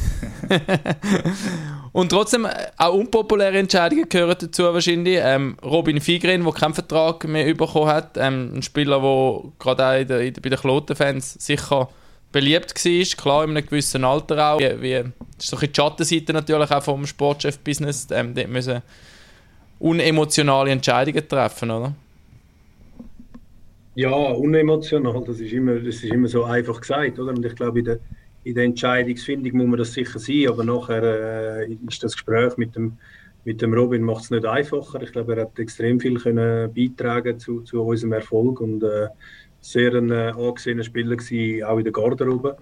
Und 1.92 2.10
trotzdem, 2.10 2.44
äh, 2.44 2.68
auch 2.76 2.94
unpopuläre 2.94 3.58
Entscheidungen 3.58 4.08
gehören 4.08 4.36
dazu 4.38 4.62
wahrscheinlich. 4.62 5.18
Ähm, 5.20 5.56
Robin 5.64 6.00
Figren, 6.00 6.44
der 6.44 6.52
keinen 6.52 6.74
Vertrag 6.74 7.26
mehr 7.26 7.52
bekommen 7.52 7.88
hat, 7.88 8.16
ähm, 8.18 8.52
ein 8.54 8.62
Spieler, 8.62 9.00
der 9.00 9.50
gerade 9.58 9.84
auch 9.84 10.00
in 10.00 10.06
der, 10.06 10.20
in 10.20 10.34
bei 10.34 10.48
den 10.48 10.60
Kloten-Fans 10.60 11.34
sicher 11.40 11.88
beliebt 12.30 12.72
war, 12.72 13.16
klar 13.16 13.44
in 13.44 13.50
einem 13.50 13.66
gewissen 13.66 14.04
Alter 14.04 14.52
auch. 14.52 14.60
Wie, 14.60 14.80
wie, 14.80 14.92
das 14.92 15.46
ist 15.46 15.50
so 15.50 15.56
ein 15.56 15.66
die 15.66 15.74
Schattenseite 15.74 16.32
natürlich 16.32 16.70
auch 16.70 16.82
vom 16.84 17.04
Sportchef-Business. 17.04 18.06
Ähm, 18.12 18.32
dort 18.32 18.48
müssen 18.48 18.82
unemotionale 19.80 20.70
Entscheidungen 20.70 21.26
treffen, 21.26 21.70
oder? 21.70 21.94
Ja, 23.96 24.10
unemotional, 24.10 25.24
das 25.26 25.40
ist 25.40 25.52
immer, 25.52 25.74
das 25.74 25.96
ist 25.96 26.04
immer 26.04 26.28
so 26.28 26.44
einfach 26.44 26.80
gesagt, 26.80 27.18
oder? 27.18 27.32
Und 27.32 27.44
ich 27.44 27.56
glaube, 27.56 27.80
in 27.80 27.84
der, 27.86 27.98
in 28.44 28.54
der 28.54 28.64
Entscheidungsfindung 28.64 29.56
muss 29.56 29.66
man 29.66 29.78
das 29.78 29.92
sicher 29.92 30.18
sein, 30.18 30.46
aber 30.48 30.64
nachher 30.64 31.02
äh, 31.02 31.72
ist 31.88 32.02
das 32.02 32.12
Gespräch 32.12 32.56
mit 32.56 32.76
dem, 32.76 32.96
mit 33.44 33.60
dem 33.60 33.74
Robin 33.74 34.02
macht 34.02 34.24
es 34.24 34.30
nicht 34.30 34.46
einfacher. 34.46 35.02
Ich 35.02 35.12
glaube, 35.12 35.34
er 35.34 35.42
hat 35.42 35.58
extrem 35.58 35.98
viel 35.98 36.18
können 36.18 36.72
beitragen 36.72 37.38
zu, 37.38 37.62
zu 37.62 37.82
unserem 37.82 38.12
Erfolg 38.12 38.60
und 38.60 38.82
äh, 38.82 39.08
sehr 39.60 39.94
ein 39.94 40.10
äh, 40.10 40.32
angesehener 40.36 40.84
Spieler 40.84 41.16
gewesen, 41.16 41.64
auch 41.64 41.78
in 41.78 41.84
der 41.84 41.92
Garderobe. 41.92 42.56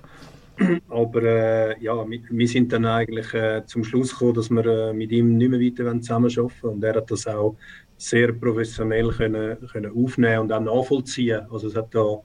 Aber 0.88 1.22
äh, 1.22 1.82
ja, 1.82 2.04
wir, 2.08 2.48
sind 2.48 2.72
dann 2.72 2.84
eigentlich 2.84 3.32
äh, 3.34 3.64
zum 3.66 3.84
Schluss 3.84 4.12
gekommen, 4.12 4.34
dass 4.34 4.50
wir 4.50 4.66
äh, 4.66 4.92
mit 4.92 5.12
ihm 5.12 5.36
nicht 5.36 5.50
mehr 5.50 5.60
weiter 5.60 6.00
zusammenarbeiten 6.00 6.52
wollen. 6.62 6.74
Und 6.74 6.84
er 6.84 6.94
hat 6.94 7.10
das 7.10 7.26
auch 7.26 7.56
sehr 7.96 8.32
professionell 8.32 9.08
können, 9.10 9.56
können 9.72 9.92
aufnehmen 9.94 10.40
und 10.40 10.52
auch 10.52 10.60
nachvollziehen. 10.60 11.42
Also 11.50 11.68
es 11.68 11.76
hat 11.76 11.94
da 11.94 12.20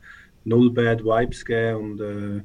null 0.45 0.71
Bad 0.71 1.03
Vibes 1.03 1.43
gegeben 1.43 1.77
und 1.77 2.01
äh, 2.01 2.41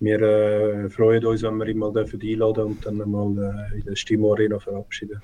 wir 0.00 0.20
äh, 0.20 0.90
freuen 0.90 1.24
uns, 1.24 1.42
wenn 1.42 1.56
wir 1.58 1.68
ihn 1.68 1.78
mal 1.78 1.92
dürfen 1.92 2.20
einladen 2.20 2.64
und 2.64 2.84
dann 2.84 2.96
mal 2.96 3.70
äh, 3.72 3.78
in 3.78 3.84
der 3.84 3.96
Stimmorena 3.96 4.58
verabschieden. 4.58 5.20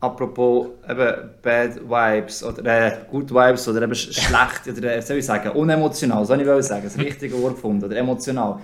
Apropos 0.00 0.68
eben 0.88 1.30
Bad 1.42 1.76
Vibes 1.88 2.42
oder 2.42 2.90
Good 3.10 3.30
Vibes 3.30 3.68
oder 3.68 3.82
eben 3.82 3.94
schlecht 3.94 4.78
oder 4.78 5.02
soll 5.02 5.18
ich 5.18 5.26
sagen, 5.26 5.50
unemotional, 5.50 6.24
soll 6.24 6.40
ich 6.40 6.64
sagen, 6.64 6.84
das 6.84 6.98
richtige 6.98 7.40
Wort 7.42 7.56
gefunden 7.56 7.84
oder 7.84 7.96
emotional 7.96 8.60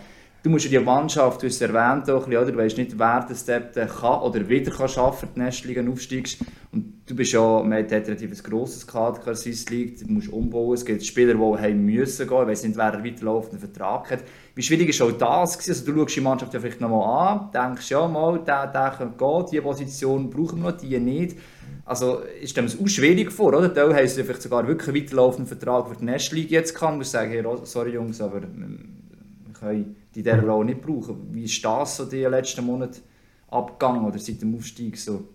du 0.46 0.50
musst 0.50 0.64
ja 0.66 0.78
die 0.78 0.84
Mannschaft, 0.84 1.42
du 1.42 1.46
hast 1.48 1.56
es 1.56 1.60
erwähnt, 1.60 2.08
auch 2.08 2.24
bisschen, 2.24 2.42
oder? 2.42 2.52
du 2.52 2.58
weißt 2.58 2.78
nicht, 2.78 2.96
wer 2.96 3.26
das 3.28 3.44
dort 3.44 3.74
kann 3.74 4.20
oder 4.20 4.48
wieder 4.48 4.70
kann 4.70 4.88
schaffen, 4.88 5.28
die 5.34 5.40
Nestliga 5.40 5.82
aufsteigst. 5.84 6.38
Und 6.70 7.02
du 7.04 7.16
bist 7.16 7.32
ja, 7.32 7.40
man 7.40 7.78
hat 7.78 7.90
relativ 7.90 8.30
ein 8.30 8.50
grosses 8.50 8.86
Kader, 8.86 9.34
Swiss 9.34 9.68
League, 9.70 9.98
du 9.98 10.12
musst 10.12 10.28
umbauen, 10.28 10.74
es 10.74 10.84
gibt 10.84 11.04
Spieler, 11.04 11.34
die 11.34 11.60
heim 11.60 11.84
müssen 11.84 12.28
gehen, 12.28 12.42
ich 12.42 12.46
weiss 12.46 12.62
nicht, 12.62 12.76
wer 12.76 12.92
einen 12.92 13.04
weiterlaufenden 13.04 13.58
Vertrag 13.58 14.08
hat. 14.12 14.20
Wie 14.54 14.62
schwierig 14.62 14.90
ist 14.90 15.02
auch 15.02 15.10
das? 15.10 15.68
Also 15.68 15.84
du 15.84 15.98
schaust 15.98 16.14
die 16.14 16.20
Mannschaft 16.20 16.54
ja 16.54 16.60
vielleicht 16.60 16.80
nochmal 16.80 17.28
an, 17.28 17.50
denkst, 17.52 17.90
ja 17.90 18.06
mal, 18.06 18.38
der, 18.38 18.68
der 18.68 18.94
kann 18.96 19.16
gehen, 19.16 19.46
diese 19.50 19.62
Position 19.62 20.30
brauchen 20.30 20.62
wir 20.62 20.70
noch, 20.70 20.76
die 20.76 20.96
nicht. 21.00 21.36
Also 21.84 22.20
ist 22.40 22.56
dem 22.56 22.66
auch 22.66 22.86
schwierig 22.86 23.32
vor, 23.32 23.48
oder? 23.48 23.74
Teil 23.74 23.92
haben 23.92 24.06
sie 24.06 24.22
vielleicht 24.22 24.42
sogar 24.42 24.68
wirklich 24.68 24.88
einen 24.90 25.02
weiterlaufenden 25.02 25.48
Vertrag 25.48 25.88
für 25.88 25.96
die 25.96 26.04
Nestliga 26.04 26.50
jetzt 26.50 26.74
kann, 26.74 26.98
und 26.98 27.04
sagen, 27.04 27.30
hey, 27.32 27.44
sorry 27.64 27.94
Jungs, 27.94 28.20
aber 28.20 28.42
wir 28.42 28.48
können 29.58 29.96
die 30.16 30.22
dieser 30.22 30.42
Rolle 30.42 30.66
nicht 30.66 30.80
brauchen. 30.80 31.28
Wie 31.32 31.44
ist 31.44 31.62
das 31.62 31.98
so 31.98 32.06
die 32.06 32.24
letzten 32.24 32.64
Monate 32.64 33.00
abgegangen 33.48 34.04
oder 34.06 34.18
seit 34.18 34.40
dem 34.40 34.54
Aufstieg 34.54 34.96
so? 34.96 35.28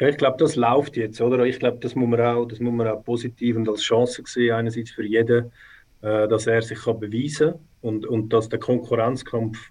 Ja, 0.00 0.08
ich 0.08 0.16
glaube, 0.16 0.36
das 0.38 0.56
läuft 0.56 0.96
jetzt, 0.96 1.20
oder? 1.20 1.44
Ich 1.44 1.60
glaube, 1.60 1.78
das 1.78 1.94
muss 1.94 2.08
man 2.08 2.20
auch, 2.20 2.46
das 2.46 2.58
muss 2.58 2.72
man 2.72 2.88
auch 2.88 3.04
positiv 3.04 3.56
und 3.56 3.68
als 3.68 3.82
Chance 3.82 4.22
sehen, 4.26 4.54
einerseits 4.54 4.90
für 4.90 5.04
jeden, 5.04 5.52
äh, 6.00 6.26
dass 6.26 6.48
er 6.48 6.62
sich 6.62 6.80
kann 6.80 6.98
beweisen 6.98 7.52
kann 7.52 7.60
und, 7.82 8.06
und 8.06 8.32
dass 8.32 8.48
der 8.48 8.58
Konkurrenzkampf 8.58 9.70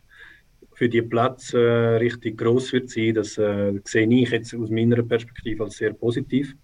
für 0.74 0.88
die 0.88 1.02
Plätze 1.02 1.60
äh, 1.60 1.96
richtig 1.98 2.38
groß 2.38 2.72
wird 2.72 2.90
sein. 2.90 3.16
Das 3.16 3.38
äh, 3.38 3.74
sehe 3.84 4.08
ich 4.08 4.30
jetzt 4.30 4.56
aus 4.56 4.70
meiner 4.70 5.04
Perspektive 5.04 5.66
als 5.66 5.76
sehr 5.76 5.94
positiv. 5.94 6.56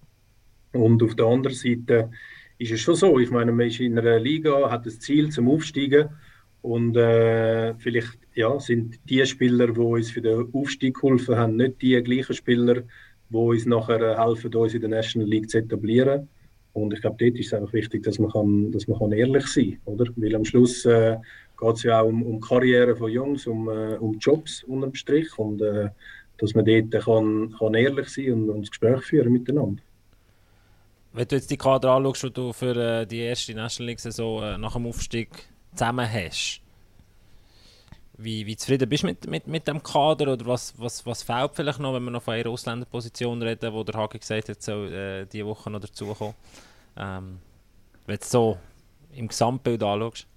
Und 0.72 1.04
auf 1.04 1.16
der 1.16 1.26
anderen 1.26 1.56
Seite 1.56 2.10
ist 2.58 2.72
es 2.72 2.80
schon 2.80 2.96
so, 2.96 3.20
ich 3.20 3.30
meine, 3.30 3.52
man 3.52 3.68
ist 3.68 3.82
in 3.82 4.00
einer 4.00 4.20
Liga, 4.20 4.72
hat 4.72 4.86
das 4.86 5.00
Ziel 5.00 5.30
zum 5.30 5.50
Aufsteigen 5.50 6.10
und 6.68 6.98
äh, 6.98 7.74
vielleicht 7.76 8.18
ja, 8.36 8.60
sind 8.60 9.00
die 9.10 9.26
Spieler, 9.26 9.68
die 9.68 9.80
uns 9.80 10.12
für 10.12 10.22
den 10.22 10.54
Aufstieg 10.54 10.96
geholfen 10.96 11.38
haben, 11.38 11.56
nicht 11.56 11.82
die 11.82 12.04
gleichen 12.04 12.34
Spieler, 12.34 12.84
die 13.30 13.38
uns 13.38 13.66
nachher 13.66 14.02
äh, 14.02 14.18
helfen, 14.18 14.54
uns 14.54 14.74
in 14.74 14.82
der 14.82 14.90
National 14.90 15.30
League 15.30 15.50
zu 15.50 15.60
etablieren. 15.60 16.28
Und 16.74 16.94
ich 16.94 17.00
glaube, 17.00 17.16
dort 17.20 17.40
ist 17.40 17.48
es 17.48 17.54
einfach 17.54 17.72
wichtig, 17.72 18.04
dass 18.04 18.20
man, 18.20 18.32
kann, 18.32 18.70
dass 18.74 18.86
man 18.86 19.00
kann 19.00 19.14
ehrlich 19.14 19.48
sein 19.48 19.80
kann. 19.86 19.98
Weil 20.18 20.36
am 20.36 20.44
Schluss 20.44 20.84
äh, 20.84 21.16
geht 21.58 21.76
es 21.76 21.84
ja 21.84 22.02
auch 22.02 22.08
um, 22.08 22.22
um 22.22 22.42
Karriere 22.42 22.98
von 22.98 23.12
Jungs, 23.12 23.48
um, 23.48 23.70
äh, 23.70 23.96
um 23.96 24.18
Jobs 24.20 24.64
unterm 24.64 24.94
Strich. 24.94 25.40
Und 25.40 25.62
äh, 25.62 25.88
dass 26.38 26.54
man 26.54 26.66
dort 26.66 26.92
kann, 27.06 27.56
kann 27.58 27.74
ehrlich 27.76 28.10
sein 28.10 28.34
und, 28.34 28.50
und 28.50 28.62
das 28.64 28.72
Gespräch 28.72 29.04
führen 29.04 29.32
miteinander. 29.32 29.82
Wenn 31.14 31.28
du 31.30 31.36
jetzt 31.36 31.50
die 31.50 31.58
Kader 31.58 31.92
anschaust, 31.92 32.24
die 32.24 32.32
du 32.32 32.52
für 32.52 32.76
äh, 32.76 33.06
die 33.08 33.20
erste 33.20 33.56
National 33.56 33.88
League-Saison 33.88 34.44
äh, 34.44 34.58
nach 34.58 34.74
dem 34.74 34.86
Aufstieg 34.86 35.30
zusammen 35.74 36.12
hast. 36.12 36.62
Wie, 38.20 38.46
wie 38.48 38.56
zufrieden 38.56 38.90
bist 38.90 39.04
du 39.04 39.08
mit, 39.08 39.28
mit, 39.28 39.48
mit 39.48 39.68
dem 39.68 39.84
Kader 39.84 40.34
oder 40.34 40.46
was, 40.48 40.74
was, 40.78 41.06
was 41.06 41.22
fehlt 41.22 41.52
vielleicht 41.54 41.80
noch, 41.80 41.94
wenn 41.94 42.04
wir 42.04 42.12
noch 42.12 42.24
von 42.24 42.34
einer 42.34 42.50
Ausländerposition 42.50 43.42
reden, 43.44 43.74
wo 43.74 43.84
der 43.84 43.96
Hagi 43.96 44.18
gesagt 44.18 44.50
hat, 44.50 44.62
soll 44.62 44.92
äh, 44.92 45.26
diese 45.26 45.46
Woche 45.46 45.70
noch 45.70 45.80
dazukommen? 45.80 46.34
Ähm, 46.98 47.38
wenn 48.08 48.18
du 48.18 48.26
so 48.26 48.58
im 49.14 49.28
Gesamtbild 49.28 49.84
anschaust. 49.84 50.28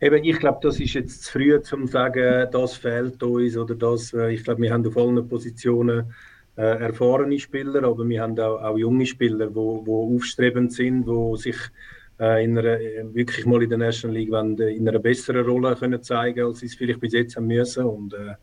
Eben, 0.00 0.24
ich 0.24 0.38
glaube, 0.38 0.60
das 0.62 0.80
ist 0.80 0.94
jetzt 0.94 1.24
zu 1.24 1.32
früh, 1.32 1.54
um 1.54 1.62
zu 1.62 1.86
sagen, 1.86 2.48
das 2.50 2.74
fehlt 2.74 3.22
uns 3.22 3.56
oder 3.56 3.74
das. 3.74 4.14
Äh, 4.14 4.32
ich 4.32 4.44
glaube, 4.44 4.62
wir 4.62 4.72
haben 4.72 4.86
auf 4.86 4.96
allen 4.96 5.28
Positionen 5.28 6.12
äh, 6.56 6.62
erfahrene 6.62 7.38
Spieler, 7.38 7.84
aber 7.84 8.08
wir 8.08 8.22
haben 8.22 8.38
auch, 8.40 8.62
auch 8.62 8.78
junge 8.78 9.04
Spieler, 9.04 9.48
die 9.48 9.56
aufstrebend 9.58 10.72
sind, 10.72 11.06
die 11.06 11.36
sich 11.36 11.56
äh, 12.20 12.44
in 12.44 12.58
einer, 12.58 12.78
äh, 12.78 13.04
wirklich 13.14 13.46
mal 13.46 13.62
in 13.62 13.70
der 13.70 13.78
National 13.78 14.16
League 14.16 14.30
wenn, 14.30 14.58
in 14.58 14.86
einer 14.86 14.98
besseren 14.98 15.44
Rolle 15.44 15.74
können 15.74 16.02
zeigen 16.02 16.44
als 16.44 16.60
sie 16.60 16.66
es 16.66 16.74
vielleicht 16.74 17.00
bis 17.00 17.14
jetzt 17.14 17.36
haben 17.36 17.46
müssen. 17.46 17.84
Und 17.84 18.14
äh, 18.14 18.34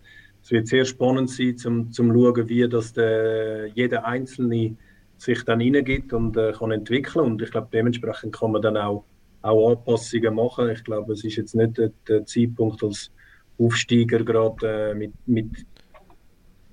es 0.42 0.52
wird 0.52 0.68
sehr 0.68 0.86
spannend 0.86 1.30
sein, 1.30 1.58
zum, 1.58 1.92
zum 1.92 2.12
schauen, 2.12 2.50
wie 2.50 2.68
das 2.68 2.94
der, 2.94 3.68
jeder 3.68 4.06
Einzelne 4.06 4.76
sich 5.18 5.44
dann 5.44 5.60
hineingibt 5.60 6.14
und 6.14 6.36
äh, 6.38 6.54
kann 6.54 6.72
entwickeln. 6.72 7.26
Und 7.26 7.42
ich 7.42 7.52
glaube, 7.52 7.70
dementsprechend 7.72 8.36
kann 8.36 8.52
man 8.52 8.62
dann 8.62 8.78
auch, 8.78 9.04
auch 9.42 9.70
Anpassungen 9.70 10.36
machen. 10.36 10.70
Ich 10.70 10.84
glaube, 10.84 11.14
es 11.14 11.24
ist 11.24 11.36
jetzt 11.36 11.56
nicht 11.56 11.78
der, 11.78 11.92
der 12.08 12.26
Zeitpunkt 12.26 12.84
als 12.84 13.12
Aufsteiger 13.60 14.24
gerade 14.24 14.92
äh, 14.92 14.94
mit, 14.96 15.14
mit 15.26 15.50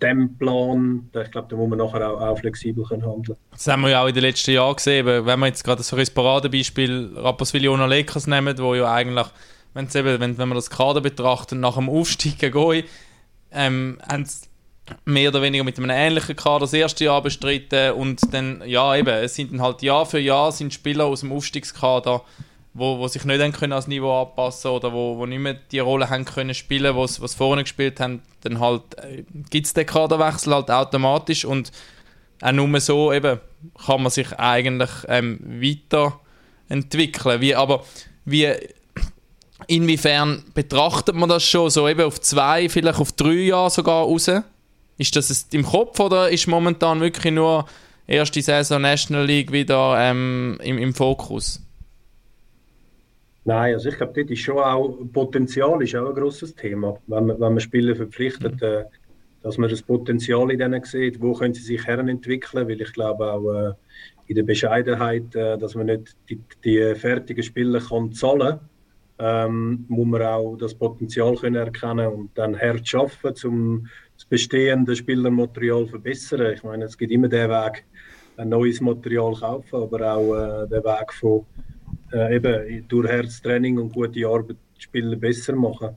Stemplan. 0.05 1.11
Ich 1.25 1.31
glaube, 1.31 1.49
da 1.49 1.57
muss 1.57 1.69
man 1.69 1.79
nachher 1.79 2.09
auch, 2.09 2.21
auch 2.21 2.39
flexibel 2.39 2.85
können 2.85 3.37
Das 3.51 3.67
haben 3.67 3.83
wir 3.83 3.91
ja 3.91 4.03
auch 4.03 4.09
in 4.09 4.15
den 4.15 4.23
letzten 4.23 4.53
Jahren 4.53 4.77
gesehen. 4.77 5.07
Wenn 5.07 5.41
wir 5.41 5.47
jetzt 5.47 5.65
gerade 5.65 5.83
so 5.83 5.97
ein 5.97 6.07
Paradebeispiel 6.15 7.13
Rapperswil-Jona 7.17 7.87
Lakers 7.87 8.27
nehmen, 8.27 8.59
wo 8.59 8.75
ja 8.75 8.93
eigentlich, 8.93 9.27
wenn, 9.73 9.89
eben, 9.95 10.21
wenn, 10.21 10.39
wenn 10.39 10.49
man 10.49 10.57
das 10.57 10.71
Kader 10.71 11.01
betrachtet, 11.01 11.59
nach 11.59 11.77
dem 11.77 11.89
Aufstieg 11.89 12.39
gehen, 12.39 12.85
ähm, 13.53 13.99
haben 14.09 14.25
sie 14.25 14.47
mehr 15.07 15.31
oder 15.31 15.41
weniger 15.41 15.65
mit 15.65 15.79
einem 15.79 15.91
ähnlichen 15.91 16.37
Kader 16.37 16.61
das 16.61 16.75
erste 16.75 17.05
Jahr 17.05 17.23
bestritten 17.23 17.93
und 17.93 18.21
dann, 18.35 18.63
ja 18.67 18.95
eben, 18.97 19.09
es 19.09 19.35
sind 19.35 19.53
dann 19.53 19.63
halt 19.63 19.83
Jahr 19.83 20.05
für 20.05 20.19
Jahr 20.19 20.53
sind 20.53 20.75
Spieler 20.75 21.07
aus 21.07 21.21
dem 21.21 21.33
Aufstiegskader 21.33 22.23
wo, 22.75 22.99
wo 22.99 23.09
sich 23.09 23.25
nicht 23.25 23.41
haben 23.41 23.53
können 23.53 23.73
als 23.73 23.87
Niveau 23.87 24.21
anpassen 24.21 24.71
oder 24.73 24.93
wo, 24.93 25.17
wo 25.17 25.27
nicht 25.27 25.39
mehr 25.39 25.55
die 25.55 25.79
Rolle 25.79 26.11
haben 26.11 26.25
können 26.25 26.55
spielen, 26.55 26.97
was 26.97 27.21
was 27.21 27.35
vorne 27.35 27.63
gespielt 27.63 28.01
haben, 28.01 28.23
dann 28.43 28.59
halt 28.59 28.83
äh, 28.99 29.25
gibt 29.49 29.67
es 29.67 29.75
den 29.75 29.87
Kaderwechsel 29.87 30.53
halt 30.53 30.71
automatisch 30.71 31.45
und 31.45 31.71
auch 32.43 32.53
nur 32.53 32.81
so 32.81 33.13
eben 33.13 33.41
kann 33.87 34.03
man 34.03 34.11
sich 34.11 34.33
eigentlich 34.39 34.91
ähm, 35.09 35.39
weiterentwickeln. 35.61 37.41
Wie, 37.41 37.55
aber 37.55 37.85
wie 38.25 38.53
inwiefern 39.69 40.45
betrachtet 40.53 41.15
man 41.15 41.29
das 41.29 41.45
schon 41.45 41.71
so 41.71 41.89
eben 41.89 42.03
auf 42.03 42.21
zwei, 42.21 42.69
vielleicht 42.69 42.99
auf 42.99 43.13
drei 43.13 43.33
Jahre 43.35 43.71
sogar 43.71 44.05
raus? 44.05 44.31
Ist 44.99 45.17
das 45.17 45.47
im 45.53 45.65
Kopf 45.65 45.99
oder 46.01 46.29
ist 46.29 46.47
momentan 46.47 47.01
wirklich 47.01 47.33
nur 47.33 47.67
erste 48.07 48.43
Saison 48.43 48.83
National 48.83 49.25
League 49.25 49.53
wieder 49.53 49.97
ähm, 49.99 50.59
im, 50.63 50.79
im 50.79 50.93
Fokus? 50.93 51.64
Nein, 53.45 53.75
also 53.75 53.91
ich 53.91 53.97
glaube, 53.97 54.13
dort 54.15 54.31
ist 54.31 54.41
schon 54.41 54.59
auch, 54.59 54.99
Potenzial 55.13 55.83
ist 55.83 55.95
auch 55.95 56.09
ein 56.09 56.15
grosses 56.15 56.55
Thema. 56.55 56.99
Wenn 57.07 57.27
man, 57.27 57.41
wenn 57.41 57.53
man 57.53 57.61
Spieler 57.61 57.95
verpflichtet, 57.95 58.55
mhm. 58.55 58.67
äh, 58.67 58.85
dass 59.43 59.59
man 59.59 59.69
das 59.69 59.83
Potenzial 59.83 60.51
in 60.51 60.59
denen 60.59 60.83
sieht, 60.85 61.21
wo 61.21 61.35
können 61.35 61.53
sie 61.53 61.63
sich 61.63 61.87
herentwickeln, 61.87 62.67
weil 62.67 62.81
ich 62.81 62.93
glaube 62.93 63.31
auch 63.31 63.53
äh, 63.53 63.73
in 64.29 64.37
der 64.37 64.43
Bescheidenheit, 64.45 65.35
äh, 65.35 65.59
dass 65.59 65.75
man 65.75 65.87
nicht 65.87 66.17
die, 66.31 66.41
die 66.65 66.95
fertigen 66.95 67.43
Spieler 67.43 67.81
kann 67.81 68.13
zahlen 68.13 68.61
ähm, 69.19 69.85
muss 69.89 70.07
man 70.07 70.23
auch 70.23 70.57
das 70.57 70.75
Potenzial 70.75 71.37
können 71.37 71.55
erkennen 71.55 72.09
und 72.09 72.31
dann 72.35 72.59
hart 72.59 72.87
schaffen, 72.87 73.35
um 73.45 73.89
das 74.17 74.25
bestehende 74.25 74.97
Spielermaterial 74.97 75.85
zu 75.85 75.91
verbessern. 75.91 76.53
Ich 76.53 76.65
meine, 76.65 76.85
es 76.85 76.99
gibt 76.99 77.13
immer 77.13 77.29
den 77.29 77.49
Weg, 77.49 77.85
ein 78.37 78.49
neues 78.49 78.81
Material 78.81 79.35
kaufen, 79.35 79.83
aber 79.83 80.15
auch 80.15 80.35
äh, 80.35 80.69
den 80.69 80.83
Weg 80.83 81.13
von 81.13 81.47
äh, 82.15 82.37
eben 82.37 82.89
durch 82.89 83.09
Herztraining 83.09 83.79
und 83.79 83.93
gute 83.93 84.27
Arbeit 84.27 84.57
die 84.77 84.83
Spieler 84.83 85.17
besser 85.17 85.55
machen. 85.57 85.97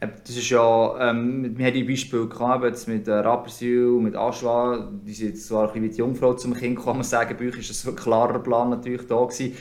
Das 0.00 0.36
ist 0.36 0.50
ja, 0.50 1.10
ähm, 1.10 1.56
wir 1.56 1.66
haben 1.66 1.74
die 1.74 1.84
Beispiele 1.84 2.28
gehabt, 2.28 2.64
jetzt 2.64 2.88
mit 2.88 3.08
äh, 3.08 3.12
Rapperswil, 3.12 4.00
mit 4.00 4.14
Aschwa, 4.14 4.90
die 5.04 5.14
sind 5.14 5.38
zwar 5.38 5.62
ein 5.62 5.66
bisschen 5.68 5.82
wie 5.82 5.88
die 5.88 5.98
Jungfrau 5.98 6.34
zum 6.34 6.52
Kind, 6.52 6.84
man 6.84 7.02
sagen, 7.02 7.36
bei 7.38 7.48
euch 7.48 7.58
ist 7.58 7.70
das 7.70 7.86
ein 7.86 7.96
klarer 7.96 8.38
Plan 8.40 8.68
natürlich 8.68 9.06
da 9.06 9.24
gewesen. 9.24 9.56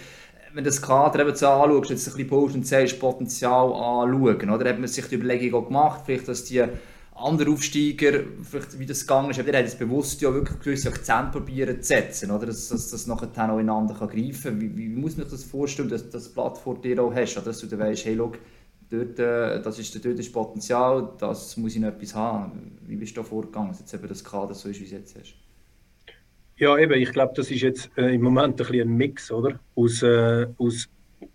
Wenn 0.54 0.64
du 0.64 0.70
das 0.70 0.82
Kader 0.82 1.22
eben 1.22 1.36
so 1.36 1.48
anschaust, 1.48 1.90
jetzt 1.92 2.08
ein 2.08 2.14
bisschen 2.14 2.30
Pause 2.30 2.56
und 2.56 2.68
sagst, 2.68 3.00
Potenzial 3.00 3.68
anschauen, 3.74 4.50
oder? 4.50 4.70
Hat 4.70 4.80
man 4.80 4.88
sich 4.88 5.06
die 5.08 5.16
Überlegung 5.16 5.62
auch 5.62 5.68
gemacht, 5.68 6.02
vielleicht, 6.06 6.28
dass 6.28 6.44
die 6.44 6.64
andere 7.24 7.52
Aufsteiger, 7.52 8.24
vielleicht 8.44 8.78
wie 8.78 8.86
das 8.86 9.02
gegangen 9.02 9.32
ist, 9.32 9.40
aber 9.40 9.52
der 9.52 9.60
hat 9.60 9.68
jetzt 9.68 9.80
bewusst 9.80 10.22
ja 10.22 10.34
wirklich 10.34 10.60
gewisse 10.60 10.90
Akzente 10.90 11.32
probieren 11.32 11.82
zu 11.82 11.88
setzen, 11.88 12.32
oder? 12.32 12.48
Dass, 12.48 12.70
dass 12.70 12.92
das 12.92 13.08
nachher 13.08 13.30
auch 13.36 13.60
ineinander 13.60 13.96
kann 13.96 14.10
greifen 14.10 14.60
kann. 14.60 14.62
Wie, 14.62 14.78
wie, 14.78 14.90
muss 14.90 15.18
man 15.18 15.28
sich 15.28 15.40
das 15.40 15.44
vorstellen, 15.44 15.90
dass, 15.90 16.10
das 16.10 16.30
Blatt 16.30 16.58
vor 16.58 16.82
dir 16.82 17.02
auch 17.02 17.14
hast, 17.14 17.38
oder? 17.38 17.46
dass 17.48 17.60
du 17.60 17.68
dann 17.68 17.80
weißt, 17.80 18.06
hey, 18.06 18.16
look, 18.16 18.38
dort, 18.90 19.20
äh, 19.20 19.62
das 19.62 19.80
ist 19.80 20.06
dort 20.06 20.20
das 20.20 20.32
Potenzial, 20.32 21.14
das 21.20 21.58
muss 21.58 21.76
ich 21.76 21.82
noch 21.82 21.90
etwas 21.90 22.14
haben. 22.16 22.78
Wie 22.86 22.96
bist 22.96 23.16
du 23.16 23.22
da 23.22 23.28
vorgegangen, 23.28 23.70
dass 23.70 23.80
jetzt 23.80 23.94
das 23.94 24.24
Kader 24.24 24.54
so 24.54 24.70
ist, 24.70 24.80
wie 24.80 24.86
es 24.86 24.92
jetzt 24.92 25.18
ist? 25.18 25.34
Ja, 26.58 26.78
eben, 26.78 26.94
ich 26.94 27.12
glaube, 27.12 27.34
das 27.36 27.50
ist 27.50 27.62
jetzt 27.62 27.90
äh, 27.98 28.14
im 28.14 28.22
Moment 28.22 28.62
ein 28.62 28.68
bisschen 28.68 28.88
ein 28.88 28.96
Mix, 28.96 29.32
oder? 29.32 29.60
Aus, 29.76 30.04
äh, 30.04 30.48
aus 30.58 30.88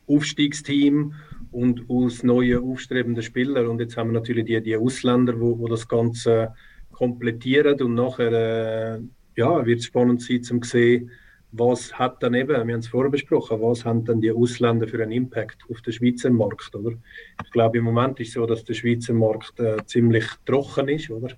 Aufstiegsteam 0.07 1.14
und 1.59 1.90
aus 1.90 2.23
neuen 2.23 2.62
aufstrebenden 2.62 3.23
Spielern. 3.23 3.66
Und 3.66 3.81
jetzt 3.81 3.97
haben 3.97 4.11
wir 4.11 4.21
natürlich 4.21 4.44
die, 4.44 4.62
die 4.62 4.77
Ausländer, 4.77 5.38
wo, 5.40 5.59
wo 5.59 5.66
das 5.66 5.88
Ganze 5.88 6.55
komplettieren 6.92 7.81
und 7.83 7.94
nachher 7.94 8.33
äh, 8.33 9.01
ja, 9.37 9.66
wird 9.66 9.81
es 9.81 9.87
spannend 9.87 10.23
sein, 10.23 10.42
zu 10.42 10.61
sehen, 10.62 11.11
was 11.51 11.99
hat 11.99 12.23
dann 12.23 12.35
eben, 12.35 12.49
wir 12.49 12.59
haben 12.59 12.81
es 12.81 12.88
vorher 12.88 13.11
besprochen, 13.11 13.61
was 13.61 13.85
haben 13.85 14.05
dann 14.05 14.21
die 14.21 14.31
Ausländer 14.31 14.87
für 14.87 15.03
einen 15.03 15.12
Impact 15.12 15.59
auf 15.71 15.81
den 15.81 15.92
Schweizer 15.94 16.31
Markt, 16.31 16.75
oder? 16.75 16.92
Ich 17.44 17.51
glaube, 17.51 17.79
im 17.79 17.85
Moment 17.85 18.21
ist 18.21 18.29
es 18.29 18.35
so, 18.35 18.47
dass 18.47 18.64
der 18.64 18.75
Schweizer 18.75 19.14
Markt 19.14 19.59
äh, 19.59 19.79
ziemlich 19.87 20.27
trocken 20.44 20.88
ist, 20.88 21.11
oder? 21.11 21.35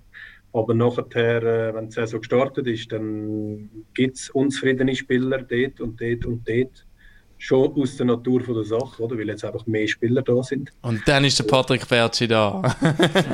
Aber 0.53 0.73
nachher, 0.73 1.43
äh, 1.43 1.73
wenn 1.73 1.87
die 1.87 1.93
Saison 1.93 2.19
gestartet 2.19 2.67
ist, 2.67 2.91
dann 2.91 3.69
gibt 3.93 4.17
es 4.17 4.29
unzufriedene 4.29 4.95
Spieler 4.95 5.43
dort 5.43 5.79
und 5.79 6.01
dort 6.01 6.25
und 6.25 6.47
dort 6.47 6.85
schon 7.41 7.73
aus 7.73 7.97
der 7.97 8.05
Natur 8.05 8.41
von 8.41 8.53
der 8.53 8.65
Sache, 8.65 9.01
oder? 9.01 9.17
Weil 9.17 9.27
jetzt 9.27 9.43
einfach 9.43 9.65
mehr 9.65 9.87
Spieler 9.87 10.21
da 10.21 10.43
sind. 10.43 10.71
Und 10.83 11.01
dann 11.07 11.25
ist 11.25 11.39
der 11.39 11.45
Patrick 11.45 11.87
Bertschi 11.87 12.27
da. 12.27 12.61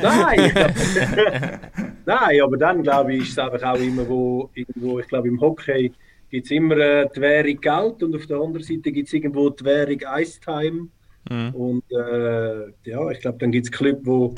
Nein! 0.01 0.51
Nein, 2.05 2.41
aber 2.41 2.57
dann 2.57 2.83
glaube 2.83 3.15
ich, 3.15 3.23
ist 3.23 3.31
es 3.31 3.37
einfach 3.37 3.73
auch 3.73 3.79
immer 3.79 4.07
wo, 4.07 4.49
irgendwo, 4.53 4.99
ich 4.99 5.07
glaube 5.09 5.27
im 5.27 5.41
Hockey 5.41 5.91
gibt 6.29 6.45
es 6.45 6.51
immer 6.51 6.77
äh, 6.77 7.07
die 7.13 7.19
Währung 7.19 7.59
Geld 7.59 8.03
und 8.03 8.15
auf 8.15 8.25
der 8.27 8.37
anderen 8.37 8.63
Seite 8.63 8.91
gibt 8.93 9.07
es 9.07 9.13
irgendwo 9.13 9.49
die 9.49 9.65
Währung 9.65 9.99
Ice-Time. 10.17 10.87
Mhm. 11.29 11.49
Und 11.53 11.83
äh, 11.91 12.89
ja, 12.89 13.09
ich 13.11 13.19
glaube, 13.19 13.37
dann 13.39 13.51
gibt 13.51 13.65
es 13.65 13.71
Clubs, 13.71 14.05
wo 14.05 14.35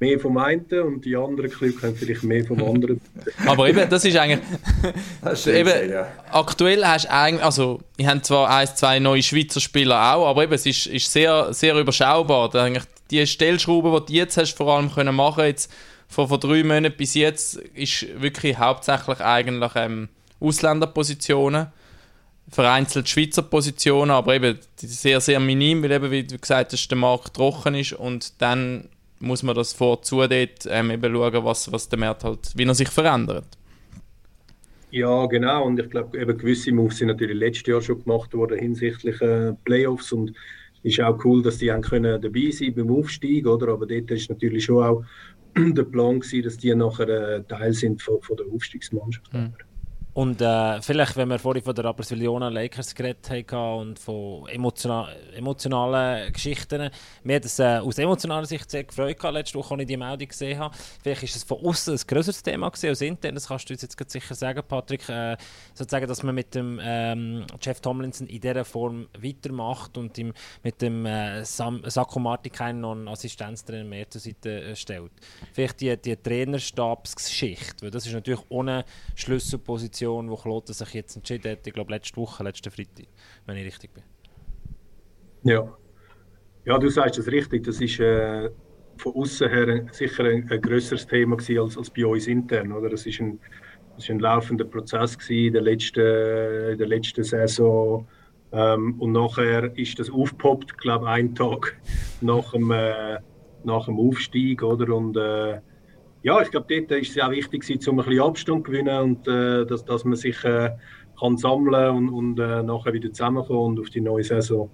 mehr 0.00 0.20
vom 0.20 0.38
einen 0.38 0.64
und 0.84 1.04
die 1.04 1.16
anderen 1.16 1.50
Clubs 1.50 1.82
haben 1.82 1.96
vielleicht 1.96 2.22
mehr 2.22 2.44
vom 2.44 2.62
anderen. 2.62 3.00
Aber 3.46 3.68
eben, 3.68 3.88
das 3.88 4.04
ist 4.04 4.16
eigentlich. 4.16 4.40
das 5.22 5.46
ist 5.46 5.54
eben, 5.54 5.90
ja. 5.90 6.08
Aktuell 6.30 6.84
hast 6.84 7.06
du 7.06 7.12
eigentlich. 7.12 7.44
Also, 7.44 7.80
ich 7.96 8.06
habe 8.06 8.22
zwar 8.22 8.48
ein, 8.48 8.68
zwei 8.68 8.98
neue 8.98 9.22
Schweizer 9.22 9.60
Spieler 9.60 10.14
auch, 10.14 10.28
aber 10.28 10.44
eben, 10.44 10.52
es 10.52 10.66
ist, 10.66 10.86
ist 10.86 11.12
sehr, 11.12 11.52
sehr 11.52 11.74
überschaubar. 11.76 12.54
Eigentlich 12.54 12.84
die 13.10 13.26
Stellschrauben, 13.26 13.92
die 13.92 14.12
du 14.12 14.18
jetzt 14.18 14.36
hast, 14.36 14.56
vor 14.56 14.76
allem 14.76 14.92
können 14.92 15.14
machen 15.14 15.44
jetzt 15.44 15.72
von, 16.06 16.28
von 16.28 16.38
drei 16.38 16.62
Monaten 16.62 16.96
bis 16.96 17.14
jetzt, 17.14 17.56
ist 17.56 18.06
wirklich 18.20 18.56
hauptsächlich 18.56 19.20
eigentlich 19.20 19.72
ähm, 19.74 20.08
Ausländerpositionen 20.40 21.68
vereinzelt 22.50 23.08
Schweizer 23.08 23.42
Positionen, 23.42 24.10
aber 24.10 24.34
eben 24.34 24.58
sehr, 24.76 25.20
sehr 25.20 25.40
minim, 25.40 25.82
weil 25.82 25.92
eben, 25.92 26.10
wie 26.10 26.24
du 26.24 26.38
gesagt 26.38 26.72
hast, 26.72 26.88
der 26.88 26.96
Markt 26.98 27.34
trocken 27.34 27.74
ist 27.74 27.92
und 27.92 28.40
dann 28.40 28.88
muss 29.20 29.42
man 29.42 29.54
das 29.54 29.72
vorzu 29.72 30.16
dort 30.26 30.66
ähm, 30.68 30.90
eben 30.90 31.14
schauen, 31.14 31.44
was, 31.44 31.70
was 31.72 31.88
der 31.88 31.98
Markt 31.98 32.24
halt, 32.24 32.52
wie 32.54 32.64
er 32.64 32.74
sich 32.74 32.88
verändert. 32.88 33.46
Ja, 34.90 35.26
genau. 35.26 35.66
Und 35.66 35.78
ich 35.78 35.90
glaube, 35.90 36.18
eben 36.18 36.38
gewisse 36.38 36.72
Moves 36.72 36.98
sind 36.98 37.08
natürlich 37.08 37.36
letztes 37.36 37.66
Jahr 37.66 37.82
schon 37.82 38.02
gemacht 38.02 38.32
worden 38.32 38.58
hinsichtlich 38.58 39.20
äh, 39.20 39.52
Playoffs 39.64 40.12
und 40.12 40.32
es 40.84 40.92
ist 40.96 41.00
auch 41.00 41.22
cool, 41.24 41.42
dass 41.42 41.58
die 41.58 41.70
haben 41.70 41.82
können 41.82 42.20
dabei 42.22 42.50
sein 42.50 42.74
beim 42.74 42.90
Aufstieg, 42.90 43.46
oder? 43.46 43.68
Aber 43.68 43.86
dort 43.86 44.10
ist 44.10 44.30
natürlich 44.30 44.64
schon 44.64 44.82
auch 44.82 45.04
der 45.56 45.82
Plan 45.82 46.20
gewesen, 46.20 46.42
dass 46.42 46.56
die 46.56 46.74
nachher 46.74 47.08
äh, 47.08 47.42
Teil 47.44 47.72
sind 47.72 48.00
von, 48.00 48.22
von 48.22 48.36
der 48.36 48.46
Aufstiegsmannschaft. 48.46 49.32
Mhm. 49.32 49.52
Und 50.18 50.40
äh, 50.40 50.82
vielleicht, 50.82 51.16
wenn 51.16 51.28
wir 51.28 51.38
vorhin 51.38 51.62
von 51.62 51.76
der 51.76 51.84
Rapperswil-Jona 51.84 52.48
Lakers 52.48 52.92
geredet 52.92 53.30
haben 53.52 53.90
und 53.90 54.00
von 54.00 54.48
emotional, 54.48 55.14
emotionalen 55.32 56.32
Geschichten, 56.32 56.90
mir 57.22 57.36
hat 57.36 57.44
es 57.44 57.60
äh, 57.60 57.78
aus 57.78 57.98
emotionaler 57.98 58.44
Sicht 58.44 58.68
sehr 58.68 58.82
gefreut 58.82 59.16
gehabt, 59.16 59.34
letzte 59.34 59.56
Woche, 59.60 59.74
als 59.74 59.82
ich 59.82 59.86
die 59.86 59.96
Meldung 59.96 60.26
gesehen 60.26 60.58
habe. 60.58 60.74
Vielleicht 61.04 61.22
ist 61.22 61.36
es 61.36 61.44
von 61.44 61.64
außen 61.64 61.94
ein 61.94 62.00
größeres 62.04 62.42
Thema 62.42 62.68
gewesen 62.68 62.88
als 62.88 63.00
intern, 63.00 63.36
das 63.36 63.46
kannst 63.46 63.70
du 63.70 63.74
uns 63.74 63.82
jetzt 63.82 64.10
sicher 64.10 64.34
sagen, 64.34 64.60
Patrick. 64.66 65.08
Äh, 65.08 65.36
sozusagen, 65.72 66.08
dass 66.08 66.24
man 66.24 66.34
mit 66.34 66.52
dem 66.52 66.80
ähm, 66.82 67.46
Jeff 67.60 67.80
Tomlinson 67.80 68.26
in 68.26 68.40
dieser 68.40 68.64
Form 68.64 69.06
weitermacht 69.16 69.96
und 69.98 70.18
ihm 70.18 70.32
mit 70.64 70.82
dem 70.82 71.06
äh, 71.06 71.44
Sacco 71.44 72.18
Martin 72.18 72.80
noch 72.80 72.90
einen 72.90 73.06
Assistenztrainer 73.06 73.84
mehr 73.84 74.10
zur 74.10 74.20
Seite 74.20 74.62
äh, 74.62 74.74
stellt. 74.74 75.12
Vielleicht 75.52 75.80
die, 75.80 75.96
die 75.96 76.16
Trainerstabsgeschichte, 76.16 77.82
weil 77.82 77.92
das 77.92 78.04
ist 78.04 78.14
natürlich 78.14 78.42
ohne 78.48 78.84
Schlüsselposition 79.14 80.07
Situation, 80.08 80.30
wo 80.30 80.36
Kloten 80.36 80.74
sich 80.74 80.94
jetzt 80.94 81.16
entschieden 81.16 81.52
hat, 81.52 81.66
ich 81.66 81.72
glaube 81.72 81.92
letzte 81.92 82.16
Woche, 82.16 82.42
letzten 82.42 82.70
Freitag, 82.70 83.06
wenn 83.46 83.56
ich 83.56 83.66
richtig 83.66 83.92
bin. 83.92 84.04
Ja, 85.44 85.76
ja 86.64 86.78
du 86.78 86.88
sagst 86.88 87.18
es 87.18 87.26
richtig, 87.30 87.64
das 87.64 87.80
ist 87.80 88.00
äh, 88.00 88.50
von 88.96 89.14
außen 89.14 89.48
her 89.48 89.86
sicher 89.92 90.24
ein, 90.24 90.50
ein 90.50 90.60
grösseres 90.60 91.06
Thema 91.06 91.36
als, 91.36 91.76
als 91.76 91.90
bei 91.90 92.06
uns 92.06 92.26
intern. 92.26 92.72
Oder? 92.72 92.88
Das 92.88 93.06
ist 93.06 93.20
ein, 93.20 93.38
das 93.94 94.04
ist 94.04 94.10
ein 94.10 94.20
laufender 94.20 94.64
Prozess 94.64 95.16
in 95.28 95.52
der 95.52 95.62
letzten, 95.62 96.00
in 96.72 96.78
der 96.78 96.86
letzten 96.86 97.24
Saison. 97.24 98.06
Ähm, 98.50 98.98
und 98.98 99.12
nachher 99.12 99.76
ist 99.76 99.98
das 99.98 100.10
aufgepoppt, 100.10 100.78
glaube 100.78 101.04
ich, 101.04 101.10
einen 101.10 101.34
Tag 101.34 101.76
nach 102.20 102.50
dem, 102.52 102.70
äh, 102.70 103.18
nach 103.64 103.84
dem 103.84 103.98
Aufstieg. 103.98 104.62
Oder? 104.62 104.94
Und 104.94 105.16
äh, 105.16 105.60
ja, 106.28 106.42
ich 106.42 106.50
glaube, 106.50 106.66
dort 106.68 107.00
ist 107.00 107.16
es 107.16 107.22
auch 107.22 107.30
wichtig, 107.30 107.64
um 107.88 107.98
ein 107.98 108.04
bisschen 108.04 108.20
Abstand 108.22 108.66
zu 108.66 108.70
gewinnen 108.70 109.00
und 109.00 109.26
äh, 109.26 109.64
dass, 109.64 109.82
dass 109.86 110.04
man 110.04 110.14
sich 110.14 110.44
äh, 110.44 110.70
kann 111.18 111.38
sammeln 111.38 111.96
und, 111.96 112.08
und 112.10 112.38
äh, 112.38 112.62
nachher 112.62 112.92
wieder 112.92 113.10
zusammenkommen 113.10 113.78
und 113.78 113.80
auf 113.80 113.88
die 113.88 114.02
neue 114.02 114.22
Saison 114.22 114.70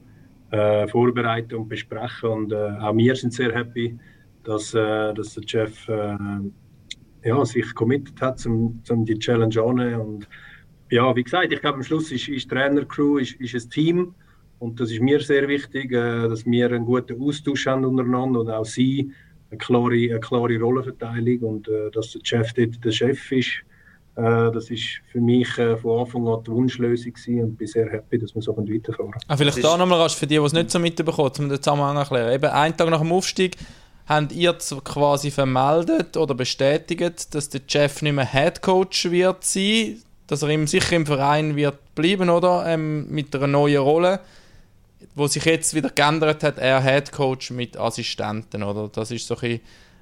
äh, 0.50 0.88
vorbereiten 0.88 1.54
und 1.54 1.68
besprechen. 1.68 2.28
Und 2.28 2.52
äh, 2.52 2.76
auch 2.80 2.96
wir 2.96 3.14
sind 3.14 3.34
sehr 3.34 3.54
happy, 3.54 3.96
dass, 4.42 4.74
äh, 4.74 5.14
dass 5.14 5.34
der 5.34 5.44
Jeff 5.46 5.88
ja, 7.22 7.44
sich 7.44 7.72
committed 7.74 8.20
hat, 8.20 8.44
um, 8.46 8.82
um 8.90 9.04
die 9.04 9.18
Challenge 9.18 9.62
anzunehmen. 9.62 10.00
Und 10.00 10.28
ja, 10.90 11.14
wie 11.14 11.22
gesagt, 11.22 11.52
ich 11.52 11.60
glaube, 11.60 11.76
am 11.76 11.84
Schluss 11.84 12.10
ist, 12.10 12.28
ist 12.28 12.50
Trainercrew 12.50 13.18
ist, 13.18 13.40
ist 13.40 13.54
ein 13.54 13.70
Team 13.70 14.14
und 14.58 14.80
das 14.80 14.90
ist 14.90 15.00
mir 15.00 15.20
sehr 15.20 15.46
wichtig, 15.46 15.92
dass 15.92 16.44
wir 16.44 16.66
einen 16.66 16.84
guten 16.84 17.22
Austausch 17.22 17.66
haben 17.66 17.84
untereinander 17.84 18.40
und 18.40 18.50
auch 18.50 18.66
sie 18.66 19.12
eine 19.54 19.58
klare, 19.58 19.94
eine 19.94 20.20
klare 20.20 20.58
Rollenverteilung 20.58 21.38
und 21.40 21.68
äh, 21.68 21.90
dass 21.92 22.12
der 22.12 22.20
Chef 22.22 22.52
dort 22.52 22.84
der 22.84 22.90
Chef 22.90 23.32
ist. 23.32 23.50
Äh, 24.16 24.52
das 24.52 24.70
ist 24.70 25.00
für 25.10 25.20
mich 25.20 25.58
äh, 25.58 25.76
von 25.76 26.00
Anfang 26.00 26.28
an 26.28 26.42
die 26.44 26.50
Wunschlösung 26.50 27.12
gewesen 27.12 27.42
und 27.42 27.56
bin 27.56 27.66
sehr 27.66 27.90
happy, 27.90 28.18
dass 28.18 28.34
wir 28.34 28.42
so 28.42 28.56
weiterfahren 28.56 29.10
können. 29.10 29.24
Ah, 29.26 29.36
vielleicht 29.36 29.62
da 29.62 29.76
nochmal 29.76 30.08
für 30.08 30.26
die, 30.26 30.36
die 30.36 30.44
es 30.44 30.52
nicht 30.52 30.70
so 30.70 30.78
mitbekommen, 30.78 31.32
um 31.38 31.48
den 31.48 31.62
Zusammenhang 31.62 31.94
zu 31.94 32.00
erklären. 32.00 32.32
Eben 32.32 32.50
einen 32.50 32.76
Tag 32.76 32.90
nach 32.90 33.00
dem 33.00 33.12
Aufstieg 33.12 33.56
habt 34.06 34.32
ihr 34.32 34.52
quasi 34.84 35.30
vermeldet 35.30 36.16
oder 36.16 36.34
bestätigt, 36.34 37.34
dass 37.34 37.48
der 37.48 37.60
Chef 37.66 38.02
nicht 38.02 38.12
mehr 38.12 38.30
Head 38.30 38.62
Coach 38.62 39.10
wird 39.10 39.44
sein, 39.44 40.02
dass 40.26 40.42
er 40.42 40.66
sicher 40.66 40.96
im 40.96 41.06
Verein 41.06 41.56
wird 41.56 41.78
bleiben, 41.94 42.30
oder? 42.30 42.66
Ähm, 42.66 43.08
mit 43.10 43.34
einer 43.34 43.46
neuen 43.46 43.82
Rolle, 43.82 44.20
wo 45.14 45.26
sich 45.26 45.44
jetzt 45.44 45.74
wieder 45.74 45.90
geändert 45.90 46.42
hat, 46.42 46.58
er 46.58 46.82
Head 46.82 47.12
Coach 47.12 47.50
mit 47.50 47.76
Assistenten, 47.76 48.62
oder? 48.62 48.88
Das 48.92 49.10
ist 49.10 49.26
so 49.26 49.36
ein 49.38 49.60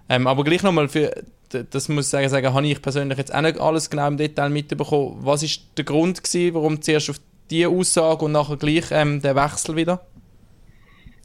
ähm, 0.08 0.26
aber 0.26 0.44
gleich 0.44 0.62
nochmal, 0.62 0.88
für, 0.88 1.10
das 1.48 1.88
muss 1.88 2.06
ich 2.06 2.10
sagen, 2.10 2.28
sagen, 2.28 2.52
habe 2.52 2.66
ich 2.66 2.82
persönlich 2.82 3.18
jetzt 3.18 3.34
auch 3.34 3.40
nicht 3.40 3.58
alles 3.58 3.88
genau 3.88 4.08
im 4.08 4.16
Detail 4.16 4.50
mitbekommen. 4.50 5.18
Was 5.20 5.42
ist 5.42 5.62
der 5.76 5.84
Grund 5.84 6.22
gewesen, 6.22 6.54
warum 6.54 6.82
zuerst 6.82 7.10
auf 7.10 7.20
diese 7.50 7.68
Aussage 7.68 8.24
und 8.24 8.32
nachher 8.32 8.56
gleich 8.56 8.86
ähm, 8.90 9.20
der 9.20 9.36
Wechsel 9.36 9.76
wieder? 9.76 10.04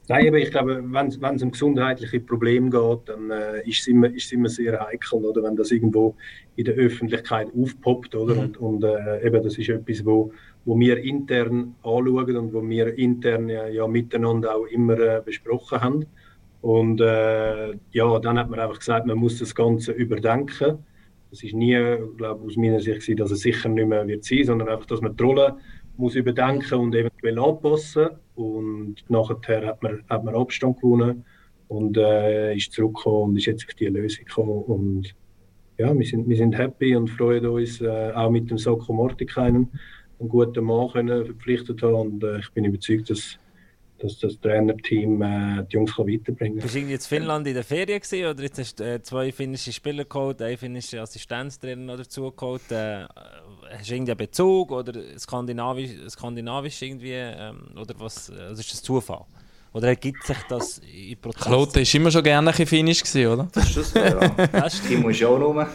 Nein, 0.09 0.30
aber 0.30 0.38
ich 0.38 0.51
glaube, 0.51 0.82
wenn 0.86 1.07
es 1.07 1.43
um 1.43 1.51
gesundheitliche 1.51 2.21
Probleme 2.21 2.69
geht, 2.69 3.09
dann 3.09 3.30
äh, 3.30 3.67
ist, 3.67 3.82
es 3.82 3.88
immer, 3.88 4.07
ist 4.07 4.28
es 4.28 4.32
immer 4.32 4.47
sehr 4.47 4.80
heikel, 4.80 5.19
oder? 5.19 5.43
wenn 5.43 5.57
das 5.57 5.71
irgendwo 5.71 6.15
in 6.55 6.63
der 6.63 6.75
Öffentlichkeit 6.75 7.49
aufpoppt. 7.53 8.15
Oder? 8.15 8.36
Mhm. 8.36 8.39
Und, 8.39 8.57
und 8.57 8.84
äh, 8.86 9.25
eben, 9.28 9.43
das 9.43 9.57
ist 9.57 9.67
etwas, 9.67 10.05
wo, 10.05 10.32
wo 10.68 10.78
wir 10.78 10.97
intern 11.01 11.76
anschauen 11.82 12.36
und 12.36 12.53
wo 12.53 12.61
wir 12.61 12.97
intern 12.97 13.47
ja, 13.47 13.88
miteinander 13.88 14.53
auch 14.53 14.65
immer 14.65 14.99
äh, 14.99 15.22
besprochen 15.24 15.80
haben. 15.80 16.05
Und 16.59 16.99
äh, 16.99 17.70
ja, 17.93 18.20
dann 18.20 18.38
hat 18.38 18.49
man 18.49 18.59
einfach 18.59 18.80
gesagt, 18.80 19.07
man 19.07 19.18
muss 19.18 19.39
das 19.39 19.55
Ganze 19.55 19.93
überdenken. 19.93 20.80
Das 21.32 21.41
ist 21.41 21.53
nie, 21.53 21.78
glaube 22.18 22.45
aus 22.45 22.57
meiner 22.57 22.82
Sicht, 22.82 22.99
gewesen, 22.99 23.15
dass 23.15 23.32
es 23.32 23.39
sicher 23.39 23.70
nicht 23.70 23.88
mehr 23.88 24.05
wird 24.05 24.26
sein, 24.26 24.43
sondern 24.43 24.68
einfach, 24.68 24.88
dass 24.88 24.99
man 24.99 25.15
die 25.15 25.24
Rolle 25.24 25.55
muss 25.95 26.15
überdenken 26.15 26.80
und 26.80 26.93
eventuell 26.93 27.39
anpassen. 27.39 28.09
Und 28.36 28.95
nachher 29.07 29.68
hat 29.68 29.82
man, 29.82 30.03
hat 30.09 30.26
man 30.26 30.36
Abstand 30.36 30.82
gewonnen 30.82 31.24
und 31.70 31.95
äh, 31.95 32.53
ist 32.53 32.74
zurückgekommen 32.74 33.30
und 33.30 33.38
ist 33.38 33.45
jetzt 33.45 33.65
auf 33.65 33.74
die 33.76 33.86
Lösung 33.86 34.26
gekommen. 34.26 34.63
Und 34.63 35.15
ja, 35.78 35.97
wir 35.97 36.05
sind, 36.05 36.28
wir 36.28 36.36
sind 36.36 36.57
happy 36.57 36.93
und 36.93 37.09
freuen 37.09 37.45
uns, 37.45 37.80
äh, 37.80 38.11
auch 38.13 38.30
mit 38.30 38.51
dem 38.51 38.57
Soko 38.57 38.91
Mortikainen 38.91 39.70
einen 40.20 40.30
guten 40.30 40.63
Mann 40.63 40.89
können 40.91 41.26
verpflichtet 41.26 41.82
haben. 41.82 41.95
Und 41.95 42.24
äh, 42.24 42.39
ich 42.39 42.51
bin 42.51 42.65
überzeugt, 42.65 43.09
dass 43.09 43.38
dass 43.99 44.20
das 44.20 44.39
Trainerteam 44.39 45.22
äh, 45.22 45.63
die 45.63 45.76
Jungs 45.76 45.95
kann 45.95 46.07
weiterbringen 46.07 46.59
kann. 46.59 46.63
Bist 46.63 46.76
du 46.76 46.80
jetzt 46.80 47.07
Finnland 47.07 47.47
in 47.47 47.53
der 47.53 47.63
Ferien 47.63 47.99
gewesen, 47.99 48.26
oder 48.26 48.43
jetzt 48.43 48.59
hast 48.59 48.80
du 48.80 48.84
äh, 48.84 49.01
zwei 49.01 49.32
finnische 49.32 49.74
Spieler 49.74 50.05
geholt, 50.05 50.41
einen 50.41 50.57
finnischen 50.57 50.99
Assistenztrainer 50.99 51.97
dazu 51.97 52.32
geholt? 52.32 52.72
Äh, 52.72 53.05
hast 53.72 53.89
du 53.89 53.93
irgendeinen 53.93 54.18
Bezug 54.18 54.72
oder 54.72 54.93
skandinavisch, 55.18 55.91
skandinavisch 56.09 56.82
irgendwie? 56.82 57.13
Ähm, 57.13 57.70
oder 57.76 57.95
was? 57.97 58.30
Also 58.30 58.59
ist 58.59 58.74
das 58.74 58.82
Zufall? 58.84 59.26
Oder 59.74 59.89
ergibt 59.89 60.24
sich 60.26 60.38
das 60.49 60.80
im 60.80 61.18
Prozess? 61.20 61.43
Klote 61.43 61.80
war 61.80 61.95
immer 61.95 62.11
schon 62.11 62.24
gerne 62.24 62.51
ein 62.51 62.65
finnisch, 62.65 63.03
gewesen, 63.03 63.28
oder? 63.28 63.47
Das 63.51 63.76
ist 63.76 63.95
das, 63.95 64.13
ja. 64.13 64.89
Die 64.89 64.95
muss 64.97 65.20
ja 65.20 65.28
auch 65.28 65.39
rum 65.39 65.65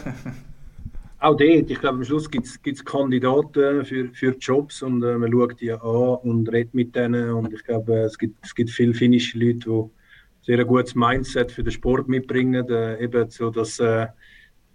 auch 1.23 1.37
dort, 1.37 1.71
ich 1.71 1.79
glaube, 1.79 1.97
am 1.97 2.03
Schluss 2.03 2.29
gibt 2.29 2.45
es 2.45 2.85
Kandidaten 2.85 3.85
für, 3.85 4.09
für 4.13 4.35
Jobs 4.37 4.81
und 4.81 5.01
äh, 5.03 5.17
man 5.17 5.31
schaut 5.31 5.59
die 5.61 5.71
an 5.71 5.79
und 5.79 6.51
redet 6.51 6.73
mit 6.73 6.95
denen. 6.95 7.31
Und 7.31 7.53
ich 7.53 7.63
glaube, 7.63 7.99
es 7.99 8.17
gibt, 8.17 8.45
es 8.45 8.53
gibt 8.53 8.69
viele 8.69 8.93
finnische 8.93 9.39
Leute, 9.39 9.69
die 9.69 10.45
sehr 10.45 10.59
ein 10.59 10.67
gutes 10.67 10.95
Mindset 10.95 11.51
für 11.51 11.63
den 11.63 11.71
Sport 11.71 12.09
mitbringen. 12.09 12.67
Äh, 12.69 13.01
eben 13.01 13.29
so, 13.29 13.49
dass 13.49 13.79
äh, 13.79 14.07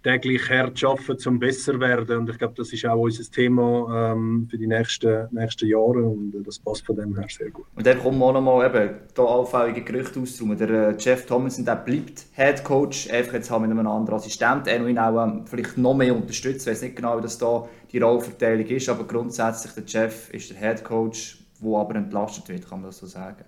täglich 0.03 0.49
hart 0.49 0.83
arbeiten, 0.83 1.29
um 1.29 1.39
besser 1.39 1.73
zu 1.73 1.79
werden. 1.79 2.19
Und 2.19 2.29
ich 2.29 2.37
glaube, 2.37 2.53
das 2.55 2.71
ist 2.71 2.85
auch 2.85 2.97
unser 2.97 3.23
Thema 3.29 4.11
ähm, 4.13 4.47
für 4.49 4.57
die 4.57 4.67
nächsten, 4.67 5.27
nächsten 5.31 5.67
Jahre 5.67 6.03
und 6.03 6.33
äh, 6.35 6.43
das 6.43 6.59
passt 6.59 6.85
von 6.85 6.95
dem 6.95 7.15
her 7.17 7.27
sehr 7.29 7.49
gut. 7.49 7.65
Und 7.75 7.85
dann 7.85 7.99
kommen 7.99 8.19
wir 8.19 8.25
auch 8.25 8.33
nochmal 8.33 8.67
eben 8.67 8.95
da 9.13 9.23
allfällige 9.23 9.81
Gerüchte 9.81 10.19
auszuräumen. 10.19 10.57
Der 10.57 10.69
äh, 10.69 10.95
Jeff 10.97 11.25
Thomason, 11.25 11.65
der 11.65 11.75
bleibt 11.75 12.25
Head 12.33 12.63
Coach, 12.63 13.09
einfach 13.09 13.33
jetzt 13.33 13.51
haben 13.51 13.65
wir 13.65 13.71
einen 13.71 13.87
anderen 13.87 14.19
Assistent, 14.19 14.67
er 14.67 14.85
ihn 14.87 14.97
auch 14.97 15.23
ähm, 15.23 15.45
vielleicht 15.45 15.77
noch 15.77 15.95
mehr 15.95 16.15
unterstützt. 16.15 16.67
Ich 16.67 16.71
weiß 16.71 16.81
nicht 16.83 16.95
genau, 16.95 17.17
wie 17.17 17.21
das 17.21 17.37
da 17.37 17.67
die 17.91 17.99
Rollverteilung 17.99 18.67
ist, 18.67 18.89
aber 18.89 19.05
grundsätzlich 19.05 19.73
der 19.73 19.83
Jeff 19.85 20.33
ist 20.33 20.51
der 20.51 20.57
Head 20.57 20.83
Coach, 20.83 21.43
der 21.61 21.77
aber 21.77 21.95
entlastet 21.95 22.47
wird, 22.47 22.69
kann 22.69 22.81
man 22.81 22.89
das 22.89 22.99
so 22.99 23.05
sagen. 23.05 23.43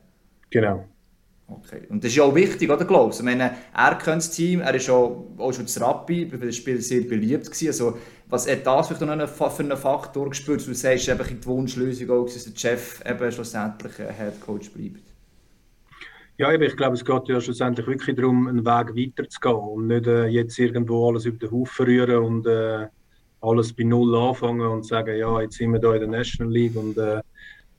Genau. 0.50 0.86
Okay. 1.52 1.82
Und 1.90 2.04
das 2.04 2.12
ist 2.12 2.18
ja 2.18 2.24
auch 2.24 2.34
wichtig, 2.34 2.70
oder 2.70 2.86
Klaus? 2.86 3.20
Ich 3.20 3.26
meine, 3.26 3.52
er 3.76 3.96
kennt 3.96 4.18
das 4.18 4.32
Team, 4.32 4.62
er 4.62 4.74
ist 4.74 4.90
auch, 4.90 5.26
auch 5.38 5.52
schon 5.52 5.66
das 5.66 5.80
Rappi, 5.82 6.26
den 6.26 6.54
Spielen 6.54 6.82
sehr 6.82 7.02
beliebt 7.02 7.46
gewesen. 7.46 7.68
Also, 7.68 7.98
was 8.30 8.50
hat 8.50 8.66
das 8.66 8.88
vielleicht 8.88 9.02
noch 9.02 9.28
für 9.28 9.64
einen 9.64 9.76
Faktor 9.76 10.30
gespürt, 10.30 10.66
du 10.66 10.74
sagst, 10.74 11.10
eben 11.10 11.28
die 11.28 11.46
Wunschlösung 11.46 12.10
auch, 12.12 12.26
dass 12.26 12.46
der 12.46 12.58
Chef 12.58 13.04
eben 13.06 13.32
schlussendlich 13.32 13.98
Head 13.98 14.40
Coach 14.40 14.72
bleibt? 14.72 15.02
Ja, 16.38 16.52
ich 16.54 16.78
glaube, 16.78 16.96
es 16.96 17.04
geht 17.04 17.28
ja 17.28 17.42
schlussendlich 17.42 17.86
wirklich 17.86 18.16
darum, 18.16 18.48
einen 18.48 18.66
Weg 18.66 18.96
weiterzugehen 18.96 19.56
und 19.56 19.88
nicht 19.88 20.08
äh, 20.08 20.28
jetzt 20.28 20.58
irgendwo 20.58 21.10
alles 21.10 21.26
über 21.26 21.38
den 21.38 21.52
Haufen 21.52 21.86
rühren 21.86 22.24
und 22.24 22.48
äh, 22.48 22.88
alles 23.42 23.74
bei 23.74 23.84
Null 23.84 24.16
anfangen 24.16 24.66
und 24.66 24.86
sagen, 24.86 25.18
ja, 25.18 25.42
jetzt 25.42 25.58
sind 25.58 25.74
wir 25.74 25.80
da 25.80 25.94
in 25.94 26.00
der 26.00 26.10
National 26.10 26.54
League 26.54 26.76
und 26.76 26.98
äh, 26.98 27.22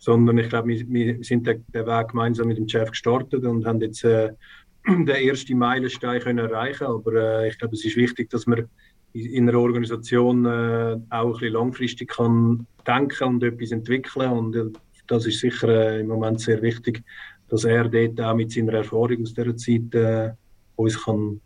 sondern 0.03 0.37
ich 0.39 0.49
glaube, 0.49 0.67
wir, 0.67 0.89
wir, 0.89 1.23
sind 1.23 1.47
den, 1.47 1.65
Weg 1.73 2.09
gemeinsam 2.09 2.49
mit 2.49 2.59
dem 2.59 2.69
Chef 2.69 2.91
gestartet 2.91 3.45
und 3.45 3.65
haben 3.65 3.81
jetzt 3.81 4.03
äh, 4.03 4.33
den 4.89 5.07
ersten 5.07 5.57
Meilenstein 5.57 6.21
können 6.21 6.39
erreichen. 6.39 6.89
Aber 6.89 7.13
äh, 7.15 7.49
ich 7.51 7.59
glaube, 7.59 7.77
es 7.77 7.85
ist 7.85 7.97
wichtig, 7.97 8.29
dass 8.31 8.49
man 8.49 8.69
in 9.13 9.49
einer 9.49 9.61
Organisation 9.61 10.45
äh, 10.45 10.99
auch 11.09 11.27
ein 11.27 11.33
bisschen 11.35 11.53
langfristig 11.53 12.09
kann 12.11 12.67
denken 12.85 13.29
und 13.29 13.45
etwas 13.45 13.71
entwickeln 13.71 14.33
und 14.33 14.57
äh, 14.57 14.73
das 15.07 15.25
ist 15.27 15.39
sicher 15.39 15.69
äh, 15.69 16.01
im 16.01 16.09
Moment 16.09 16.41
sehr 16.41 16.61
wichtig, 16.63 17.05
dass 17.49 17.63
er 17.63 17.89
dort 17.89 18.21
auch 18.21 18.35
mit 18.35 18.51
seiner 18.51 18.73
Erfahrung 18.73 19.23
aus 19.23 19.35
dieser 19.35 19.57
Zeit 19.57 19.95
äh, 19.95 20.33
uns 20.75 21.05
kann, 21.05 21.41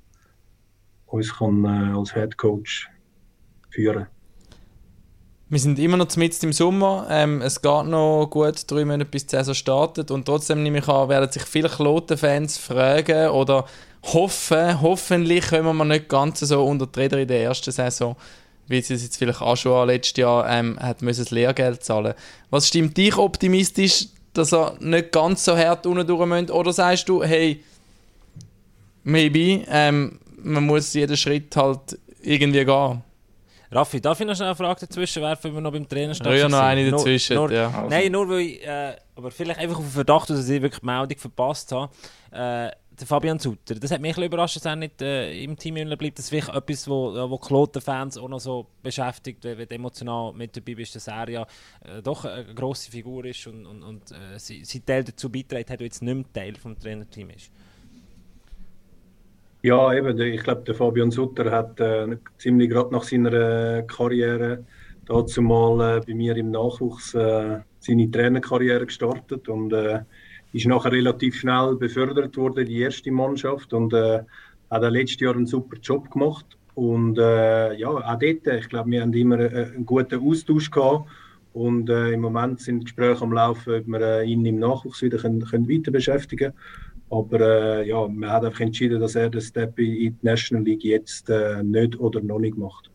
uns 1.07 1.37
kann 1.37 1.67
als 1.67 2.15
Head 2.15 2.39
Coach 2.39 2.89
führen 3.69 4.05
kann. 4.05 4.16
Wir 5.49 5.61
sind 5.61 5.79
immer 5.79 5.97
noch 5.97 6.17
mitten 6.17 6.47
im 6.47 6.53
Sommer. 6.53 7.07
Ähm, 7.09 7.41
es 7.41 7.63
geht 7.63 7.87
noch 7.87 8.27
gut 8.29 8.69
drei 8.69 8.85
Monate, 8.85 9.09
bis 9.09 9.27
die 9.27 9.37
Saison 9.37 9.55
startet. 9.55 10.11
Und 10.11 10.25
trotzdem 10.25 10.65
nehme 10.65 10.79
ich 10.79 10.89
an, 10.89 11.09
werden 11.09 11.31
sich 11.31 11.45
viele 11.45 11.69
Kloten-Fans 11.69 12.59
fragen 12.59 13.29
oder 13.29 13.65
hoffen, 14.03 14.81
hoffentlich 14.81 15.47
kommen 15.47 15.77
wir 15.77 15.85
nicht 15.85 16.09
ganz 16.09 16.41
so 16.41 16.65
unter 16.65 16.89
die 16.89 16.99
Räder 16.99 17.19
in 17.19 17.29
der 17.29 17.43
ersten 17.45 17.71
Saison, 17.71 18.17
wie 18.67 18.83
sie 18.83 18.95
es 18.95 19.05
jetzt 19.05 19.19
vielleicht 19.19 19.41
auch 19.41 19.57
schon 19.57 19.87
letztes 19.87 20.17
Jahr 20.17 20.51
ähm, 20.51 20.81
hat 20.81 21.03
müssen 21.03 21.23
das 21.23 21.31
Lehrgeld 21.31 21.85
zahlen 21.85 22.15
Was 22.51 22.67
stimmt 22.67 22.97
dich 22.97 23.17
optimistisch, 23.17 24.07
dass 24.33 24.53
er 24.53 24.77
nicht 24.81 25.13
ganz 25.13 25.45
so 25.45 25.57
hart 25.57 25.87
unten 25.87 26.09
durch 26.09 26.27
müssen? 26.27 26.51
Oder 26.51 26.73
sagst 26.73 27.09
du, 27.09 27.23
hey, 27.23 27.63
maybe, 29.05 29.65
ähm, 29.69 30.19
man 30.43 30.67
muss 30.67 30.93
jeden 30.93 31.17
Schritt 31.17 31.55
halt 31.55 32.01
irgendwie 32.21 32.65
gehen? 32.65 33.06
Raffi, 33.71 34.01
darf 34.01 34.21
ich 34.21 34.27
noch 34.27 34.35
schnell 34.35 34.49
eine 34.49 34.57
Frage 34.57 34.81
dazwischen 34.81 35.23
werfen, 35.23 35.45
wenn 35.45 35.55
wir 35.55 35.61
noch 35.61 35.73
beim 35.73 35.89
Trainer 35.89 36.14
stehen? 36.14 36.37
Ja, 36.37 36.49
noch 36.49 36.59
eine 36.61 36.91
dazwischen. 36.91 37.37
Nur, 37.37 37.51
ja. 37.51 37.67
also. 37.69 37.89
Nein, 37.89 38.12
nur 38.12 38.29
weil 38.29 38.41
ich, 38.41 38.67
äh, 38.67 38.97
aber 39.14 39.31
vielleicht 39.31 39.61
einfach 39.61 39.79
auf 39.79 39.85
den 39.85 39.93
Verdacht, 39.93 40.31
dass 40.31 40.49
ich 40.49 40.62
wirklich 40.62 40.81
die 40.81 40.87
Meldung 40.87 41.19
verpasst 41.19 41.73
habe. 41.73 41.93
Äh, 42.31 42.71
der 42.99 43.07
Fabian 43.07 43.39
Sutter, 43.39 43.75
das 43.75 43.91
hat 43.91 44.01
mich 44.01 44.17
ein 44.17 44.23
überrascht, 44.23 44.57
dass 44.57 44.64
er 44.64 44.77
nicht 44.77 45.03
äh, 45.03 45.43
im 45.43 45.57
Team 45.57 45.75
bleibt. 45.75 46.19
Das 46.19 46.27
ist 46.27 46.31
vielleicht 46.31 46.49
etwas, 46.49 46.89
wo, 46.89 47.12
wo 47.31 47.37
Kloten-Fans 47.37 48.17
auch 48.17 48.29
noch 48.29 48.41
so 48.41 48.67
beschäftigt, 48.83 49.45
wenn 49.45 49.69
du 49.69 49.75
emotional 49.75 50.33
mit 50.33 50.57
dabei 50.57 50.75
bist, 50.75 50.95
dass 50.97 51.09
er 51.09 51.29
ja 51.29 51.43
äh, 51.85 52.01
doch 52.03 52.25
eine 52.25 52.55
grosse 52.55 52.91
Figur 52.91 53.25
ist 53.27 53.47
und, 53.47 53.67
und, 53.67 53.83
und 53.83 54.12
äh, 54.12 54.39
sein 54.39 54.87
Teil 54.87 55.05
dazu 55.05 55.31
beiträgt 55.31 55.71
hat, 55.71 55.81
jetzt 55.81 56.03
nicht 56.03 56.14
mehr 56.14 56.33
Teil 56.33 56.53
des 56.55 56.83
Trainerteams 56.83 57.35
ist. 57.35 57.51
Ja, 59.67 59.93
eben. 59.93 60.17
Ich 60.21 60.45
glaube, 60.45 60.62
der 60.62 60.77
Fabian 60.77 61.11
Sutter 61.11 61.51
hat 61.51 61.81
äh, 61.81 62.19
ziemlich 62.39 62.71
gerade 62.71 62.95
nach 62.95 63.03
seiner 63.03 63.33
äh, 63.33 63.83
Karriere 63.83 64.64
dazu 65.07 65.43
mal 65.43 65.97
äh, 65.97 66.01
bei 66.07 66.14
mir 66.14 66.37
im 66.37 66.53
Nachwuchs 66.53 67.14
äh, 67.14 67.59
seine 67.81 68.09
Trainerkarriere 68.09 68.87
gestartet 68.87 69.49
und 69.49 69.73
äh, 69.73 70.03
ist 70.53 70.69
nachher 70.69 70.93
relativ 70.93 71.35
schnell 71.35 71.75
befördert 71.75 72.37
worden 72.37 72.61
in 72.61 72.67
die 72.67 72.79
erste 72.79 73.11
Mannschaft 73.11 73.73
und 73.73 73.93
äh, 73.93 74.21
hat 74.71 74.85
auch 74.85 74.89
letztes 74.89 75.19
Jahr 75.19 75.35
einen 75.35 75.47
super 75.47 75.77
Job 75.83 76.12
gemacht. 76.12 76.47
Und 76.77 77.17
ja, 77.17 77.89
auch 77.89 78.19
dort, 78.21 78.47
ich 78.47 78.69
glaube, 78.69 78.91
wir 78.91 79.01
haben 79.01 79.12
immer 79.14 79.39
einen 79.39 79.85
guten 79.87 80.21
Austausch 80.21 80.71
gehabt. 80.71 81.09
Und 81.55 81.89
äh, 81.89 82.12
im 82.12 82.21
Moment 82.21 82.61
sind 82.61 82.85
Gespräche 82.85 83.23
am 83.23 83.33
Laufen, 83.33 83.81
ob 83.81 83.87
wir 83.87 84.01
äh, 84.01 84.27
ihn 84.27 84.45
im 84.45 84.59
Nachwuchs 84.59 85.01
wieder 85.01 85.17
können, 85.17 85.43
können 85.43 85.69
weiter 85.69 85.91
beschäftigen 85.91 86.53
können. 86.53 86.96
Aber 87.11 87.41
äh, 87.41 87.89
ja, 87.89 88.07
man 88.09 88.31
hat 88.31 88.45
einfach 88.45 88.61
entschieden, 88.61 89.01
dass 89.01 89.15
er 89.15 89.31
den 89.31 89.41
Step 89.41 89.79
in 89.79 89.87
die 89.87 90.15
National 90.23 90.65
League 90.65 90.85
jetzt 90.85 91.31
äh, 91.31 91.63
nicht 91.63 91.99
oder 92.01 92.21
noch 92.21 92.39
nicht 92.39 92.57
macht. 92.57 92.91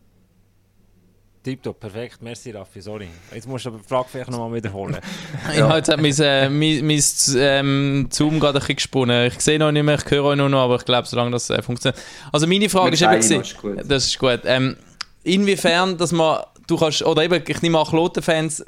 Tipptopp, 1.42 1.80
perfekt. 1.80 2.22
Merci, 2.22 2.52
Raffi. 2.52 2.80
Sorry. 2.80 3.08
Jetzt 3.34 3.48
musst 3.48 3.64
du 3.64 3.70
aber 3.70 3.78
die 3.78 3.88
Frage 3.88 4.06
vielleicht 4.10 4.30
nochmal 4.30 4.54
wiederholen. 4.54 4.98
ja, 5.56 5.76
jetzt 5.76 5.88
hat 5.88 6.00
mein, 6.00 6.14
äh, 6.20 6.48
mein, 6.48 6.86
mein 6.86 7.02
ähm, 7.36 8.08
Zoom 8.10 8.38
gerade 8.38 8.58
ein 8.58 8.60
bisschen 8.60 8.76
gesponnen. 8.76 9.26
Ich 9.26 9.40
sehe 9.40 9.58
noch 9.58 9.72
nicht 9.72 9.82
mehr, 9.82 9.96
ich 9.96 10.08
höre 10.08 10.24
euch 10.24 10.36
nur 10.36 10.48
noch, 10.48 10.60
aber 10.60 10.76
ich 10.76 10.84
glaube, 10.84 11.08
solange 11.08 11.32
das 11.32 11.50
äh, 11.50 11.60
funktioniert. 11.60 12.00
Also 12.30 12.46
meine 12.46 12.68
Frage 12.68 12.92
Mit 12.92 12.94
ist 12.94 13.30
eben... 13.30 13.42
Ist. 13.42 13.90
Das 13.90 14.04
ist 14.04 14.18
gut. 14.20 14.40
Ähm, 14.44 14.76
inwiefern, 15.24 15.98
dass 15.98 16.12
man 16.12 16.44
du 16.72 16.78
kannst, 16.78 17.02
oder 17.02 17.22
eben, 17.22 17.42
ich 17.46 17.62
nehme 17.62 17.78
an, 17.78 17.86
Kloten-Fans, 17.86 18.64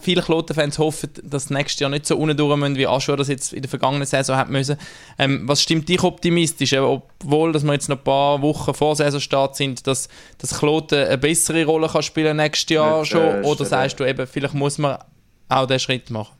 viele 0.00 0.22
Kloten-Fans 0.22 0.78
hoffen, 0.78 1.10
dass 1.22 1.50
nächstes 1.50 1.80
Jahr 1.80 1.90
nicht 1.90 2.06
so 2.06 2.16
unten 2.16 2.36
durch 2.36 2.56
müssen, 2.56 2.76
wie 2.76 2.86
Aschua 2.86 3.16
das 3.16 3.28
jetzt 3.28 3.52
in 3.52 3.62
der 3.62 3.68
vergangenen 3.68 4.06
Saison 4.06 4.36
hat 4.36 4.50
müssen. 4.50 4.76
Ähm, 5.18 5.42
was 5.46 5.62
stimmt 5.62 5.88
dich 5.88 6.02
optimistisch, 6.02 6.74
obwohl, 6.74 7.52
dass 7.52 7.64
wir 7.64 7.72
jetzt 7.72 7.88
noch 7.88 7.98
ein 7.98 8.04
paar 8.04 8.42
Wochen 8.42 8.74
vor 8.74 8.96
Saisonstart 8.96 9.56
sind, 9.56 9.86
dass, 9.86 10.08
dass 10.38 10.58
Kloten 10.58 11.06
eine 11.06 11.18
bessere 11.18 11.64
Rolle 11.64 11.88
kann 11.88 12.02
spielen 12.02 12.36
nächstes 12.36 12.74
Jahr 12.74 13.00
nicht, 13.00 13.10
schon, 13.10 13.22
äh, 13.22 13.42
oder 13.44 13.64
sagst 13.64 13.98
du 14.00 14.04
eben, 14.04 14.26
vielleicht 14.26 14.54
muss 14.54 14.78
man 14.78 14.98
auch 15.48 15.66
diesen 15.66 15.80
Schritt 15.80 16.10
machen? 16.10 16.36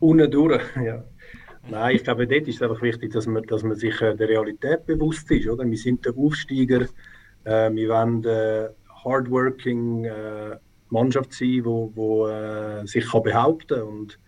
Unten 0.00 0.30
durch, 0.30 0.62
ja. 0.84 1.04
Nein, 1.70 1.96
ich 1.96 2.04
glaube, 2.04 2.26
dort 2.26 2.46
ist 2.46 2.56
es 2.56 2.62
einfach 2.62 2.82
wichtig, 2.82 3.12
dass 3.12 3.26
man, 3.26 3.42
dass 3.44 3.62
man 3.62 3.74
sich 3.74 3.98
äh, 4.02 4.14
der 4.14 4.28
Realität 4.28 4.84
bewusst 4.84 5.30
ist. 5.30 5.48
Oder? 5.48 5.64
Wir 5.68 5.78
sind 5.78 6.04
der 6.04 6.14
Aufsteiger, 6.14 6.86
wir 7.44 7.88
wollen 7.88 8.26
eine 8.26 8.70
hardworking 9.04 10.04
äh, 10.04 10.56
Mannschaft 10.90 11.32
sein, 11.32 11.62
die 11.64 12.30
äh, 12.30 12.86
sich 12.86 13.10
kann 13.10 13.22
behaupten 13.22 13.78
kann. 13.78 13.82
Und 13.82 14.18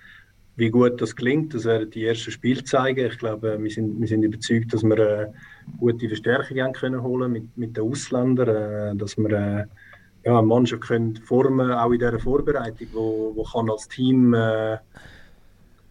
wie 0.57 0.71
gut 0.71 1.01
das 1.01 1.15
klingt, 1.15 1.55
das 1.55 1.65
werden 1.65 1.91
die 1.91 2.05
ersten 2.05 2.31
Spiele 2.31 2.65
zeigen. 2.65 3.07
Ich 3.07 3.19
glaube, 3.19 3.57
wir 3.61 3.71
sind, 3.71 4.01
wir 4.01 4.09
sind 4.09 4.23
überzeugt, 4.23 4.73
dass 4.73 4.83
wir 4.83 4.99
äh, 4.99 5.27
gute 5.79 6.09
Verstärkungen 6.09 6.73
können 6.73 7.03
holen 7.03 7.33
mit, 7.33 7.57
mit 7.57 7.77
den 7.77 7.85
Ausländern, 7.85 8.99
dass 8.99 9.17
wir 9.17 9.69
ja, 10.25 10.39
eine 10.39 10.47
Mannschaft 10.47 10.83
können 10.83 11.17
formen 11.17 11.71
auch 11.71 11.93
in 11.93 11.99
dieser 11.99 12.19
Vorbereitung, 12.19 12.89
wo, 12.93 13.33
wo 13.35 13.45
kann 13.45 13.71
als 13.71 13.87
Team 13.89 14.35
äh, 14.35 14.79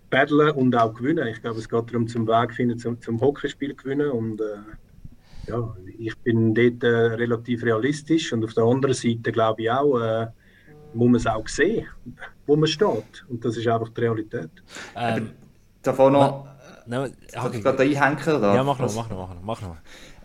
battlen 0.09 0.51
und 0.51 0.75
auch 0.75 0.93
gewinnen. 0.93 1.27
Ich 1.27 1.41
glaube, 1.41 1.59
es 1.59 1.69
geht 1.69 1.89
darum, 1.89 2.07
zum 2.07 2.27
Weg 2.27 2.53
finden, 2.53 2.77
zum, 2.77 2.99
zum 3.01 3.21
Hockeyspiel 3.21 3.75
gewinnen 3.75 4.11
und 4.11 4.41
äh, 4.41 4.57
ja, 5.47 5.75
ich 5.97 6.17
bin 6.19 6.53
dort 6.53 6.83
äh, 6.83 6.87
relativ 6.87 7.63
realistisch 7.63 8.33
und 8.33 8.43
auf 8.43 8.53
der 8.53 8.63
anderen 8.63 8.95
Seite 8.95 9.31
glaube 9.31 9.61
ich 9.63 9.71
auch, 9.71 9.99
äh, 9.99 10.27
muss 10.93 11.07
man 11.07 11.15
es 11.15 11.27
auch 11.27 11.47
sehen, 11.47 11.87
wo 12.45 12.55
man 12.55 12.67
steht. 12.67 13.25
Und 13.29 13.43
das 13.43 13.57
ist 13.57 13.67
einfach 13.67 13.89
die 13.89 14.01
Realität. 14.01 14.49
Ähm, 14.95 15.31
Davon 15.81 16.13
noch, 16.13 16.47
no, 16.87 17.03
okay. 17.03 17.61
gerade 17.61 17.83
einhängen? 17.83 18.37
Oder? 18.37 18.55
Ja, 18.55 18.63
mach 18.63 18.79
noch, 18.79 18.95
mach 18.95 19.09
noch, 19.09 19.41
mach 19.41 19.61
noch 19.61 19.77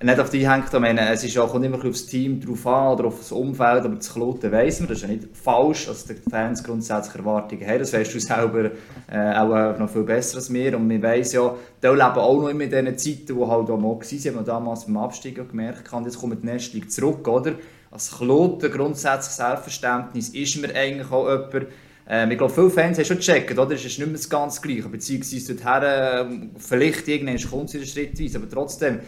nicht 0.02 0.18
auf 0.18 0.30
die 0.30 0.48
hängt, 0.48 0.72
ich 0.72 0.80
meine, 0.80 1.10
es 1.10 1.24
ist 1.24 1.36
auch, 1.36 1.50
kommt 1.50 1.64
immer 1.64 1.84
aufs 1.84 2.06
Team 2.06 2.40
drauf 2.40 2.66
an 2.66 2.94
oder 2.94 3.08
auf 3.08 3.18
das 3.18 3.32
Umfeld, 3.32 3.84
aber 3.84 3.96
das 3.96 4.10
Kloten 4.10 4.50
weiss 4.50 4.80
man, 4.80 4.88
das 4.88 4.98
ist 4.98 5.02
ja 5.02 5.08
nicht 5.08 5.28
falsch, 5.36 5.86
dass 5.86 6.06
die 6.06 6.14
Fans 6.14 6.64
grundsätzlich 6.64 7.16
Erwartungen 7.16 7.66
haben, 7.66 7.80
das 7.80 7.92
weißt 7.92 8.14
du 8.14 8.20
selber 8.20 8.70
äh, 9.12 9.34
auch 9.34 9.78
noch 9.78 9.90
viel 9.90 10.04
besser 10.04 10.38
als 10.38 10.50
wir 10.50 10.74
und 10.74 10.88
wir 10.88 11.02
weiss 11.02 11.34
ja, 11.34 11.54
die 11.82 11.86
leben 11.86 12.00
auch 12.00 12.40
noch 12.40 12.48
immer 12.48 12.64
in 12.64 12.70
diesen 12.70 12.96
Zeiten, 12.96 13.38
die 13.38 13.46
halt 13.46 13.68
auch 13.68 13.78
mal 13.78 13.88
waren, 13.88 14.00
haben 14.00 14.34
wir 14.34 14.42
damals 14.42 14.86
beim 14.86 14.96
Abstieg 14.96 15.48
gemerkt 15.50 15.92
haben, 15.92 16.06
jetzt 16.06 16.18
kommt 16.18 16.42
die 16.42 16.46
nächste 16.46 16.86
Zurück, 16.88 17.28
oder? 17.28 17.56
Als 17.90 18.16
Kloten 18.16 18.70
grundsätzlich 18.70 19.34
Selbstverständnis 19.34 20.30
ist 20.30 20.56
mir 20.62 20.74
eigentlich 20.74 21.10
auch 21.10 21.28
jemand, 21.28 21.66
ähm, 22.08 22.30
ich 22.30 22.38
glaube, 22.38 22.54
viele 22.54 22.70
Fans 22.70 22.96
haben 22.96 23.04
schon 23.04 23.18
gecheckt, 23.18 23.58
oder? 23.58 23.74
Es 23.74 23.84
ist 23.84 23.98
nicht 23.98 24.06
mehr 24.06 24.16
das 24.16 24.30
ganz 24.30 24.62
Gleiche, 24.62 24.88
beziehungsweise 24.88 25.56
dorthin, 25.56 25.82
äh, 25.82 26.48
vielleicht 26.56 27.06
irgendwann 27.06 27.50
kommt 27.50 27.68
es 27.68 27.74
wieder 27.74 27.84
schrittweise, 27.84 28.38
aber 28.38 28.48
trotzdem, 28.48 29.00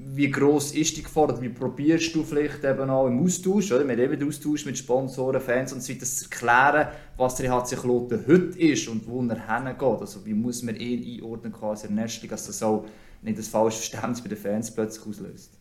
wie 0.00 0.30
gross 0.30 0.72
ist 0.72 0.96
die 0.96 1.02
Gefahr? 1.02 1.40
Wie 1.40 1.48
probierst 1.48 2.14
du 2.14 2.22
vielleicht 2.22 2.62
eben 2.62 2.88
auch 2.88 3.08
im 3.08 3.24
Austausch, 3.24 3.72
oder? 3.72 3.84
mit 3.84 3.98
eben 3.98 4.28
Austausch 4.28 4.64
mit 4.64 4.78
Sponsoren, 4.78 5.40
Fans 5.40 5.72
und 5.72 5.82
so 5.82 5.92
weiter, 5.92 6.06
zu 6.06 6.24
erklären, 6.24 6.88
was 7.16 7.34
der 7.34 7.50
HC 7.50 7.76
Kloten 7.76 8.24
heute 8.26 8.58
ist 8.58 8.88
und 8.88 9.08
wo 9.08 9.22
er 9.22 9.64
hingeht? 9.64 9.82
Also 9.82 10.24
wie 10.24 10.34
muss 10.34 10.62
man 10.62 10.76
ihn 10.76 11.20
einordnen 11.20 11.52
quasi 11.52 11.88
in 11.88 11.96
der 11.96 12.06
dass 12.06 12.46
das 12.46 12.62
auch 12.62 12.84
nicht 13.22 13.38
das 13.38 13.48
falsche 13.48 13.78
Verständnis 13.78 14.22
bei 14.22 14.28
den 14.28 14.38
Fans 14.38 14.72
plötzlich 14.72 15.04
auslöst? 15.04 15.58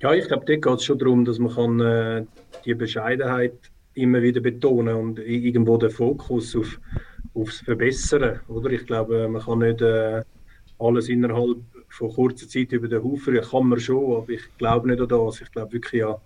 Ja, 0.00 0.12
ich 0.12 0.28
glaube, 0.28 0.44
dort 0.46 0.62
geht 0.62 0.74
es 0.74 0.84
schon 0.84 0.98
darum, 0.98 1.24
dass 1.24 1.38
man 1.38 1.54
kann, 1.54 1.80
äh, 1.80 2.24
die 2.64 2.74
Bescheidenheit 2.74 3.54
immer 3.94 4.20
wieder 4.20 4.40
betonen 4.40 4.96
und 4.96 5.18
irgendwo 5.18 5.78
den 5.78 5.90
Fokus 5.90 6.54
auf, 6.54 6.78
aufs 7.34 7.60
Verbessern, 7.60 8.40
oder? 8.48 8.70
Ich 8.70 8.86
glaube, 8.86 9.28
man 9.28 9.42
kann 9.42 9.58
nicht 9.60 9.80
äh, 9.80 10.22
alles 10.78 11.08
innerhalb 11.08 11.58
von 11.90 12.10
kurzer 12.10 12.48
Zeit 12.48 12.72
über 12.72 12.88
den 12.88 13.02
Haufen 13.02 13.40
kann 13.40 13.66
man 13.66 13.80
schon, 13.80 14.16
aber 14.16 14.30
ich 14.30 14.42
glaube 14.58 14.88
nicht 14.88 15.00
an 15.00 15.08
das. 15.08 15.40
Ich 15.40 15.52
glaube 15.52 15.72
wirklich 15.72 16.04
an, 16.04 16.16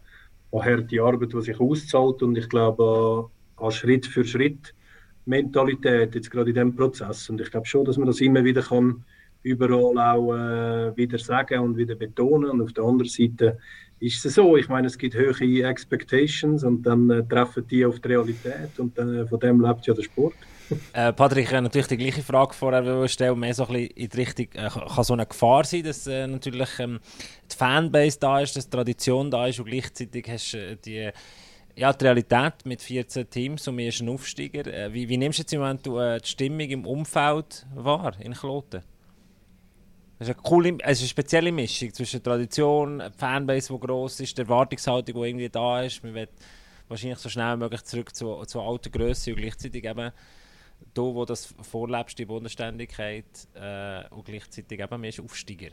an 0.53 0.65
harte 0.65 1.03
Arbeit, 1.03 1.33
die 1.33 1.43
sich 1.43 1.59
auszahlt 1.59 2.23
und 2.23 2.37
ich 2.37 2.49
glaube 2.49 3.31
an, 3.59 3.65
an 3.67 3.73
Schritt 3.73 4.07
für 4.07 4.25
Schritt 4.25 4.75
Mentalität 5.27 6.15
jetzt 6.15 6.31
gerade 6.31 6.51
in 6.51 6.55
diesem 6.55 6.77
Prozess. 6.77 7.29
Und 7.31 7.41
ich 7.41 7.51
glaube 7.51 7.67
schon, 7.67 7.85
dass 7.85 7.97
man 7.97 8.07
das 8.07 8.21
immer 8.21 8.45
wieder 8.45 8.62
kann 8.62 9.05
überall 9.45 9.99
auch 9.99 10.35
äh, 10.35 10.97
wieder 10.97 11.19
sagen 11.19 11.61
und 11.61 11.77
wieder 11.77 11.95
betonen. 11.95 12.51
Und 12.51 12.62
auf 12.62 12.73
der 12.73 12.85
anderen 12.85 13.09
Seite 13.09 13.59
ist 14.01 14.25
es 14.25 14.35
so, 14.35 14.57
ich 14.57 14.69
meine, 14.69 14.87
es 14.87 14.99
gibt 14.99 15.15
hohe 15.15 15.65
Expectations 15.65 16.65
und 16.65 16.83
dann 16.83 17.09
äh, 17.11 17.23
treffen 17.25 17.67
die 17.69 17.85
auf 17.85 18.01
die 18.01 18.09
Realität 18.09 18.79
und 18.79 18.99
äh, 18.99 19.27
von 19.27 19.39
dem 19.39 19.61
lebt 19.61 19.87
ja 19.87 19.95
der 19.95 20.03
Sport. 20.03 20.35
Äh, 20.93 21.12
Patrick, 21.12 21.47
ich 21.47 21.53
natürlich 21.53 21.89
die 21.89 21.97
gleiche 21.97 22.23
Frage 22.23 22.55
vorher 22.55 23.09
stellen, 23.09 23.39
mehr 23.39 23.55
so 23.55 23.67
ein 23.67 23.73
bisschen 23.73 23.91
in 23.91 24.09
die 24.09 24.17
Richtung, 24.17 24.47
äh, 24.55 24.69
kann 24.69 25.05
so 25.05 25.12
eine 25.12 25.27
Gefahr 25.27 25.65
sein, 25.65 25.83
dass 25.83 26.07
äh, 26.07 26.27
natürlich 26.27 26.79
ähm, 26.79 27.01
die 27.51 27.57
Fanbase 27.57 28.19
da 28.19 28.41
ist, 28.41 28.57
dass 28.57 28.69
die 28.69 28.71
Tradition 28.71 29.31
da 29.31 29.47
ist 29.47 29.59
und 29.59 29.67
gleichzeitig 29.67 30.27
hast 30.29 30.53
du 30.53 30.59
äh, 30.59 30.77
die, 30.77 31.11
ja, 31.77 31.93
die 31.93 32.05
Realität 32.05 32.65
mit 32.65 32.81
14 32.81 33.29
Teams 33.29 33.69
und 33.69 33.77
mir 33.77 33.89
ist 33.89 34.01
ein 34.01 34.09
Aufsteiger. 34.09 34.67
Äh, 34.67 34.93
wie, 34.93 35.09
wie 35.09 35.17
nimmst 35.17 35.39
du 35.39 35.43
jetzt 35.43 35.53
im 35.53 35.61
Moment 35.61 35.87
äh, 35.87 36.21
die 36.21 36.29
Stimmung 36.29 36.61
im 36.61 36.87
Umfeld 36.87 37.67
wahr, 37.75 38.15
in 38.21 38.33
Kloten? 38.33 38.83
Es 40.19 40.29
ist 40.29 40.35
eine 40.37 40.43
coole, 40.43 40.79
es 40.81 40.99
ist 40.99 41.03
eine 41.03 41.09
spezielle 41.09 41.53
Mischung 41.53 41.93
zwischen 41.93 42.23
Tradition, 42.23 43.03
Fanbase, 43.17 43.73
die 43.73 43.81
gross 43.81 44.21
ist, 44.21 44.39
der 44.39 44.45
Erwartungshaltung, 44.45 45.21
die 45.21 45.29
irgendwie 45.29 45.49
da 45.49 45.83
ist. 45.83 46.05
Man 46.05 46.15
will 46.15 46.29
wahrscheinlich 46.89 47.19
so 47.19 47.29
schnell 47.29 47.57
wie 47.57 47.61
möglich 47.61 47.83
zurück 47.83 48.15
zu, 48.15 48.45
zu 48.45 48.61
alter 48.61 48.91
Größe 48.91 49.33
und 49.33 49.41
gleichzeitig 49.41 49.85
eben 49.85 50.12
du, 50.95 51.15
wo 51.15 51.25
das 51.25 51.55
vorlebst, 51.63 52.19
die 52.19 52.25
Bodenständigkeit 52.25 53.25
äh, 53.55 54.09
und 54.15 54.25
gleichzeitig 54.25 54.81
eben 54.81 55.01
mehr 55.01 55.13
Aufsteiger? 55.23 55.71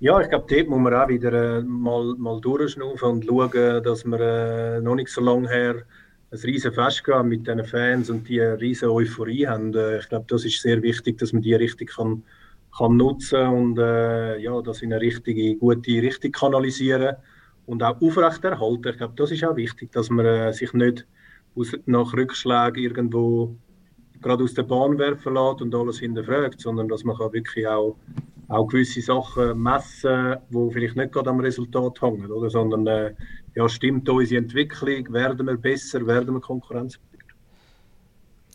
Ja, 0.00 0.20
ich 0.20 0.28
glaube, 0.28 0.46
dort 0.48 0.68
muss 0.68 0.80
man 0.80 0.94
auch 0.94 1.08
wieder 1.08 1.32
äh, 1.32 1.62
mal, 1.62 2.14
mal 2.18 2.40
durchschnaufen 2.40 3.08
und 3.08 3.24
schauen, 3.24 3.82
dass 3.84 4.04
wir 4.04 4.20
äh, 4.20 4.80
noch 4.80 4.96
nicht 4.96 5.10
so 5.10 5.20
lange 5.20 5.48
her 5.48 5.84
ein 6.32 6.38
riesen 6.38 6.72
Fest 6.72 7.04
gehen 7.04 7.28
mit 7.28 7.46
diesen 7.46 7.64
Fans 7.64 8.10
und 8.10 8.28
die 8.28 8.40
riesen 8.40 8.88
Euphorie 8.88 9.46
haben. 9.46 9.74
Äh, 9.74 9.98
ich 9.98 10.08
glaube, 10.08 10.24
das 10.28 10.44
ist 10.44 10.60
sehr 10.60 10.82
wichtig, 10.82 11.18
dass 11.18 11.32
man 11.32 11.42
die 11.42 11.54
richtig 11.54 11.94
kann, 11.94 12.24
kann 12.76 12.96
nutzen 12.96 13.46
und 13.46 13.78
äh, 13.78 14.38
ja, 14.38 14.60
das 14.62 14.82
in 14.82 14.92
eine 14.92 15.00
richtige, 15.00 15.54
gute 15.56 15.90
Richtung 16.02 16.32
kanalisieren 16.32 17.16
und 17.66 17.82
auch 17.82 18.00
aufrechterhalten. 18.00 18.88
Ich 18.88 18.96
glaube, 18.96 19.14
das 19.16 19.30
ist 19.30 19.44
auch 19.44 19.56
wichtig, 19.56 19.92
dass 19.92 20.10
man 20.10 20.26
äh, 20.26 20.52
sich 20.52 20.72
nicht 20.72 21.06
aus, 21.56 21.72
nach 21.86 22.12
Rückschlägen 22.12 22.82
irgendwo 22.82 23.56
gerade 24.20 24.44
aus 24.44 24.54
der 24.54 24.62
Bahn 24.62 24.98
werfen 24.98 25.34
lässt 25.34 25.62
und 25.62 25.74
alles 25.74 25.98
hinterfragt, 25.98 26.60
sondern 26.60 26.88
dass 26.88 27.04
man 27.04 27.16
kann 27.16 27.32
wirklich 27.32 27.66
auch, 27.66 27.96
auch 28.48 28.66
gewisse 28.66 29.00
Sachen 29.00 29.60
messen 29.60 30.36
die 30.50 30.70
vielleicht 30.72 30.96
nicht 30.96 31.12
gerade 31.12 31.30
am 31.30 31.40
Resultat 31.40 32.00
hängen, 32.00 32.30
oder? 32.30 32.48
sondern 32.50 32.86
äh, 32.86 33.14
ja, 33.54 33.68
stimmt 33.68 34.08
unsere 34.08 34.40
Entwicklung, 34.40 35.12
werden 35.12 35.46
wir 35.46 35.56
besser, 35.56 36.06
werden 36.06 36.34
wir 36.34 36.40
konkurrenzfähiger. 36.40 37.12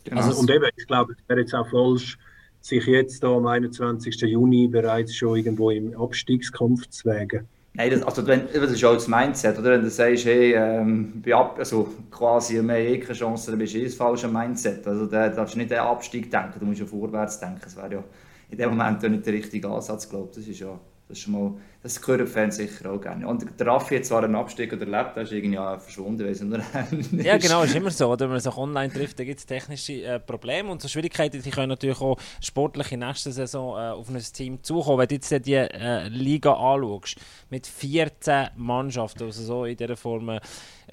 Genau. 0.04 0.22
Also, 0.22 0.40
und 0.40 0.50
eben, 0.50 0.66
ich 0.76 0.86
glaube, 0.86 1.12
es 1.12 1.28
wäre 1.28 1.40
jetzt 1.40 1.54
auch 1.54 1.68
falsch, 1.68 2.18
sich 2.60 2.84
jetzt 2.86 3.22
da 3.22 3.28
am 3.28 3.46
21. 3.46 4.20
Juni 4.22 4.68
bereits 4.68 5.14
schon 5.14 5.36
irgendwo 5.36 5.70
im 5.70 5.94
Abstiegskampf 5.94 6.88
zu 6.88 7.08
wägen. 7.08 7.46
Nein, 7.78 7.90
das, 7.90 8.02
also 8.02 8.26
wenn, 8.26 8.48
das 8.52 8.72
ist 8.72 8.84
auch 8.84 8.94
das 8.94 9.06
Mindset, 9.06 9.56
oder? 9.56 9.70
Wenn 9.70 9.82
du 9.82 9.90
sagst, 9.90 10.24
hey, 10.24 10.52
ähm, 10.52 11.22
also 11.56 11.94
quasi, 12.10 12.54
wir 12.54 12.62
haben 12.62 12.70
eh 12.70 12.98
keine 12.98 13.16
Chance, 13.16 13.52
dann 13.52 13.60
bist 13.60 13.72
du 13.72 13.78
eh 13.78 13.84
das 13.84 13.94
falsche 13.94 14.26
Mindset. 14.26 14.84
Also 14.84 15.06
da 15.06 15.28
darfst 15.28 15.54
du 15.54 15.58
nicht 15.58 15.70
den 15.70 15.78
Abstieg 15.78 16.28
denken, 16.28 16.58
du 16.58 16.66
musst 16.66 16.80
ja 16.80 16.86
vorwärts 16.86 17.38
denken. 17.38 17.60
Das 17.62 17.76
wäre 17.76 17.92
ja 17.92 18.04
in 18.50 18.58
dem 18.58 18.70
Moment 18.70 19.00
nicht 19.00 19.24
der 19.24 19.32
richtige 19.32 19.68
Ansatz, 19.68 20.08
glaube 20.08 20.26
ich. 20.32 20.38
Das 20.38 20.48
ist 20.48 20.58
ja 20.58 20.76
das 21.08 21.18
ist 21.18 21.28
mal, 21.28 21.54
das 21.82 22.06
hören 22.06 22.26
Fans 22.26 22.56
sicher 22.56 22.92
auch 22.92 23.00
gerne. 23.00 23.26
Und 23.26 23.46
der 23.58 23.66
Raffi 23.66 23.96
hat 23.96 24.04
zwar 24.04 24.22
einen 24.24 24.34
Abstieg 24.34 24.72
oder 24.74 24.86
erlebt, 24.86 25.16
der 25.16 25.22
ist 25.22 25.32
irgendwie 25.32 25.54
ja 25.54 25.78
verschwunden. 25.78 26.26
Weiss 26.26 26.42
nicht, 26.42 27.24
ja, 27.24 27.38
genau, 27.38 27.62
ist 27.62 27.74
immer 27.74 27.90
so. 27.90 28.14
Wenn 28.18 28.28
man 28.28 28.40
sich 28.40 28.56
online 28.56 28.92
trifft, 28.92 29.18
dann 29.18 29.24
gibt 29.24 29.38
es 29.38 29.46
technische 29.46 30.02
äh, 30.02 30.20
Probleme 30.20 30.70
und 30.70 30.82
so 30.82 30.88
Schwierigkeiten, 30.88 31.40
die 31.40 31.50
können 31.50 31.70
natürlich 31.70 32.00
auch 32.00 32.18
sportlich 32.42 32.92
in 32.92 33.00
nächster 33.00 33.32
Saison 33.32 33.78
äh, 33.78 33.90
auf 33.92 34.10
ein 34.10 34.18
Team 34.18 34.62
zukommen. 34.62 34.98
Wenn 34.98 35.08
du 35.08 35.14
jetzt 35.14 35.46
die 35.46 35.54
äh, 35.54 36.08
Liga 36.08 36.52
anschaust, 36.52 37.16
mit 37.48 37.66
14 37.66 38.48
Mannschaften, 38.56 39.22
also 39.22 39.42
so 39.42 39.64
in 39.64 39.76
dieser 39.76 39.96
Form 39.96 40.28
äh, 40.28 40.40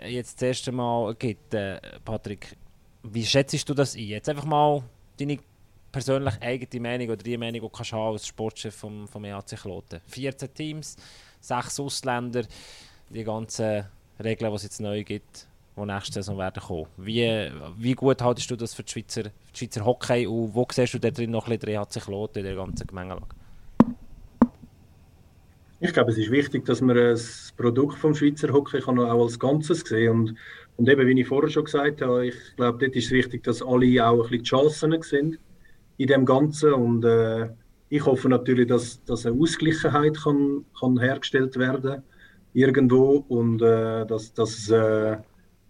jetzt 0.07 0.41
das 0.41 0.47
erste 0.47 0.71
Mal 0.71 1.13
gibt, 1.15 1.53
äh, 1.53 1.81
Patrick, 2.05 2.55
Wie 3.03 3.25
schätzt 3.25 3.67
du 3.67 3.73
das 3.73 3.95
ein? 3.95 4.01
Jetzt 4.01 4.29
einfach 4.29 4.45
mal 4.45 4.81
deine 5.19 5.39
persönlich 5.95 6.33
eigene 6.41 6.81
Meinung 6.81 7.07
oder 7.07 7.23
die 7.23 7.37
Meinung, 7.37 7.53
die 7.53 7.59
du 7.61 7.69
kannst 7.69 7.93
haben 7.93 8.11
als 8.11 8.27
Sportchef 8.27 8.75
vom, 8.75 9.07
vom 9.07 9.23
EAC 9.23 9.55
Kloten. 9.61 10.01
14 10.07 10.53
Teams, 10.53 10.97
6 11.39 11.79
Ausländer, 11.79 12.43
die 13.09 13.23
ganzen 13.23 13.85
Regeln, 14.21 14.51
die 14.51 14.55
es 14.57 14.63
jetzt 14.63 14.81
neu 14.81 15.05
gibt, 15.05 15.47
die 15.77 15.85
nächste 15.85 16.15
Saison 16.15 16.37
werden 16.37 16.61
kommen. 16.61 16.87
Wie, 16.97 17.49
wie 17.77 17.93
gut 17.93 18.21
haltest 18.21 18.51
du 18.51 18.57
das 18.57 18.73
für 18.73 18.83
die 18.83 18.91
Schweizer, 18.91 19.23
die 19.23 19.57
Schweizer 19.57 19.85
Hockey 19.85 20.27
und 20.27 20.53
wo 20.53 20.67
siehst 20.69 20.95
du 20.95 20.99
da 20.99 21.09
drin 21.11 21.31
noch 21.31 21.47
ein 21.47 21.57
bisschen 21.57 21.75
EAC 21.75 22.03
Kloten 22.03 22.39
in 22.39 22.45
der 22.45 22.55
ganzen 22.55 22.87
Gemengelage? 22.87 23.27
Ich 25.79 25.93
glaube, 25.93 26.11
es 26.11 26.17
ist 26.17 26.29
wichtig, 26.29 26.65
dass 26.65 26.81
man 26.81 26.97
das 26.97 27.53
Produkt 27.55 27.97
vom 27.97 28.13
Schweizer 28.13 28.51
Hockey 28.51 28.81
kann 28.81 28.99
auch 28.99 29.23
als 29.23 29.39
Ganzes 29.39 29.79
sehen 29.79 30.11
und, 30.11 30.35
und 30.75 30.89
eben, 30.89 31.07
wie 31.07 31.21
ich 31.21 31.27
vorher 31.27 31.49
schon 31.49 31.63
gesagt 31.63 32.01
habe, 32.01 32.27
ich 32.27 32.35
glaube, 32.57 32.79
dort 32.79 32.97
ist 32.97 33.05
es 33.05 33.11
wichtig, 33.11 33.43
dass 33.45 33.61
alle 33.61 34.05
auch 34.05 34.25
ein 34.25 34.29
bisschen 34.29 34.39
die 34.39 34.43
Chancen 34.43 35.01
sind 35.01 35.39
in 35.97 36.07
dem 36.07 36.25
Ganzen 36.25 36.73
und 36.73 37.05
äh, 37.05 37.49
ich 37.89 38.05
hoffe 38.05 38.29
natürlich, 38.29 38.67
dass, 38.67 39.03
dass 39.05 39.25
eine 39.25 39.39
Ausgleichheit 39.39 40.17
kann, 40.17 40.65
kann 40.79 40.99
hergestellt 40.99 41.57
werden 41.57 42.03
irgendwo 42.53 43.25
und 43.27 43.61
äh, 43.61 44.05
dass, 44.05 44.33
dass 44.33 44.69
äh, 44.69 45.17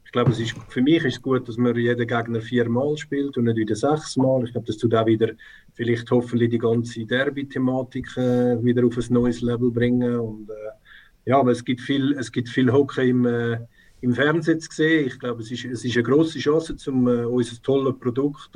ich 0.06 0.12
glaube, 0.12 0.32
es 0.32 0.40
ist, 0.40 0.56
für 0.70 0.82
mich 0.82 1.04
ist 1.04 1.16
es 1.16 1.22
gut, 1.22 1.48
dass 1.48 1.58
man 1.58 1.76
jeden 1.76 2.08
Gegner 2.08 2.40
viermal 2.40 2.96
spielt 2.96 3.36
und 3.38 3.46
nicht 3.46 3.58
wieder 3.58 3.76
sechsmal. 3.76 4.46
Ich 4.46 4.52
glaube, 4.54 4.68
das 4.68 4.78
tut 4.78 4.96
auch 4.96 5.06
wieder 5.06 5.32
vielleicht 5.74 6.10
hoffentlich 6.10 6.52
die 6.52 6.58
ganze 6.58 7.06
Derby-Thematik 7.06 8.16
äh, 8.16 8.64
wieder 8.64 8.86
auf 8.86 8.98
ein 8.98 9.14
neues 9.14 9.42
Level 9.42 9.72
bringen 9.72 10.18
und 10.20 10.50
äh, 10.50 11.30
ja, 11.30 11.40
aber 11.40 11.52
es 11.52 11.66
gibt 11.66 11.82
viel, 11.82 12.14
es 12.18 12.32
gibt 12.32 12.50
viel 12.50 12.72
Hockey 12.72 13.10
im, 13.10 13.26
äh, 13.26 13.58
im 14.02 14.14
Fernsehen 14.14 14.60
zu 14.60 14.72
sehen. 14.72 15.08
Ich 15.08 15.20
glaube, 15.20 15.42
es 15.42 15.52
ist, 15.52 15.66
es 15.66 15.84
ist 15.84 15.96
eine 15.96 16.04
große 16.04 16.40
Chance, 16.40 16.76
um 16.88 17.08
äh, 17.08 17.26
unser 17.26 17.62
tolles 17.62 18.00
Produkt 18.00 18.56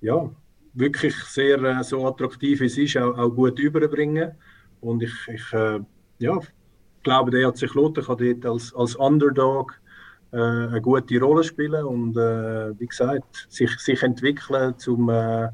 ja, 0.00 0.30
wirklich 0.74 1.14
sehr 1.24 1.62
äh, 1.62 1.82
so 1.82 2.06
attraktiv 2.06 2.60
wie 2.60 2.66
es 2.66 2.78
ist, 2.78 2.96
auch, 2.96 3.16
auch 3.16 3.30
gut 3.30 3.58
überbringen. 3.58 4.32
Und 4.80 5.02
ich, 5.02 5.14
ich 5.28 5.52
äh, 5.52 5.80
ja, 6.18 6.38
glaube, 7.02 7.30
der 7.30 7.48
hat 7.48 7.56
sich 7.56 7.72
Lothar 7.74 8.04
kann 8.04 8.18
dort 8.18 8.46
als, 8.46 8.74
als 8.74 8.94
Underdog 8.96 9.80
äh, 10.32 10.36
eine 10.36 10.80
gute 10.80 11.20
Rolle 11.20 11.44
spielen 11.44 11.84
und 11.84 12.16
äh, 12.16 12.78
wie 12.78 12.86
gesagt, 12.86 13.46
sich, 13.48 13.70
sich 13.78 14.02
entwickeln 14.02 14.74
zum, 14.78 15.08
äh, 15.08 15.48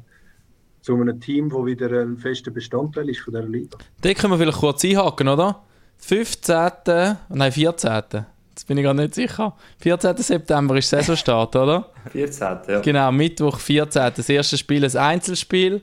zu 0.81 0.95
einem 0.95 1.19
Team, 1.19 1.49
das 1.49 1.65
wieder 1.65 2.01
ein 2.01 2.17
fester 2.17 2.51
Bestandteil 2.51 3.09
ist 3.09 3.21
von 3.21 3.33
dieser 3.33 3.47
Liga. 3.47 3.77
Da 4.01 4.13
können 4.13 4.33
wir 4.33 4.37
vielleicht 4.37 4.59
kurz 4.59 4.83
einhaken, 4.83 5.27
oder? 5.29 5.63
15. 5.97 7.17
Nein, 7.29 7.51
14. 7.51 8.25
Jetzt 8.53 8.67
bin 8.67 8.77
ich 8.77 8.83
gar 8.83 8.93
nicht 8.93 9.15
sicher. 9.15 9.55
14. 9.79 10.15
September 10.17 10.75
ist 10.77 10.87
Saisonstart, 10.87 11.55
oder? 11.55 11.89
14. 12.11 12.47
Ja. 12.67 12.79
Genau, 12.81 13.11
Mittwoch 13.11 13.57
14. 13.57 14.11
Das 14.15 14.29
erste 14.29 14.59
Spiel 14.59 14.85
ein 14.85 14.95
Einzelspiel. 14.95 15.81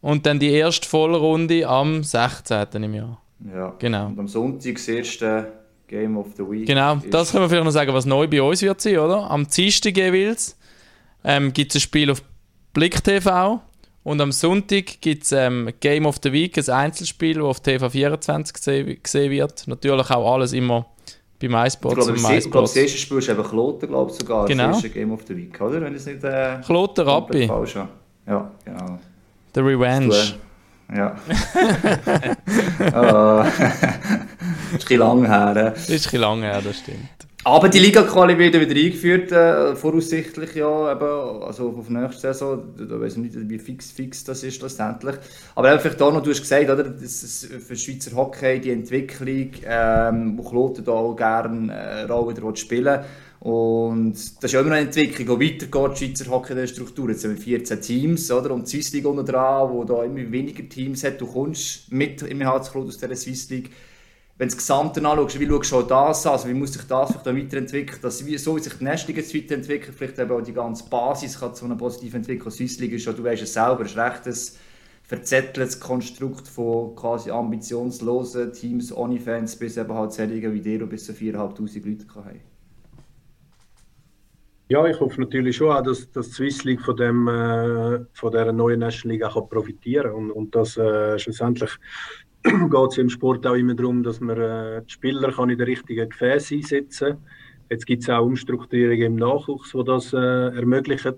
Und 0.00 0.26
dann 0.26 0.40
die 0.40 0.50
erste 0.50 0.88
Vollrunde 0.88 1.68
am 1.68 2.02
16. 2.02 2.66
im 2.82 2.94
Jahr. 2.94 3.22
Ja. 3.54 3.74
Genau. 3.78 4.06
Und 4.08 4.18
am 4.18 4.26
Sonntag 4.26 4.74
das 4.74 4.88
erste 4.88 5.52
Game 5.86 6.16
of 6.16 6.26
the 6.36 6.42
Week. 6.42 6.66
Genau, 6.66 6.96
das 7.10 7.30
können 7.30 7.44
wir 7.44 7.48
vielleicht 7.48 7.64
noch 7.64 7.70
sagen, 7.70 7.94
was 7.94 8.06
neu 8.06 8.26
bei 8.26 8.42
uns 8.42 8.60
wird 8.60 8.80
sein, 8.80 8.98
oder? 8.98 9.30
Am 9.30 9.46
Dienstag 9.46 9.96
jeweils 9.96 10.58
ähm, 11.22 11.52
gibt 11.52 11.72
es 11.72 11.76
ein 11.76 11.80
Spiel 11.80 12.10
auf 12.10 12.22
Blick 12.72 13.04
TV. 13.04 13.60
Und 14.02 14.20
am 14.20 14.32
Sonntag 14.32 15.00
gibt 15.00 15.24
es 15.24 15.32
ähm, 15.32 15.70
Game 15.78 16.06
of 16.06 16.16
the 16.22 16.32
Week, 16.32 16.58
ein 16.58 16.68
Einzelspiel, 16.68 17.34
das 17.34 17.44
auf 17.44 17.60
TV24 17.60 18.52
gesehen, 18.52 18.98
gesehen 19.00 19.30
wird. 19.30 19.68
Natürlich 19.68 20.10
auch 20.10 20.32
alles 20.32 20.52
immer 20.52 20.86
bei 21.40 21.48
MySports 21.48 21.98
ich 21.98 22.04
glaube, 22.04 22.18
und 22.18 22.22
das, 22.22 22.44
ich 22.44 22.50
glaube, 22.50 22.66
das 22.66 22.76
erste 22.76 22.98
Spiel 22.98 23.18
ist 23.18 23.28
eben 23.28 23.44
Kloten, 23.44 23.88
glaube 23.88 24.10
ich 24.10 24.16
sogar. 24.18 24.46
Genau. 24.46 24.66
Das 24.68 24.76
erste 24.76 24.90
Game 24.90 25.12
of 25.12 25.20
the 25.28 25.36
Week, 25.36 25.60
oder? 25.60 25.80
Wenn 25.80 25.94
es 25.94 26.06
nicht 26.06 26.24
äh, 26.24 26.58
Kloten 26.64 27.06
Rappi, 27.06 27.46
falsch 27.46 27.76
war. 27.76 27.88
Ja, 28.26 28.50
genau. 28.64 28.98
The 29.54 29.60
Revenge. 29.60 30.14
Ja. 30.94 31.16
Ah. 32.92 33.46
ist 34.72 34.72
ein 34.72 34.78
bisschen 34.78 34.98
lang 34.98 35.26
her. 35.26 35.56
äh. 35.56 35.78
Ist 35.78 35.90
ein 35.90 35.92
bisschen 35.94 36.20
lange 36.20 36.46
her, 36.46 36.60
das 36.62 36.78
stimmt. 36.78 37.27
Aber 37.44 37.68
die 37.68 37.78
Liga-Quali 37.78 38.36
wird 38.36 38.54
wieder 38.54 38.80
eingeführt, 38.80 39.30
äh, 39.30 39.76
voraussichtlich 39.76 40.56
ja, 40.56 40.92
eben, 40.92 41.42
also 41.42 41.74
auf 41.78 41.88
nächste 41.88 42.20
Saison. 42.20 42.74
Da, 42.76 43.00
weiß 43.00 43.12
ich 43.12 43.18
nicht, 43.18 43.48
wie 43.48 43.58
fix, 43.58 43.92
fix 43.92 44.24
das 44.24 44.42
ist 44.42 44.60
letztendlich. 44.60 45.16
Aber 45.54 45.70
einfach 45.70 45.94
da 45.94 46.10
noch, 46.10 46.20
du 46.20 46.30
hast 46.30 46.40
gesagt, 46.40 46.68
oder, 46.68 46.82
das 46.82 47.22
ist 47.22 47.46
für 47.46 47.76
Schweizer 47.76 48.16
Hockey 48.16 48.60
die 48.60 48.72
Entwicklung, 48.72 49.50
ähm, 49.64 50.36
wo 50.36 50.42
Kloten 50.42 50.84
da 50.84 50.92
auch 50.92 51.14
gerne 51.14 51.72
äh, 51.72 52.02
Rolle 52.02 52.36
wieder 52.36 52.56
spielen 52.56 53.00
Und 53.38 54.14
das 54.14 54.44
ist 54.44 54.52
ja 54.52 54.60
immer 54.60 54.72
eine 54.72 54.86
Entwicklung, 54.86 55.38
die 55.38 55.52
weitergeht, 55.54 56.00
die 56.00 56.06
Schweizer 56.06 56.30
Hockey 56.32 56.52
in 56.54 56.58
der 56.58 56.66
Struktur. 56.66 57.08
Jetzt 57.08 57.22
haben 57.22 57.36
wir 57.36 57.40
14 57.40 57.80
Teams, 57.80 58.32
oder? 58.32 58.50
Und 58.50 58.66
die 58.66 58.82
Swiss 58.82 58.92
League 58.92 59.06
unten 59.06 59.24
dran, 59.24 59.70
wo 59.70 59.84
da 59.84 60.02
immer 60.02 60.30
weniger 60.32 60.68
Teams 60.68 61.04
hat. 61.04 61.20
Du 61.20 61.26
kommst 61.26 61.90
mit 61.92 62.20
im 62.20 62.40
Herzblut 62.40 62.88
aus 62.88 62.98
dieser 62.98 63.14
Swiss 63.14 63.48
League 63.48 63.70
wenn 64.38 64.48
du 64.48 64.54
das 64.54 64.58
Gesamte 64.58 65.04
anschaust, 65.04 65.40
wie 65.40 65.48
schaust 65.48 65.72
du 65.72 65.76
auch 65.76 65.86
das 65.88 66.24
an, 66.24 66.32
also 66.32 66.48
wie 66.48 66.54
muss 66.54 66.72
sich 66.72 66.82
das 66.82 67.10
vielleicht 67.10 67.28
auch 67.28 67.34
weiterentwickeln, 67.34 67.98
dass 68.00 68.24
wie, 68.24 68.38
so 68.38 68.54
wie 68.54 68.60
sich 68.60 68.74
die 68.74 68.84
Nestlinge 68.84 69.18
jetzt 69.20 69.34
weiterentwickelt, 69.34 69.96
vielleicht 69.96 70.18
eben 70.18 70.30
auch 70.30 70.40
die 70.40 70.52
ganze 70.52 70.88
Basis 70.88 71.40
kann 71.40 71.56
zu 71.56 71.64
einer 71.64 71.74
positiven 71.74 72.18
Entwicklung 72.18 72.52
Swiss 72.52 72.78
League 72.78 72.92
ist, 72.92 73.04
ja, 73.04 73.12
du 73.12 73.24
weißt 73.24 73.42
es 73.42 73.52
selber, 73.52 73.84
ist 73.84 73.96
recht 73.96 74.26
ein 74.26 74.36
verzetteltes 75.02 75.80
Konstrukt 75.80 76.46
von 76.46 76.94
quasi 76.94 77.32
ambitionslosen 77.32 78.52
Teams 78.52 78.92
ohne 78.92 79.18
Fans 79.18 79.56
bis 79.56 79.76
eben 79.76 79.92
halt 79.92 80.12
Serien 80.12 80.54
wie 80.54 80.60
die 80.60 80.78
bis 80.78 81.06
zu 81.06 81.12
4'500 81.12 81.88
Leute 81.88 82.06
haben. 82.14 82.40
Ja, 84.68 84.86
ich 84.86 85.00
hoffe 85.00 85.20
natürlich 85.20 85.56
schon 85.56 85.72
auch, 85.72 85.82
dass, 85.82 86.12
dass 86.12 86.28
die 86.28 86.34
Swiss 86.34 86.62
League 86.62 86.82
von, 86.82 86.94
dem, 86.94 87.26
äh, 87.26 88.04
von 88.12 88.30
dieser 88.30 88.52
neuen 88.52 88.80
National 88.80 89.16
League 89.16 89.24
auch 89.24 89.48
profitieren 89.48 90.12
kann 90.12 90.14
und, 90.14 90.30
und 90.30 90.54
dass 90.54 90.76
äh, 90.76 91.18
schlussendlich 91.18 91.70
geht 92.44 92.90
es 92.90 92.98
im 92.98 93.10
Sport 93.10 93.46
auch 93.46 93.54
immer 93.54 93.74
darum, 93.74 94.02
dass 94.02 94.20
man 94.20 94.38
äh, 94.38 94.82
die 94.82 94.92
Spieler 94.92 95.32
kann 95.32 95.50
in 95.50 95.58
der 95.58 95.66
richtigen 95.66 96.08
Gefäß 96.08 96.52
einsetzen 96.52 97.08
kann. 97.08 97.24
Jetzt 97.70 97.86
gibt 97.86 98.02
es 98.02 98.08
auch 98.10 98.24
Umstrukturierungen 98.24 99.02
im 99.02 99.16
Nachwuchs, 99.16 99.72
die 99.72 99.84
das 99.84 100.12
äh, 100.12 100.16
ermöglichen. 100.16 101.16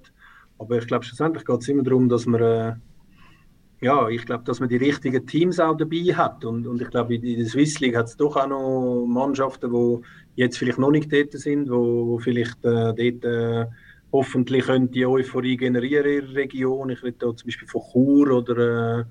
Aber 0.58 0.78
ich 0.78 0.86
glaube, 0.86 1.04
schlussendlich 1.04 1.44
geht 1.44 1.60
es 1.60 1.68
immer 1.68 1.82
darum, 1.82 2.08
dass 2.08 2.26
man, 2.26 2.42
äh, 2.42 2.72
ja, 3.80 4.08
ich 4.08 4.26
glaube, 4.26 4.44
dass 4.44 4.60
man 4.60 4.68
die 4.68 4.76
richtigen 4.76 5.26
Teams 5.26 5.60
auch 5.60 5.76
dabei 5.76 6.14
hat. 6.14 6.44
Und, 6.44 6.66
und 6.66 6.82
ich 6.82 6.90
glaube, 6.90 7.14
in 7.14 7.22
der 7.22 7.46
Swiss 7.46 7.78
League 7.80 7.96
hat 7.96 8.06
es 8.06 8.16
doch 8.16 8.36
auch 8.36 8.48
noch 8.48 9.06
Mannschaften, 9.06 9.70
die 9.72 10.00
jetzt 10.34 10.58
vielleicht 10.58 10.78
noch 10.78 10.90
nicht 10.90 11.12
dort 11.12 11.32
sind, 11.32 11.70
wo, 11.70 12.08
wo 12.08 12.18
vielleicht 12.18 12.64
äh, 12.64 12.92
dort 12.94 13.24
äh, 13.24 13.66
hoffentlich 14.12 14.66
können 14.66 14.90
die 14.90 15.06
Euphorie 15.06 15.56
generieren 15.56 16.06
in 16.06 16.22
ihrer 16.22 16.34
Region. 16.34 16.90
Ich 16.90 17.02
rede 17.02 17.16
da 17.18 17.34
zum 17.34 17.46
Beispiel 17.46 17.68
von 17.68 17.82
Chur 17.92 18.30
oder 18.30 18.98
äh, 19.00 19.04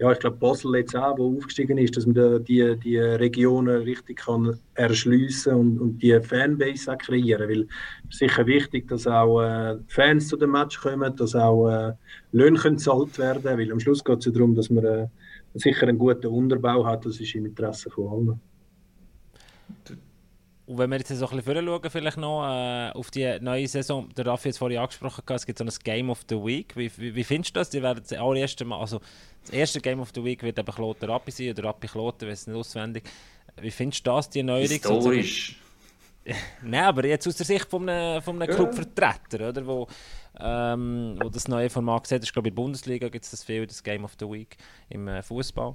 ja, 0.00 0.10
ich 0.12 0.18
glaube 0.18 0.38
Basel 0.38 0.74
jetzt 0.76 0.96
auch, 0.96 1.18
wo 1.18 1.36
aufgestiegen 1.36 1.76
ist, 1.76 1.94
dass 1.94 2.06
man 2.06 2.14
da 2.14 2.38
die, 2.38 2.74
die 2.82 2.96
Regionen 2.96 3.82
richtig 3.82 4.20
kann 4.20 4.58
erschliessen 4.72 5.54
und, 5.54 5.78
und 5.78 5.98
die 5.98 6.18
Fanbase 6.20 6.90
auch 6.90 6.96
kreieren, 6.96 7.50
weil 7.50 7.68
es 8.08 8.14
ist 8.14 8.18
sicher 8.20 8.46
wichtig, 8.46 8.88
dass 8.88 9.06
auch 9.06 9.42
äh, 9.42 9.76
Fans 9.88 10.28
zu 10.28 10.38
dem 10.38 10.52
Match 10.52 10.80
kommen, 10.80 11.14
dass 11.16 11.34
auch 11.34 11.68
äh, 11.68 11.92
Löhne 12.32 12.58
können 12.58 12.76
gezahlt 12.76 13.18
werden, 13.18 13.58
weil 13.58 13.70
am 13.70 13.78
Schluss 13.78 14.02
geht 14.02 14.20
es 14.20 14.24
ja 14.24 14.32
darum, 14.32 14.54
dass 14.54 14.70
man 14.70 14.84
äh, 14.86 15.06
sicher 15.52 15.86
einen 15.86 15.98
guten 15.98 16.28
Unterbau 16.28 16.86
hat, 16.86 17.04
das 17.04 17.20
ist 17.20 17.34
im 17.34 17.44
Interesse 17.44 17.90
von 17.90 18.08
allen. 18.08 18.40
Und 20.64 20.78
wenn 20.78 20.88
wir 20.88 20.96
jetzt 20.96 21.08
so 21.08 21.28
ein 21.28 21.36
bisschen 21.36 21.66
schauen, 21.66 21.90
vielleicht 21.90 22.16
noch 22.16 22.48
äh, 22.48 22.90
auf 22.92 23.10
die 23.10 23.38
neue 23.40 23.66
Saison, 23.68 24.08
der 24.16 24.24
Raffi 24.24 24.48
hat 24.48 24.52
es 24.52 24.58
vorhin 24.58 24.78
angesprochen, 24.78 25.24
es 25.28 25.44
gibt 25.44 25.58
so 25.58 25.64
ein 25.64 25.70
Game 25.84 26.08
of 26.08 26.22
the 26.28 26.36
Week. 26.36 26.74
Wie, 26.74 26.90
wie, 26.96 27.14
wie 27.14 27.24
findest 27.24 27.54
du 27.54 27.60
das? 27.60 27.70
Die 27.70 27.82
werden 27.82 28.02
das 28.08 28.16
allererste 28.16 28.64
Mal, 28.64 28.78
also 28.78 29.00
das 29.42 29.50
erste 29.50 29.80
Game 29.80 30.00
of 30.00 30.10
the 30.14 30.22
Week 30.22 30.42
wird 30.42 30.58
eben 30.58 30.72
Kloten 30.72 31.08
Rappi 31.10 31.30
sein 31.30 31.50
oder 31.50 31.64
Rappi 31.64 31.88
Kloten, 31.88 32.28
weiß 32.28 32.46
nicht 32.46 32.56
auswendig. 32.56 33.04
Wie 33.60 33.70
findest 33.70 34.06
du 34.06 34.10
das, 34.10 34.30
die 34.30 34.42
Neuerung? 34.42 34.68
Historisch. 34.68 35.56
Nein, 36.62 36.84
aber 36.84 37.06
jetzt 37.06 37.26
aus 37.26 37.36
der 37.36 37.46
Sicht 37.46 37.64
von 37.68 37.88
einem, 37.88 38.22
von 38.22 38.40
einem 38.40 38.50
Ja. 38.50 38.56
Clubvertreter, 38.56 39.48
oder? 39.48 39.66
Wo, 39.66 39.86
ähm, 40.38 41.18
wo 41.20 41.28
das 41.28 41.48
neue 41.48 41.70
Format 41.70 42.06
sieht, 42.06 42.22
ist 42.22 42.32
glaube 42.32 42.48
ich 42.48 42.52
in 42.52 42.56
der 42.56 42.62
Bundesliga 42.62 43.08
gibt 43.08 43.24
es 43.24 43.30
das 43.30 43.42
viel, 43.42 43.66
das 43.66 43.82
Game 43.82 44.04
of 44.04 44.14
the 44.20 44.26
Week 44.26 44.56
im 44.90 45.08
äh, 45.08 45.22
Fußball. 45.22 45.74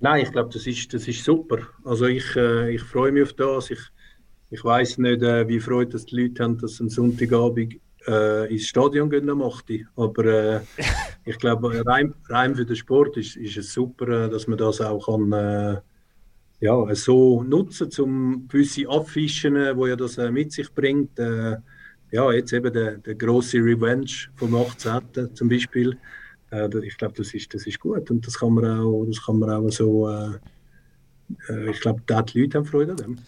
Nein, 0.00 0.24
ich 0.24 0.32
glaube, 0.32 0.50
das 0.52 0.66
ist, 0.66 0.92
das 0.94 1.06
ist 1.06 1.24
super. 1.24 1.58
Also 1.84 2.06
ich, 2.06 2.24
äh, 2.34 2.74
ich 2.74 2.82
freue 2.82 3.12
mich 3.12 3.22
auf 3.24 3.32
das. 3.34 3.70
Ich, 3.70 3.80
ich 4.50 4.64
weiß 4.64 4.98
nicht, 4.98 5.22
äh, 5.22 5.46
wie 5.46 5.60
freut 5.60 5.92
das 5.92 6.06
die 6.06 6.22
Leute 6.22 6.42
haben, 6.42 6.58
dass 6.58 6.76
sie 6.76 6.84
am 6.84 6.88
Sonntagabend 6.90 7.74
äh, 8.10 8.52
ins 8.52 8.66
Stadion 8.66 9.08
gehen 9.08 9.30
8. 9.30 9.64
Aber 9.96 10.24
äh, 10.24 10.60
ich 11.24 11.38
glaube, 11.38 11.82
rein, 11.86 12.14
rein 12.28 12.54
für 12.54 12.66
den 12.66 12.76
Sport 12.76 13.16
ist, 13.16 13.36
ist 13.36 13.56
es 13.56 13.72
super, 13.72 14.26
äh, 14.26 14.30
dass 14.30 14.46
man 14.46 14.58
das 14.58 14.80
auch 14.80 15.06
kann, 15.06 15.32
äh, 15.32 15.80
ja, 16.60 16.94
so 16.94 17.42
nutzen 17.42 17.90
um 18.02 18.48
gewisse 18.48 18.88
Abfischen, 18.88 19.56
äh, 19.56 19.76
wo 19.76 19.86
ja 19.86 19.96
das 19.96 20.18
äh, 20.18 20.30
mit 20.30 20.52
sich 20.52 20.72
bringt. 20.72 21.18
Äh, 21.18 21.56
ja, 22.10 22.32
jetzt 22.32 22.52
eben 22.52 22.72
der, 22.72 22.98
der 22.98 23.14
große 23.14 23.58
Revenge 23.58 24.10
vom 24.34 24.54
18. 24.54 25.34
zum 25.34 25.48
Beispiel. 25.48 25.96
Äh, 26.50 26.68
ich 26.84 26.96
glaube, 26.98 27.14
das 27.16 27.32
ist, 27.34 27.54
das 27.54 27.66
ist 27.66 27.80
gut 27.80 28.10
und 28.10 28.26
das 28.26 28.38
kann 28.38 28.54
man 28.54 28.80
auch, 28.80 29.04
das 29.06 29.24
kann 29.24 29.38
man 29.38 29.50
auch 29.50 29.70
so. 29.70 30.08
Äh, 30.08 30.38
äh, 31.48 31.70
ich 31.70 31.80
glaube, 31.80 32.02
die 32.08 32.40
Leute 32.40 32.58
haben 32.58 32.64
Freude 32.64 32.92
an 32.92 32.96
dem. 32.96 33.18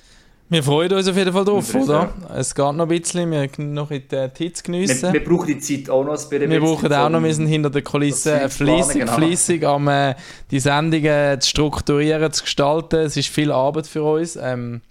Wir 0.53 0.63
freuen 0.63 0.93
uns 0.93 1.09
auf 1.09 1.17
jeden 1.17 1.33
Fall 1.33 1.47
drauf, 1.47 1.75
oder? 1.75 2.13
Es 2.37 2.55
geht 2.55 2.75
noch 2.75 2.81
ein 2.81 2.89
bisschen, 2.89 3.31
wir 3.31 3.49
können 3.49 3.73
noch 3.73 3.91
in 3.91 4.03
die 4.07 4.29
Hits 4.37 4.63
geniessen. 4.63 5.05
Wir, 5.05 5.15
wir, 5.15 5.25
brauchen 5.25 5.47
die 5.47 5.59
Zeit 5.59 5.89
auch 5.89 6.05
noch 6.05 6.13
ein. 6.13 6.51
Wir 6.51 6.61
brauchen 6.61 6.93
auch 6.93 7.09
noch, 7.09 7.23
wir 7.23 7.35
sind 7.35 7.47
hinter 7.47 7.71
der 7.71 7.81
Kulisse 7.81 8.51
fleissig, 8.51 9.01
genau. 9.01 9.13
fleissig 9.17 9.65
am 9.65 9.89
äh, 9.89 10.15
die 10.51 10.61
Sendungen 10.61 11.41
zu 11.41 11.49
strukturieren, 11.49 12.31
zu 12.31 12.43
gestalten. 12.43 12.97
Es 12.97 13.17
ist 13.17 13.29
viel 13.29 13.51
Arbeit 13.51 13.87
für 13.87 14.03
uns, 14.03 14.37
ähm, 14.37 14.83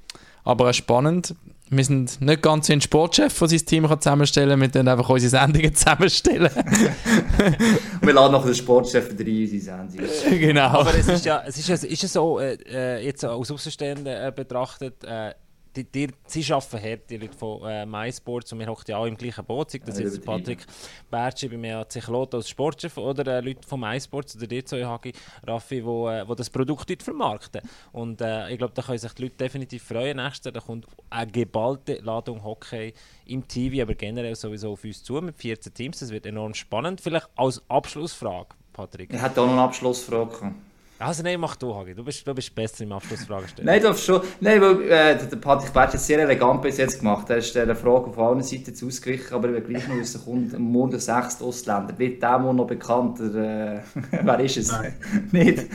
aber 0.44 0.74
spannend. 0.74 1.36
Wir 1.70 1.86
sind 1.86 2.20
nicht 2.22 2.42
ganz 2.42 2.68
ein 2.72 2.82
Sportchef, 2.82 3.38
der 3.38 3.48
sein 3.48 3.60
Team 3.60 3.88
kann 3.88 4.02
zusammenstellen 4.02 4.60
kann. 4.60 4.62
Wir 4.62 4.70
können 4.70 4.88
einfach 4.88 5.10
unsere 5.10 5.30
Sendungen 5.30 5.76
zusammenstellen. 5.76 6.50
wir 8.02 8.14
laden 8.14 8.32
noch 8.32 8.46
den 8.46 8.56
Sportchef 8.56 9.12
rein 9.12 9.28
in 9.28 9.42
unsere 9.42 9.60
Sendungen. 9.60 10.40
Genau. 10.40 10.70
Aber 10.70 10.96
es 10.96 11.08
ist 11.08 11.24
ja, 11.24 11.44
es 11.46 11.60
ist 11.60 11.70
ja, 11.70 11.76
ist 11.76 12.02
ja 12.02 12.10
so, 12.10 12.40
äh, 12.40 12.58
äh 12.68 13.06
jetzt 13.06 13.24
aus 13.24 13.52
Außenstehenden 13.52 14.08
äh, 14.08 14.34
betrachtet, 14.36 15.04
äh, 15.04 15.36
die, 15.76 15.84
die, 15.86 16.08
sie 16.26 16.54
arbeiten 16.54 16.84
hart, 16.84 17.10
die 17.10 17.18
Leute 17.18 17.38
von 17.38 17.64
äh, 17.64 17.86
MySports, 17.86 18.52
und 18.54 18.60
wir 18.60 18.68
hocken 18.68 18.86
ja 18.88 18.98
auch 18.98 19.06
im 19.06 19.16
gleichen 19.16 19.46
Boot, 19.46 19.68
das 19.86 19.98
ja, 19.98 20.06
jetzt 20.06 20.24
Patrick 20.26 20.66
Bertschi 21.10 21.48
bei 21.48 21.58
mir 21.58 21.80
AC 21.80 22.02
Kloten 22.02 22.38
als 22.38 22.50
Sportchef 22.50 22.98
oder 22.98 23.26
äh, 23.38 23.42
Leute 23.42 23.68
von 23.68 23.80
MySports 23.80 24.36
oder 24.36 24.48
dir 24.48 24.66
zwei 24.66 24.86
Hagi, 24.86 25.14
Raffi, 25.46 25.84
wo, 25.86 26.10
äh, 26.10 26.28
wo 26.28 26.36
das 26.36 26.50
Produkt 26.50 26.90
dort 26.90 27.04
vermarkten. 27.04 27.62
Und 27.92 28.22
äh, 28.22 28.50
ich 28.52 28.58
glaube, 28.58 28.74
da 28.74 28.82
können 28.82 28.98
sich 28.98 29.14
die 29.14 29.24
Leute 29.24 29.36
definitiv 29.36 29.84
freuen. 29.84 30.18
Nächstes 30.18 30.52
da 30.52 30.60
kommt 30.60 30.88
eine 31.10 31.32
geballte 31.32 31.96
Ladung 32.02 32.44
Hockey 32.44 32.94
im 33.26 33.48
TV, 33.48 33.82
aber 33.84 33.96
generell 33.96 34.36
sowieso 34.36 34.74
auf 34.74 34.84
uns 34.84 35.04
zu 35.04 35.14
mit 35.22 35.38
14 35.38 35.74
Teams. 35.74 36.00
Das 36.00 36.10
wird 36.10 36.26
enorm 36.26 36.54
spannend. 36.54 37.02
Vielleicht 37.02 37.30
als 37.36 37.62
Abschlussfrage, 37.70 38.50
Patrick. 38.74 39.14
Ich 39.14 39.22
hätte 39.22 39.42
auch 39.42 39.46
noch 39.46 39.54
eine 39.54 39.62
Abschlussfrage. 39.62 40.54
Also 41.02 41.24
nein, 41.24 41.40
mach 41.40 41.56
du, 41.56 41.74
Hagi. 41.74 41.96
Du 41.96 42.04
bist, 42.04 42.28
du 42.28 42.34
bist 42.34 42.54
besser 42.54 42.84
im 42.84 42.92
Abschlussfragen 42.92 43.48
stellen. 43.48 43.66
nein, 43.66 43.82
du 43.82 43.94
schon. 43.96 44.22
Nein, 44.40 44.62
weil 44.62 44.84
äh, 44.84 45.18
der 45.18 45.38
Patrick 45.38 45.74
Bertsch 45.74 45.94
hat 45.94 46.00
sehr 46.00 46.20
elegant 46.20 46.62
bis 46.62 46.78
jetzt 46.78 47.00
gemacht. 47.00 47.28
Er 47.30 47.38
ist 47.38 47.56
der 47.56 47.76
Frage 47.76 48.06
auf 48.08 48.20
allen 48.20 48.44
Seiten 48.44 48.72
ausgewichen, 48.86 49.34
aber 49.34 49.52
wenn 49.52 49.64
gleich 49.64 49.88
noch 49.88 49.96
wissen, 49.96 50.24
kommt 50.24 50.58
morgen 50.60 50.92
der 50.92 51.00
sechste 51.00 51.44
Ausländer. 51.44 51.98
Wird 51.98 52.22
der 52.22 52.38
noch 52.38 52.68
bekannt? 52.68 53.20
äh, 53.20 53.80
wer 54.12 54.40
ist 54.40 54.58
es? 54.58 54.72
Nein. 54.72 54.94
Nicht? 55.32 55.66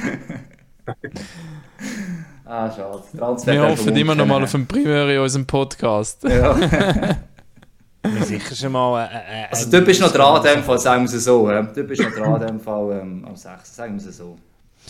ah, 2.44 2.70
schade. 2.70 3.02
Transfer 3.16 3.52
Wir 3.52 3.68
hoffen 3.68 3.96
immer 3.96 4.14
noch 4.14 4.26
mal 4.26 4.44
auf 4.44 4.54
ein 4.54 4.66
Primär 4.66 5.08
in 5.08 5.18
unserem 5.18 5.44
Podcast. 5.44 6.22
Ja. 6.22 6.56
sicher 8.22 8.54
schon 8.54 8.70
mal. 8.70 9.06
Äh, 9.06 9.08
äh, 9.08 9.46
also, 9.50 9.68
du 9.68 9.84
bist 9.84 10.00
noch 10.00 10.12
dran, 10.12 10.36
in 10.36 10.54
dem 10.54 10.62
Fall, 10.62 10.78
sagen 10.78 11.02
wir 11.02 11.16
es 11.16 11.24
so. 11.24 11.48
Du 11.48 11.82
bist 11.82 12.00
noch 12.00 12.12
dran, 12.12 12.40
in 12.40 12.46
dem 12.46 12.60
Fall, 12.60 13.00
ähm, 13.00 13.24
am 13.26 13.34
6. 13.34 13.74
Sagen 13.74 14.00
wir 14.00 14.08
es 14.08 14.16
so 14.16 14.36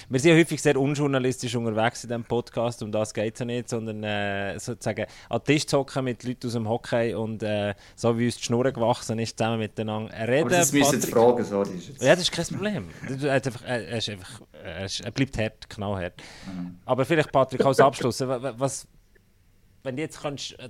wir 0.08 0.20
sind 0.20 0.32
ja 0.32 0.36
häufig 0.36 0.60
sehr 0.60 0.78
unjournalistisch 0.78 1.54
unterwegs 1.54 2.04
in 2.04 2.08
diesem 2.08 2.24
Podcast, 2.24 2.82
um 2.82 2.92
das 2.92 3.12
geht 3.12 3.34
es 3.34 3.40
ja 3.40 3.46
nicht, 3.46 3.68
sondern 3.68 4.02
äh, 4.02 4.58
sozusagen 4.58 5.06
an 5.28 5.38
den 5.40 5.44
Tisch 5.44 5.66
zocken 5.66 6.04
mit 6.04 6.24
Leuten 6.24 6.46
aus 6.46 6.52
dem 6.52 6.68
Hockey 6.68 7.14
und 7.14 7.42
äh, 7.42 7.74
so 7.94 8.18
wie 8.18 8.26
uns 8.26 8.36
die 8.36 8.44
Schnur 8.44 8.70
gewachsen 8.70 9.18
ist, 9.18 9.38
zusammen 9.38 9.58
miteinander 9.58 10.12
reden. 10.26 10.46
Aber 10.46 10.50
das 10.50 10.72
müssen 10.72 10.94
jetzt 10.94 11.10
fragen, 11.10 11.44
so. 11.44 11.62
Das 11.62 11.74
ist 11.74 12.02
Ja, 12.02 12.14
das 12.14 12.22
ist 12.22 12.32
kein 12.32 12.46
Problem. 12.46 12.88
Er, 13.22 13.32
einfach, 13.32 13.62
er, 13.64 13.98
ist 13.98 14.08
einfach, 14.08 14.40
er, 14.52 14.84
ist, 14.84 15.00
er 15.00 15.10
bleibt 15.10 15.38
hart, 15.38 15.68
knallhart. 15.68 16.22
Mhm. 16.46 16.78
Aber 16.84 17.04
vielleicht, 17.04 17.32
Patrick, 17.32 17.64
als 17.64 17.80
Abschluss, 17.80 18.20
was, 18.20 18.86
wenn 19.82 19.96
du 19.96 20.02
jetzt 20.02 20.20
kannst, 20.20 20.58
äh, 20.58 20.68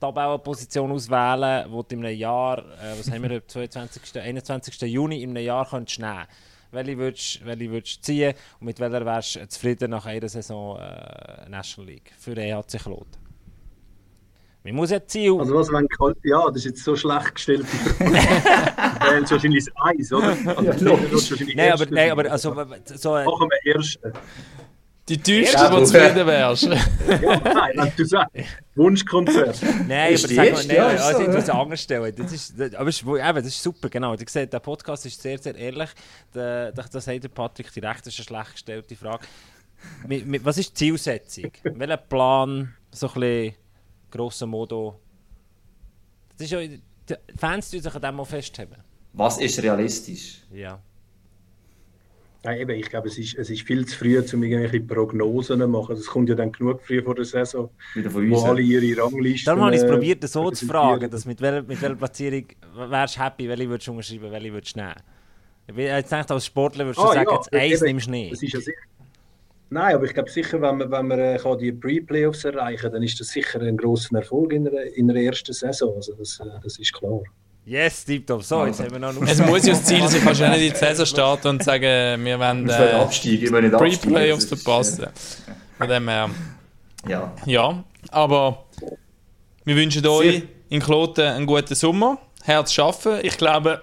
Tabellenposition 0.00 0.90
auswählen, 0.90 1.66
wo 1.70 1.82
du 1.82 1.94
in 1.94 2.04
einem 2.04 2.16
Jahr, 2.16 2.58
äh, 2.58 2.98
was 2.98 3.10
haben 3.10 3.22
wir, 3.22 3.46
22. 3.46 4.20
21. 4.20 4.80
Juni, 4.82 5.22
in 5.22 5.30
einem 5.30 5.44
Jahr 5.44 5.68
kannst 5.68 5.98
nehmen 5.98 6.26
welche 6.72 6.98
würdest, 6.98 7.44
welche 7.44 7.70
würdest 7.70 8.04
ziehen 8.04 8.34
und 8.60 8.66
mit 8.66 8.80
welcher 8.80 9.04
wärst 9.04 9.36
du 9.36 9.48
zufrieden 9.48 9.90
nach 9.90 10.06
einer 10.06 10.28
Saison 10.28 10.78
äh, 10.78 11.48
National 11.48 11.90
League 11.90 12.12
für 12.18 12.34
den 12.34 12.44
EHC 12.44 12.78
Kloten? 12.82 13.20
Man 14.62 14.74
muss 14.74 14.90
ja 14.90 15.04
Ziel... 15.06 15.38
Also 15.38 15.54
was, 15.54 15.72
wenn 15.72 15.88
ja, 16.22 16.46
das 16.48 16.56
ist 16.56 16.64
jetzt 16.66 16.84
so 16.84 16.94
schlecht 16.94 17.34
gestellt. 17.34 17.64
Wären 17.98 19.24
es 19.24 19.30
wahrscheinlich 19.30 19.64
das 19.64 19.74
Eis, 19.82 20.12
oder? 20.12 20.36
Also, 20.54 20.62
ja, 20.62 21.54
nein, 21.54 21.72
aber, 21.72 21.86
nein, 21.86 22.10
aber 22.10 22.30
also... 22.30 22.54
So, 22.84 23.12
Machen 23.12 23.48
wir 23.48 23.74
erste. 23.74 24.12
Die 25.10 25.20
Teuerste, 25.20 25.56
ja, 25.56 25.76
die 25.76 25.84
zufrieden 25.86 26.24
wärst. 26.24 26.62
ja, 26.62 27.40
nein, 27.74 27.92
du 27.96 28.04
sagst, 28.04 28.32
Wunschkonzert. 28.76 29.60
Nein, 29.88 30.14
aber 30.16 30.18
sag 30.18 30.52
mal, 30.52 30.66
nein, 30.66 30.98
also 30.98 31.20
ich 31.22 31.26
muss 31.26 31.36
es 31.36 31.50
anders 31.50 31.82
stellen. 31.82 32.14
Das 32.16 32.32
ist, 32.32 32.54
das, 32.56 32.74
aber 32.74 32.88
ist, 32.88 33.02
eben, 33.02 33.18
das 33.18 33.46
ist 33.46 33.60
super, 33.60 33.88
genau. 33.88 34.14
Du 34.14 34.24
siehst, 34.24 34.52
der 34.52 34.60
Podcast 34.60 35.04
ist 35.06 35.20
sehr, 35.20 35.36
sehr 35.38 35.56
ehrlich. 35.56 35.90
Da, 36.32 36.70
das 36.70 37.04
sagt 37.04 37.24
der 37.24 37.28
Patrick 37.28 37.72
direkt, 37.72 38.06
das 38.06 38.16
ist 38.16 38.20
eine 38.20 38.38
schlecht 38.38 38.52
gestellte 38.52 38.94
Frage. 38.94 39.26
Was 40.44 40.58
ist 40.58 40.70
die 40.70 40.74
Zielsetzung? 40.74 41.50
Welcher 41.64 41.96
Plan, 41.96 42.72
so 42.92 43.08
ein 43.08 43.14
bisschen 43.14 43.54
grosser 44.12 44.46
Modo? 44.46 45.00
Das 46.38 46.44
ist 46.44 46.52
ja, 46.52 46.60
die 46.60 46.80
Fans 47.36 47.68
die 47.68 47.80
sich 47.80 47.92
an 47.92 48.00
dem 48.00 48.14
mal 48.14 48.24
festhalten. 48.24 48.76
Was 49.12 49.38
ist 49.38 49.60
realistisch? 49.60 50.42
Ja. 50.52 50.80
Ja, 52.42 52.54
eben, 52.54 52.70
ich 52.70 52.88
glaube, 52.88 53.08
es 53.08 53.18
ist, 53.18 53.36
es 53.36 53.50
ist 53.50 53.62
viel 53.62 53.84
zu 53.86 53.98
früh, 53.98 54.18
um 54.18 54.42
irgendwelche 54.42 54.80
Prognosen 54.80 55.60
zu 55.60 55.68
machen. 55.68 55.94
Es 55.94 56.06
kommt 56.06 56.30
ja 56.30 56.34
dann 56.34 56.50
genug 56.50 56.80
früh 56.80 57.02
vor 57.02 57.14
der 57.14 57.26
Saison, 57.26 57.68
wo 57.94 58.38
alle 58.44 58.62
ihre 58.62 59.02
Ranglisten... 59.02 59.44
Darum 59.44 59.64
habe 59.64 59.74
ich 59.74 59.82
es 59.82 59.86
äh, 59.86 59.92
probiert, 59.92 60.26
so 60.26 60.50
zu 60.50 60.66
fragen, 60.66 61.10
dass 61.10 61.26
mit, 61.26 61.40
welcher, 61.42 61.62
mit 61.62 61.82
welcher 61.82 61.96
Platzierung 61.96 62.44
wärst 62.74 63.16
du 63.16 63.20
happy, 63.20 63.46
welche 63.46 63.68
würdest 63.68 63.88
du 63.88 63.92
unterschreiben, 63.92 64.32
welche 64.32 64.52
würdest 64.54 64.74
du 64.74 64.80
nehmen? 64.80 64.94
Ich 65.66 65.76
jetzt 65.76 66.10
denke, 66.10 66.32
als 66.32 66.46
Sportler 66.46 66.86
würdest 66.86 66.98
du 66.98 67.02
ah, 67.02 67.12
sagen, 67.12 67.28
ja, 67.30 67.60
jetzt 67.60 67.82
eins 67.82 67.82
nimmst 67.82 68.06
du 68.06 68.10
nicht. 68.10 68.42
Ja. 68.42 68.60
Nein, 69.72 69.94
aber 69.94 70.04
ich 70.04 70.14
glaube 70.14 70.30
sicher, 70.30 70.60
wenn 70.62 70.78
man, 70.78 70.90
wenn 70.90 71.06
man 71.06 71.18
äh, 71.18 71.38
kann 71.40 71.58
die 71.58 71.70
Pre-Playoffs 71.70 72.44
erreichen 72.44 72.82
kann, 72.82 72.92
dann 72.92 73.02
ist 73.02 73.20
das 73.20 73.28
sicher 73.28 73.60
ein 73.60 73.76
grosser 73.76 74.16
Erfolg 74.16 74.52
in 74.52 74.64
der, 74.64 74.96
in 74.96 75.06
der 75.06 75.16
ersten 75.16 75.52
Saison. 75.52 75.94
Also 75.94 76.14
das, 76.14 76.40
äh, 76.40 76.44
das 76.62 76.78
ist 76.78 76.92
klar. 76.92 77.20
Yes, 77.64 78.04
tipptopp. 78.04 78.42
So, 78.42 78.66
jetzt 78.66 78.80
haben 78.80 78.90
wir 78.90 78.98
noch 78.98 79.14
Es 79.22 79.38
muss 79.38 79.66
ja 79.66 79.74
das 79.74 79.84
Ziel 79.84 80.06
sein, 80.08 80.20
kannst 80.24 80.40
du 80.40 80.48
nicht 80.48 80.62
in 80.62 80.72
die 80.72 80.78
Saison 80.78 81.06
starten 81.06 81.48
und 81.48 81.62
sagen, 81.62 82.24
wir 82.24 82.38
wollen 82.38 82.68
äh, 82.68 83.70
Pre-Playoffs 83.76 84.46
verpassen. 84.46 85.06
Von 85.78 85.88
dem 85.88 86.08
her. 86.08 86.30
Ja. 87.08 87.32
Ja, 87.46 87.84
aber 88.10 88.64
wir 89.64 89.76
wünschen 89.76 90.06
euch 90.06 90.42
in 90.68 90.80
Kloten 90.80 91.24
einen 91.24 91.46
guten 91.46 91.74
Sommer. 91.74 92.18
Herz 92.42 92.72
schaffen. 92.72 93.18
Ich 93.22 93.36
glaube, 93.36 93.80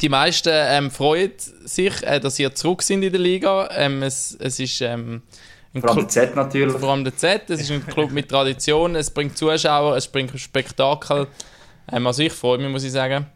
die 0.00 0.08
meisten 0.08 0.50
ähm, 0.52 0.90
freuen 0.90 1.32
sich, 1.64 2.02
äh, 2.02 2.20
dass 2.20 2.38
ihr 2.38 2.54
zurück 2.54 2.82
sind 2.82 3.02
in 3.02 3.12
der 3.12 3.20
Liga. 3.20 3.68
Ähm, 3.74 4.02
es, 4.02 4.36
es 4.38 4.60
ist 4.60 4.80
ähm, 4.82 5.22
ein 5.74 5.80
vor 5.80 5.90
allem 5.90 5.98
der 6.00 6.08
Z 6.08 6.36
natürlich. 6.36 6.76
Vor 6.76 6.90
allem 6.90 7.04
der 7.04 7.16
Z. 7.16 7.50
Es 7.50 7.60
ist 7.60 7.70
ein 7.70 7.86
Club 7.86 8.10
mit 8.10 8.28
Tradition. 8.28 8.94
Es 8.96 9.10
bringt 9.10 9.36
Zuschauer, 9.36 9.96
es 9.96 10.08
bringt 10.08 10.38
Spektakel. 10.38 11.26
Ähm, 11.92 12.06
also 12.06 12.22
ich 12.22 12.32
freue 12.32 12.58
mich, 12.58 12.68
muss 12.68 12.84
ich 12.84 12.92
sagen. 12.92 13.26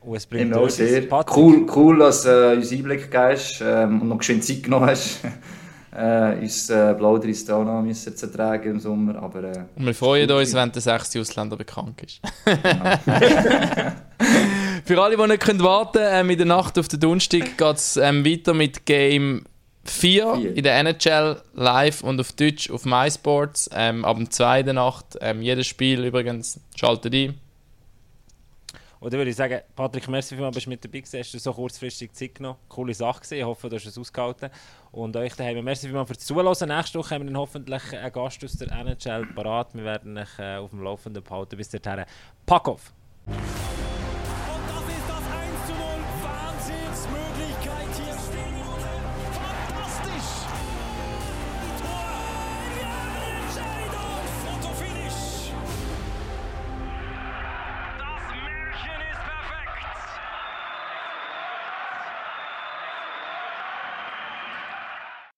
Und 0.00 0.16
es 0.16 0.26
bringt 0.26 0.54
auch 0.54 0.68
sehr. 0.68 1.02
Cool, 1.34 1.66
cool, 1.74 1.98
dass 1.98 2.22
du 2.22 2.52
äh, 2.52 2.56
uns 2.56 2.70
Einblick 2.70 3.10
gibst 3.10 3.60
ähm, 3.64 4.02
und 4.02 4.08
noch 4.08 4.18
geschwind 4.18 4.44
Zeit 4.44 4.62
genommen 4.62 4.90
hast. 4.90 5.20
äh, 5.96 6.38
uns 6.40 6.70
äh, 6.70 6.94
Blauderis 6.96 7.48
auch 7.50 7.64
noch 7.64 7.82
müssen 7.82 8.16
zu 8.16 8.30
tragen 8.30 8.70
im 8.70 8.80
Sommer. 8.80 9.16
Aber, 9.20 9.42
äh, 9.42 9.64
und 9.76 9.86
wir 9.86 9.94
freuen 9.94 10.30
uns, 10.30 10.54
wenn 10.54 10.70
der 10.70 10.82
sechste 10.82 11.20
Ausländer 11.20 11.56
bekannt 11.56 12.02
ist. 12.02 12.20
Für 14.84 15.02
alle, 15.02 15.16
die 15.16 15.26
nicht 15.26 15.40
können 15.40 15.62
warten 15.62 15.98
können, 15.98 16.28
äh, 16.28 16.32
in 16.32 16.38
der 16.38 16.46
Nacht 16.46 16.78
auf 16.78 16.86
den 16.86 17.00
Donnerstag 17.00 17.58
geht 17.58 17.76
es 17.76 17.96
ähm, 17.96 18.24
weiter 18.24 18.54
mit 18.54 18.86
Game 18.86 19.44
4, 19.84 20.34
4 20.36 20.56
in 20.56 20.62
der 20.62 20.78
NHL 20.78 21.42
live 21.54 22.02
und 22.02 22.20
auf 22.20 22.32
Deutsch 22.32 22.70
auf 22.70 22.84
MySports. 22.84 23.70
Ähm, 23.74 24.04
ab 24.04 24.16
dem 24.16 24.30
2. 24.30 24.62
Nacht. 24.62 25.18
Ähm, 25.20 25.42
jedes 25.42 25.66
Spiel 25.66 26.04
übrigens 26.04 26.60
schaltet 26.76 27.14
ein. 27.14 27.34
Und 29.00 29.12
dann 29.12 29.18
würde 29.18 29.30
ich 29.30 29.36
sagen, 29.36 29.60
Patrick, 29.74 30.08
merci 30.08 30.34
vielmals, 30.34 30.54
bist 30.54 30.66
du 30.66 30.70
mit 30.70 30.84
dabei 30.84 31.00
gewesen, 31.00 31.18
hast 31.18 31.34
du 31.34 31.38
so 31.38 31.52
kurzfristig 31.52 32.12
Zeit 32.12 32.34
genommen. 32.34 32.58
Coole 32.68 32.94
Sache 32.94 33.20
gewesen, 33.20 33.38
ich 33.38 33.44
hoffe, 33.44 33.68
du 33.68 33.76
hast 33.76 33.86
es 33.86 33.98
ausgehalten. 33.98 34.50
Und 34.92 35.16
euch 35.16 35.34
daheim, 35.34 35.62
merci 35.64 35.86
vielmals 35.86 36.08
fürs 36.08 36.20
Zuhören. 36.20 36.68
Nächste 36.68 36.98
Woche 36.98 37.14
haben 37.14 37.22
wir 37.22 37.32
dann 37.32 37.38
hoffentlich 37.38 37.92
einen 37.92 38.12
Gast 38.12 38.44
aus 38.44 38.52
der 38.52 38.72
NHL 38.72 39.26
parat. 39.34 39.74
Wir 39.74 39.84
werden 39.84 40.16
euch 40.16 40.38
äh, 40.38 40.56
auf 40.56 40.70
dem 40.70 40.82
Laufenden 40.82 41.22
behalten. 41.22 41.56
Bis 41.56 41.68
dahin, 41.68 42.04
pack 42.46 42.68
auf! 42.68 42.92